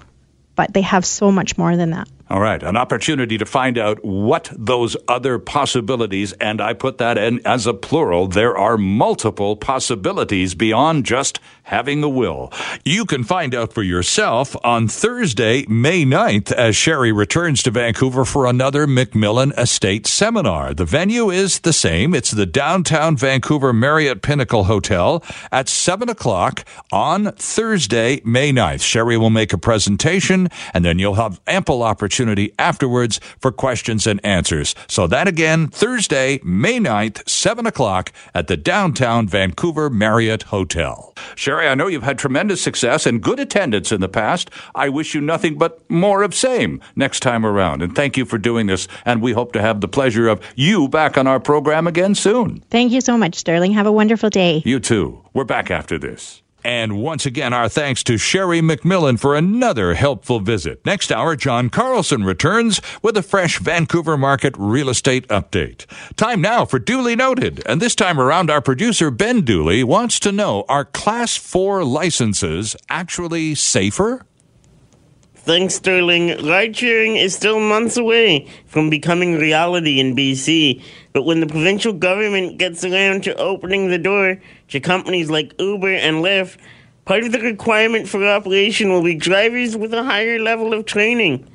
but 0.57 0.73
they 0.75 0.83
have 0.83 1.05
so 1.07 1.33
much 1.33 1.57
more 1.57 1.77
than 1.77 1.91
that. 1.91 2.09
All 2.31 2.39
right, 2.39 2.63
an 2.63 2.77
opportunity 2.77 3.39
to 3.39 3.45
find 3.45 3.77
out 3.77 4.05
what 4.05 4.53
those 4.57 4.97
other 5.09 5.41
possibilities, 5.41 6.33
and 6.35 6.61
I 6.61 6.75
put 6.75 6.99
that 6.99 7.19
in 7.19 7.45
as 7.45 7.67
a 7.67 7.75
plural, 7.75 8.29
there 8.29 8.57
are 8.57 8.79
multiple 8.79 9.57
possibilities 9.57 10.55
beyond 10.55 11.05
just 11.05 11.41
having 11.71 12.03
a 12.03 12.09
will. 12.09 12.53
You 12.85 13.05
can 13.05 13.23
find 13.23 13.55
out 13.55 13.73
for 13.73 13.85
yourself 13.85 14.57
on 14.65 14.89
Thursday, 14.89 15.65
May 15.69 16.05
9th, 16.05 16.51
as 16.51 16.75
Sherry 16.75 17.13
returns 17.13 17.63
to 17.63 17.71
Vancouver 17.71 18.25
for 18.25 18.47
another 18.47 18.89
Macmillan 18.89 19.53
Estate 19.53 20.05
seminar. 20.05 20.75
The 20.75 20.85
venue 20.85 21.31
is 21.31 21.61
the 21.61 21.73
same. 21.73 22.13
It's 22.13 22.33
the 22.33 22.45
downtown 22.45 23.17
Vancouver 23.17 23.73
Marriott 23.73 24.21
Pinnacle 24.21 24.65
Hotel 24.65 25.23
at 25.53 25.69
7 25.69 26.09
o'clock 26.09 26.65
on 26.91 27.31
Thursday, 27.35 28.21
May 28.25 28.53
9th. 28.53 28.83
Sherry 28.83 29.17
will 29.17 29.31
make 29.31 29.53
a 29.53 29.59
presentation, 29.59 30.49
and 30.75 30.85
then 30.85 30.99
you'll 30.99 31.15
have 31.15 31.41
ample 31.47 31.85
opportunity 31.85 32.53
afterwards 32.59 33.21
for 33.39 33.53
questions 33.53 34.09
and 34.09 34.21
answers. 34.27 34.75
So 34.89 35.07
that 35.07 35.29
again, 35.29 35.69
Thursday, 35.69 36.41
May 36.43 36.81
9th, 36.81 37.29
7 37.29 37.65
o'clock 37.65 38.11
at 38.35 38.49
the 38.49 38.57
downtown 38.57 39.29
Vancouver 39.29 39.89
Marriott 39.89 40.43
Hotel. 40.45 41.15
Sherry, 41.37 41.60
I 41.69 41.75
know 41.75 41.87
you've 41.87 42.03
had 42.03 42.19
tremendous 42.19 42.61
success 42.63 43.07
and 43.07 43.23
good 43.23 43.41
attendance 43.41 43.93
in 43.93 44.01
the 44.01 44.09
past. 44.09 44.51
I 44.75 44.89
wish 44.89 45.15
you 45.15 45.21
nothing 45.21 45.59
but 45.59 45.89
more 45.91 46.23
of 46.23 46.35
same 46.35 46.81
next 46.97 47.21
time 47.21 47.45
around. 47.45 47.83
And 47.83 47.95
thank 47.95 48.17
you 48.17 48.25
for 48.25 48.39
doing 48.39 48.67
this. 48.67 48.89
And 49.05 49.23
we 49.23 49.33
hope 49.33 49.53
to 49.53 49.61
have 49.61 49.81
the 49.81 49.89
pleasure 49.89 50.29
of 50.29 50.41
you 50.57 50.89
back 50.89 51.19
on 51.19 51.27
our 51.27 51.41
program 51.41 51.87
again 51.87 52.15
soon. 52.15 52.61
Thank 52.71 52.93
you 52.93 53.01
so 53.01 53.17
much, 53.17 53.35
Sterling. 53.35 53.73
Have 53.73 53.87
a 53.87 53.93
wonderful 53.93 54.31
day. 54.31 54.63
You 54.65 54.81
too. 54.81 55.23
We're 55.33 55.45
back 55.45 55.71
after 55.71 55.99
this. 55.99 56.43
And 56.65 57.01
once 57.01 57.27
again, 57.27 57.53
our 57.53 57.69
thanks 57.69 58.03
to 58.05 58.19
Sherry 58.19 58.61
McMillan 58.61 59.19
for 59.19 59.35
another 59.35 59.95
helpful 59.95 60.41
visit. 60.41 60.85
Next 60.85 61.11
hour, 61.11 61.37
John 61.37 61.71
Carlson 61.71 62.25
returns 62.25 62.81
with 63.03 63.17
a 63.17 63.23
fresh 63.23 63.59
Vancouver 63.59 64.17
market 64.17 64.55
real 64.59 64.89
estate 64.89 65.27
update. 65.29 65.87
Time 66.17 66.41
now 66.41 66.65
for 66.65 66.79
Duly 66.79 67.17
Noted. 67.17 67.63
And 67.67 67.81
this 67.81 67.95
time 67.95 68.21
around, 68.21 68.51
our 68.51 68.61
producer, 68.61 69.11
Ben 69.11 69.43
Dooley, 69.43 69.83
wants 69.85 70.21
to 70.21 70.33
know 70.33 70.65
are 70.69 70.85
Class 70.85 71.37
4 71.37 71.85
licenses 71.85 72.77
actually 72.89 73.55
safer? 73.55 74.27
Thanks, 75.43 75.77
Sterling. 75.77 76.47
Ride 76.47 76.77
sharing 76.77 77.17
is 77.17 77.35
still 77.35 77.61
months 77.61 77.97
away 77.97 78.47
from 78.67 78.91
becoming 78.91 79.39
reality 79.39 79.99
in 79.99 80.15
BC. 80.15 80.83
But 81.15 81.23
when 81.23 81.41
the 81.41 81.47
provincial 81.47 81.95
government 81.95 82.59
gets 82.59 82.85
around 82.85 83.25
to 83.25 83.35
opening 83.37 83.89
the 83.89 83.97
door 83.97 84.39
to 84.69 84.81
companies 84.81 85.31
like 85.31 85.55
Uber 85.59 85.95
and 85.95 86.17
Lyft, 86.17 86.59
part 87.07 87.25
of 87.25 87.33
the 87.33 87.41
requirement 87.41 88.07
for 88.07 88.23
operation 88.27 88.91
will 88.91 89.03
be 89.03 89.15
drivers 89.15 89.79
with 89.79 89.95
a 89.95 90.05
higher 90.05 90.39
level 90.39 90.75
of 90.75 90.85
training. 90.85 91.49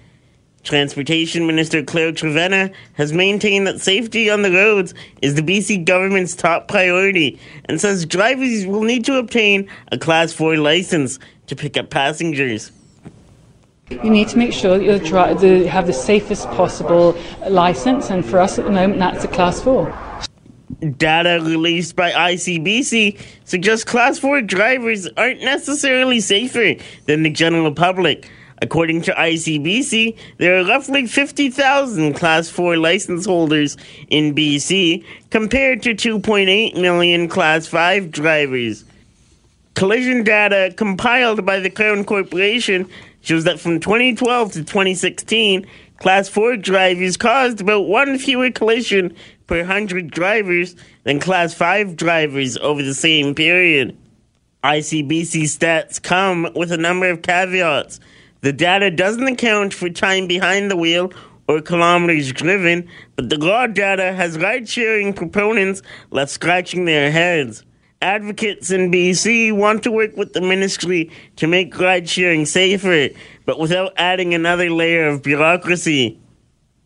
Transportation 0.64 1.46
Minister 1.46 1.84
Claire 1.84 2.12
Trevena 2.12 2.74
has 2.94 3.14
maintained 3.14 3.68
that 3.68 3.82
safety 3.82 4.32
on 4.32 4.42
the 4.42 4.52
roads 4.52 4.96
is 5.22 5.36
the 5.36 5.44
BC 5.44 5.86
government's 5.86 6.36
top 6.36 6.68
priority 6.68 7.40
and 7.66 7.80
says 7.80 8.04
drivers 8.04 8.66
will 8.66 8.82
need 8.82 9.06
to 9.06 9.20
obtain 9.20 9.70
a 9.92 9.98
Class 10.00 10.34
4 10.34 10.58
license 10.58 11.20
to 11.46 11.56
pick 11.56 11.78
up 11.78 11.92
passengers. 11.92 12.72
You 13.92 14.10
need 14.10 14.30
to 14.30 14.38
make 14.40 14.52
sure 14.52 14.80
that 14.80 15.44
you 15.44 15.68
have 15.68 15.86
the 15.86 15.94
safest 15.94 16.50
possible 16.50 17.16
license, 17.48 18.10
and 18.10 18.26
for 18.26 18.40
us 18.40 18.58
at 18.58 18.66
the 18.66 18.72
moment, 18.72 18.98
that's 18.98 19.24
a 19.24 19.28
Class 19.28 19.62
4. 19.62 19.94
Data 20.98 21.40
released 21.44 21.96
by 21.96 22.12
ICBC 22.12 23.20
suggests 23.44 23.86
Class 23.86 24.18
4 24.18 24.42
drivers 24.42 25.08
aren't 25.18 25.42
necessarily 25.42 26.20
safer 26.20 26.82
than 27.06 27.22
the 27.22 27.30
general 27.30 27.72
public. 27.72 28.28
According 28.60 29.04
to 29.04 29.12
ICBC, 29.12 30.18
there 30.40 30.58
are 30.58 30.66
roughly 30.66 31.06
50,000 31.06 32.14
Class 32.16 32.50
4 32.50 32.78
license 32.78 33.28
holders 33.28 33.78
in 34.10 34.34
BC 34.34 35.06
compared 35.30 35.84
to 35.84 35.94
2.8 35.94 36.74
million 36.82 37.28
Class 37.28 37.68
5 37.68 38.10
drivers. 38.10 38.84
Collision 39.76 40.24
data 40.24 40.74
compiled 40.76 41.46
by 41.46 41.60
the 41.60 41.70
Crown 41.70 42.04
Corporation 42.04 42.90
shows 43.26 43.44
that 43.46 43.60
from 43.60 43.80
2012 43.80 44.52
to 44.52 44.60
2016, 44.60 45.66
Class 45.98 46.30
4 46.30 46.58
drivers 46.58 47.18
caused 47.18 47.60
about 47.60 47.88
one 47.88 48.20
fewer 48.20 48.52
collision 48.52 49.16
per 49.48 49.58
100 49.58 50.12
drivers 50.12 50.76
than 51.04 51.20
Class 51.20 51.54
5 51.54 51.96
drivers 51.96 52.56
over 52.58 52.84
the 52.84 52.94
same 52.94 53.34
period. 53.34 53.98
ICBC 54.64 55.44
stats 55.44 56.02
come 56.02 56.48
with 56.56 56.72
a 56.72 56.78
number 56.78 57.10
of 57.10 57.24
caveats. 57.24 58.00
The 58.42 58.54
data 58.54 58.92
doesn't 58.92 59.28
account 59.28 59.74
for 59.74 59.90
time 59.90 60.28
behind 60.28 60.70
the 60.70 60.76
wheel 60.76 61.12
or 61.48 61.62
kilometers 61.62 62.32
driven, 62.32 62.88
but 63.16 63.30
the 63.30 63.38
raw 63.38 63.66
data 63.66 64.14
has 64.14 64.38
ride 64.38 64.70
sharing 64.70 65.14
proponents 65.14 65.82
left 66.12 66.32
scratching 66.32 66.86
their 66.86 67.12
heads. 67.12 67.64
Advocates 68.06 68.70
in 68.70 68.92
BC 68.92 69.52
want 69.52 69.82
to 69.82 69.92
work 69.92 70.16
with 70.16 70.34
the 70.34 70.40
ministry 70.42 71.10
to 71.38 71.48
make 71.48 71.76
ride 71.80 72.08
sharing 72.08 72.46
safer, 72.46 73.10
but 73.46 73.58
without 73.58 73.94
adding 73.98 74.36
another 74.36 74.70
layer 74.70 75.08
of 75.08 75.24
bureaucracy. 75.24 76.20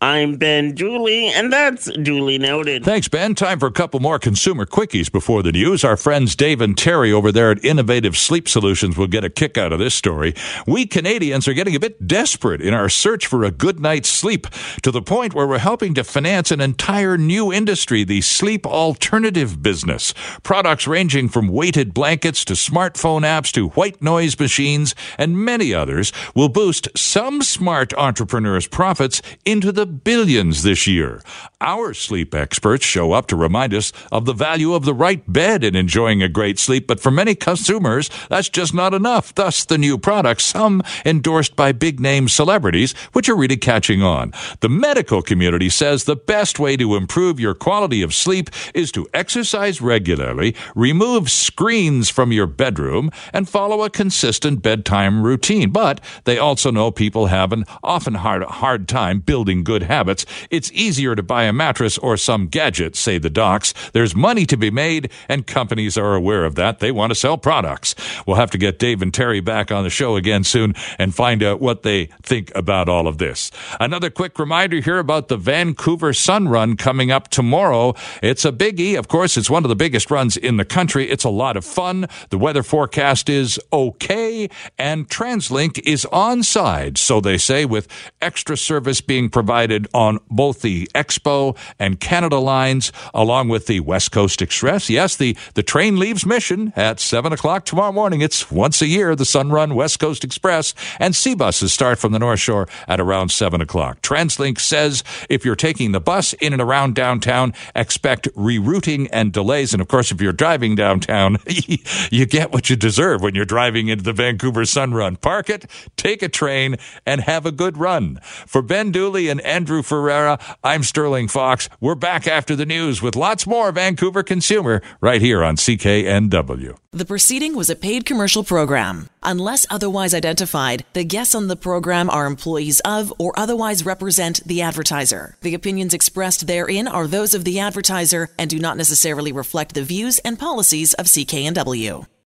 I'm 0.02 0.38
Ben 0.38 0.76
Dooley, 0.76 1.28
and 1.28 1.52
that's 1.52 1.92
duly 1.92 2.38
noted. 2.38 2.86
Thanks, 2.86 3.10
Ben. 3.10 3.36
Time 3.36 3.60
for 3.60 3.66
a 3.66 3.72
couple 3.72 4.00
more 4.00 4.18
consumer 4.18 4.66
quickies 4.66 5.12
before 5.12 5.44
the 5.44 5.52
news. 5.52 5.84
Our 5.84 5.98
friends 5.98 6.38
Dave 6.38 6.62
and 6.62 6.78
Terry 6.78 7.12
over 7.12 7.34
there 7.34 7.52
at 7.52 7.66
Innovative 7.66 8.16
Sleep 8.16 8.48
Solutions 8.48 8.96
will 8.96 9.08
get 9.08 9.26
a 9.26 9.30
kick 9.30 9.58
out 9.58 9.74
of 9.74 9.80
this 9.80 9.94
story. 9.94 10.34
We 10.66 10.86
Canadians 10.86 11.50
are 11.50 11.54
getting 11.54 11.76
a 11.76 11.82
bit 11.82 12.08
desperate 12.08 12.62
in 12.62 12.74
our 12.74 12.88
search 12.88 13.28
for 13.28 13.44
a 13.44 13.52
good 13.52 13.82
night's 13.82 14.08
sleep 14.08 14.48
to 14.84 14.92
the 14.92 15.02
point 15.02 15.34
where 15.34 15.46
we're 15.46 15.58
helping 15.58 15.94
to 15.96 16.06
finance 16.06 16.50
an 16.50 16.62
entire 16.62 17.18
new 17.18 17.52
industry, 17.52 18.06
the 18.06 18.22
sleep 18.22 18.66
alternative 18.66 19.62
business. 19.62 20.14
Products 20.44 20.88
ranging 20.88 21.28
from 21.28 21.50
weighted 21.50 21.94
blankets 21.94 22.46
to 22.46 22.54
smartphone 22.54 23.24
apps 23.24 23.52
to 23.52 23.68
white 23.70 24.02
noise 24.02 24.40
machines 24.40 24.96
and 25.18 25.38
many 25.38 25.74
others 25.74 26.14
will 26.34 26.48
boost 26.48 26.88
some 26.98 27.42
smart 27.42 27.94
entrepreneurs' 27.96 28.66
profits 28.66 29.22
into 29.44 29.74
the 29.74 29.89
billions 29.90 30.64
this 30.64 30.88
year. 30.88 31.22
Our 31.62 31.94
sleep 31.94 32.34
experts 32.34 32.86
show 32.86 33.12
up 33.12 33.28
to 33.28 33.36
remind 33.36 33.74
us 33.74 33.92
of 34.12 34.26
the 34.26 34.34
value 34.34 34.74
of 34.74 34.86
the 34.86 34.94
right 34.94 35.22
bed 35.32 35.64
in 35.64 35.76
enjoying 35.76 36.24
a 36.24 36.30
great 36.30 36.58
sleep, 36.58 36.88
but 36.88 37.02
for 37.02 37.12
many 37.12 37.36
consumers, 37.36 38.10
that's 38.30 38.48
just 38.48 38.74
not 38.74 38.94
enough. 38.94 39.36
Thus, 39.36 39.66
the 39.66 39.78
new 39.78 39.98
products, 39.98 40.46
some 40.46 40.82
endorsed 41.06 41.56
by 41.56 41.74
big 41.74 42.00
name 42.00 42.30
celebrities, 42.30 42.94
which 43.12 43.28
are 43.28 43.36
really 43.36 43.58
catching 43.58 44.02
on. 44.02 44.34
The 44.62 44.70
medical 44.70 45.22
community 45.22 45.70
says 45.70 46.04
the 46.04 46.16
best 46.16 46.60
way 46.60 46.78
to 46.78 46.96
improve 46.96 47.40
your 47.40 47.54
quality 47.54 48.02
of 48.02 48.14
sleep 48.14 48.50
is 48.74 48.92
to 48.94 49.08
exercise 49.14 49.82
regularly, 49.82 50.56
remove 50.76 51.30
screens 51.30 52.10
from 52.10 52.32
your 52.32 52.48
bedroom, 52.48 53.12
and 53.34 53.50
follow 53.50 53.84
a 53.84 53.90
consistent 53.90 54.62
bedtime 54.62 55.24
routine. 55.24 55.72
But 55.72 56.00
they 56.24 56.38
also 56.38 56.72
know 56.72 56.92
people 56.92 57.28
have 57.28 57.52
an 57.52 57.66
often 57.84 58.16
hard, 58.16 58.44
hard 58.44 58.88
time 58.88 59.20
building 59.20 59.64
good 59.64 59.79
habits. 59.84 60.26
It's 60.50 60.72
easier 60.72 61.16
to 61.16 61.24
buy 61.24 61.44
a 61.44 61.54
mattress 61.54 61.98
or 61.98 62.18
some 62.18 62.48
gadget, 62.48 62.96
say 62.96 63.18
the 63.18 63.30
docs. 63.30 63.74
There's 63.94 64.16
money 64.16 64.46
to 64.46 64.58
be 64.58 64.72
made, 64.72 65.12
and 65.28 65.48
companies 65.48 65.98
are 65.98 66.16
aware 66.16 66.46
of 66.46 66.56
that. 66.56 66.80
They 66.80 66.92
want 66.92 67.12
to 67.12 67.16
sell 67.16 67.38
products. 67.38 67.96
We'll 68.26 68.38
have 68.38 68.52
to 68.52 68.58
get 68.58 68.80
Dave 68.80 69.02
and 69.02 69.14
Terry 69.14 69.40
back 69.40 69.72
on 69.72 69.84
the 69.84 69.90
show 69.90 70.16
again 70.16 70.44
soon 70.44 70.76
and 70.98 71.16
find 71.16 71.44
out 71.44 71.62
what 71.62 71.84
they 71.84 72.06
think 72.22 72.52
about 72.56 72.90
all 72.90 73.08
of 73.08 73.18
this. 73.18 73.52
Another 73.80 74.10
quick 74.10 74.38
reminder 74.40 74.80
here 74.80 75.00
about 75.00 75.28
the 75.28 75.38
Vancouver 75.38 76.14
Sun 76.14 76.48
Run 76.50 76.76
coming 76.76 77.12
up 77.12 77.30
tomorrow. 77.30 77.94
It's 78.22 78.46
a 78.46 78.52
biggie. 78.52 78.98
Of 78.98 79.08
course, 79.08 79.38
it's 79.38 79.50
one 79.50 79.64
of 79.64 79.70
the 79.70 79.76
biggest 79.76 80.12
runs 80.12 80.38
in 80.38 80.58
the 80.58 80.66
country. 80.66 81.10
It's 81.10 81.24
a 81.24 81.30
lot 81.30 81.58
of 81.58 81.66
fun. 81.66 82.08
The 82.30 82.38
weather 82.38 82.64
forecast 82.64 83.30
is 83.30 83.60
okay, 83.72 84.50
and 84.78 85.08
TransLink 85.08 85.80
is 85.86 86.06
on 86.06 86.44
side, 86.44 86.98
so 86.98 87.22
they 87.22 87.38
say, 87.38 87.66
with 87.66 87.88
extra 88.22 88.58
service 88.58 89.02
being 89.02 89.30
provided 89.30 89.69
on 89.94 90.20
both 90.30 90.62
the 90.62 90.88
Expo 90.96 91.58
and 91.78 92.00
Canada 92.00 92.38
lines, 92.38 92.92
along 93.14 93.50
with 93.50 93.68
the 93.68 93.80
West 93.80 94.12
Coast 94.12 94.42
Express. 94.42 94.90
Yes, 94.90 95.16
the, 95.16 95.38
the 95.54 95.64
train 95.64 95.98
leaves 95.98 96.26
Mission 96.26 96.74
at 96.76 97.00
7 97.00 97.34
o'clock 97.34 97.66
tomorrow 97.66 97.92
morning. 97.92 98.22
It's 98.22 98.52
once 98.52 98.82
a 98.82 98.88
year, 98.88 99.16
the 99.16 99.26
Sun 99.26 99.52
Run 99.52 99.76
West 99.76 100.00
Coast 100.00 100.24
Express, 100.24 100.74
and 101.00 101.16
sea 101.16 101.36
buses 101.36 101.74
start 101.74 102.00
from 102.00 102.12
the 102.12 102.20
North 102.20 102.40
Shore 102.40 102.68
at 102.88 103.00
around 103.00 103.30
7 103.30 103.62
o'clock. 103.62 104.02
TransLink 104.02 104.60
says 104.60 105.04
if 105.30 105.46
you're 105.46 105.56
taking 105.56 105.92
the 105.92 106.00
bus 106.00 106.34
in 106.34 106.54
and 106.54 106.62
around 106.62 106.96
downtown, 106.96 107.54
expect 107.76 108.28
rerouting 108.36 109.10
and 109.12 109.32
delays. 109.32 109.74
And 109.74 109.82
of 109.82 109.88
course, 109.88 110.12
if 110.12 110.22
you're 110.22 110.34
driving 110.34 110.76
downtown, 110.76 111.38
you 112.12 112.26
get 112.26 112.52
what 112.52 112.70
you 112.70 112.76
deserve 112.76 113.22
when 113.22 113.36
you're 113.36 113.46
driving 113.46 113.88
into 113.88 114.04
the 114.04 114.14
Vancouver 114.14 114.66
Sun 114.66 114.94
Run. 114.94 115.16
Park 115.16 115.50
it, 115.50 115.66
take 115.96 116.22
a 116.22 116.30
train, 116.30 116.78
and 117.06 117.22
have 117.22 117.46
a 117.46 117.52
good 117.52 117.78
run. 117.78 118.20
For 118.24 118.62
Ben 118.62 118.92
Dooley 118.92 119.30
and 119.30 119.42
Andrew 119.60 119.84
Ferreira, 119.84 120.40
I'm 120.64 120.84
Sterling 120.84 121.28
Faux. 121.28 121.68
We're 121.82 121.94
back 121.94 122.30
after 122.30 122.56
the 122.56 122.66
news 122.66 123.02
with 123.02 123.18
lots 123.18 123.46
more 123.46 123.74
Vancouver 123.74 124.24
Consumer 124.24 124.82
right 125.02 125.22
here 125.22 125.44
on 125.44 125.58
CKNW. 125.58 126.78
The 126.94 127.04
proceeding 127.04 127.58
was 127.58 127.70
a 127.70 127.76
paid 127.76 128.06
commercial 128.06 128.46
program. 128.46 129.10
Unless 129.22 129.68
otherwise 129.70 130.14
identified, 130.14 130.86
the 130.94 131.04
guests 131.04 131.36
on 131.36 131.50
the 131.50 131.58
program 131.58 132.10
are 132.10 132.26
employees 132.26 132.80
of 132.86 133.14
or 133.20 133.38
otherwise 133.38 133.86
represent 133.86 134.40
the 134.46 134.62
advertiser. 134.62 135.36
The 135.42 135.56
opinions 135.56 135.94
expressed 135.94 136.48
therein 136.48 136.88
are 136.88 137.06
those 137.06 137.34
of 137.34 137.44
the 137.44 137.60
advertiser 137.60 138.30
and 138.40 138.50
do 138.50 138.60
not 138.60 138.78
necessarily 138.78 139.34
reflect 139.34 139.76
the 139.76 139.84
views 139.84 140.20
and 140.20 140.40
policies 140.40 140.94
of 140.94 141.08
CKNW. 141.08 142.06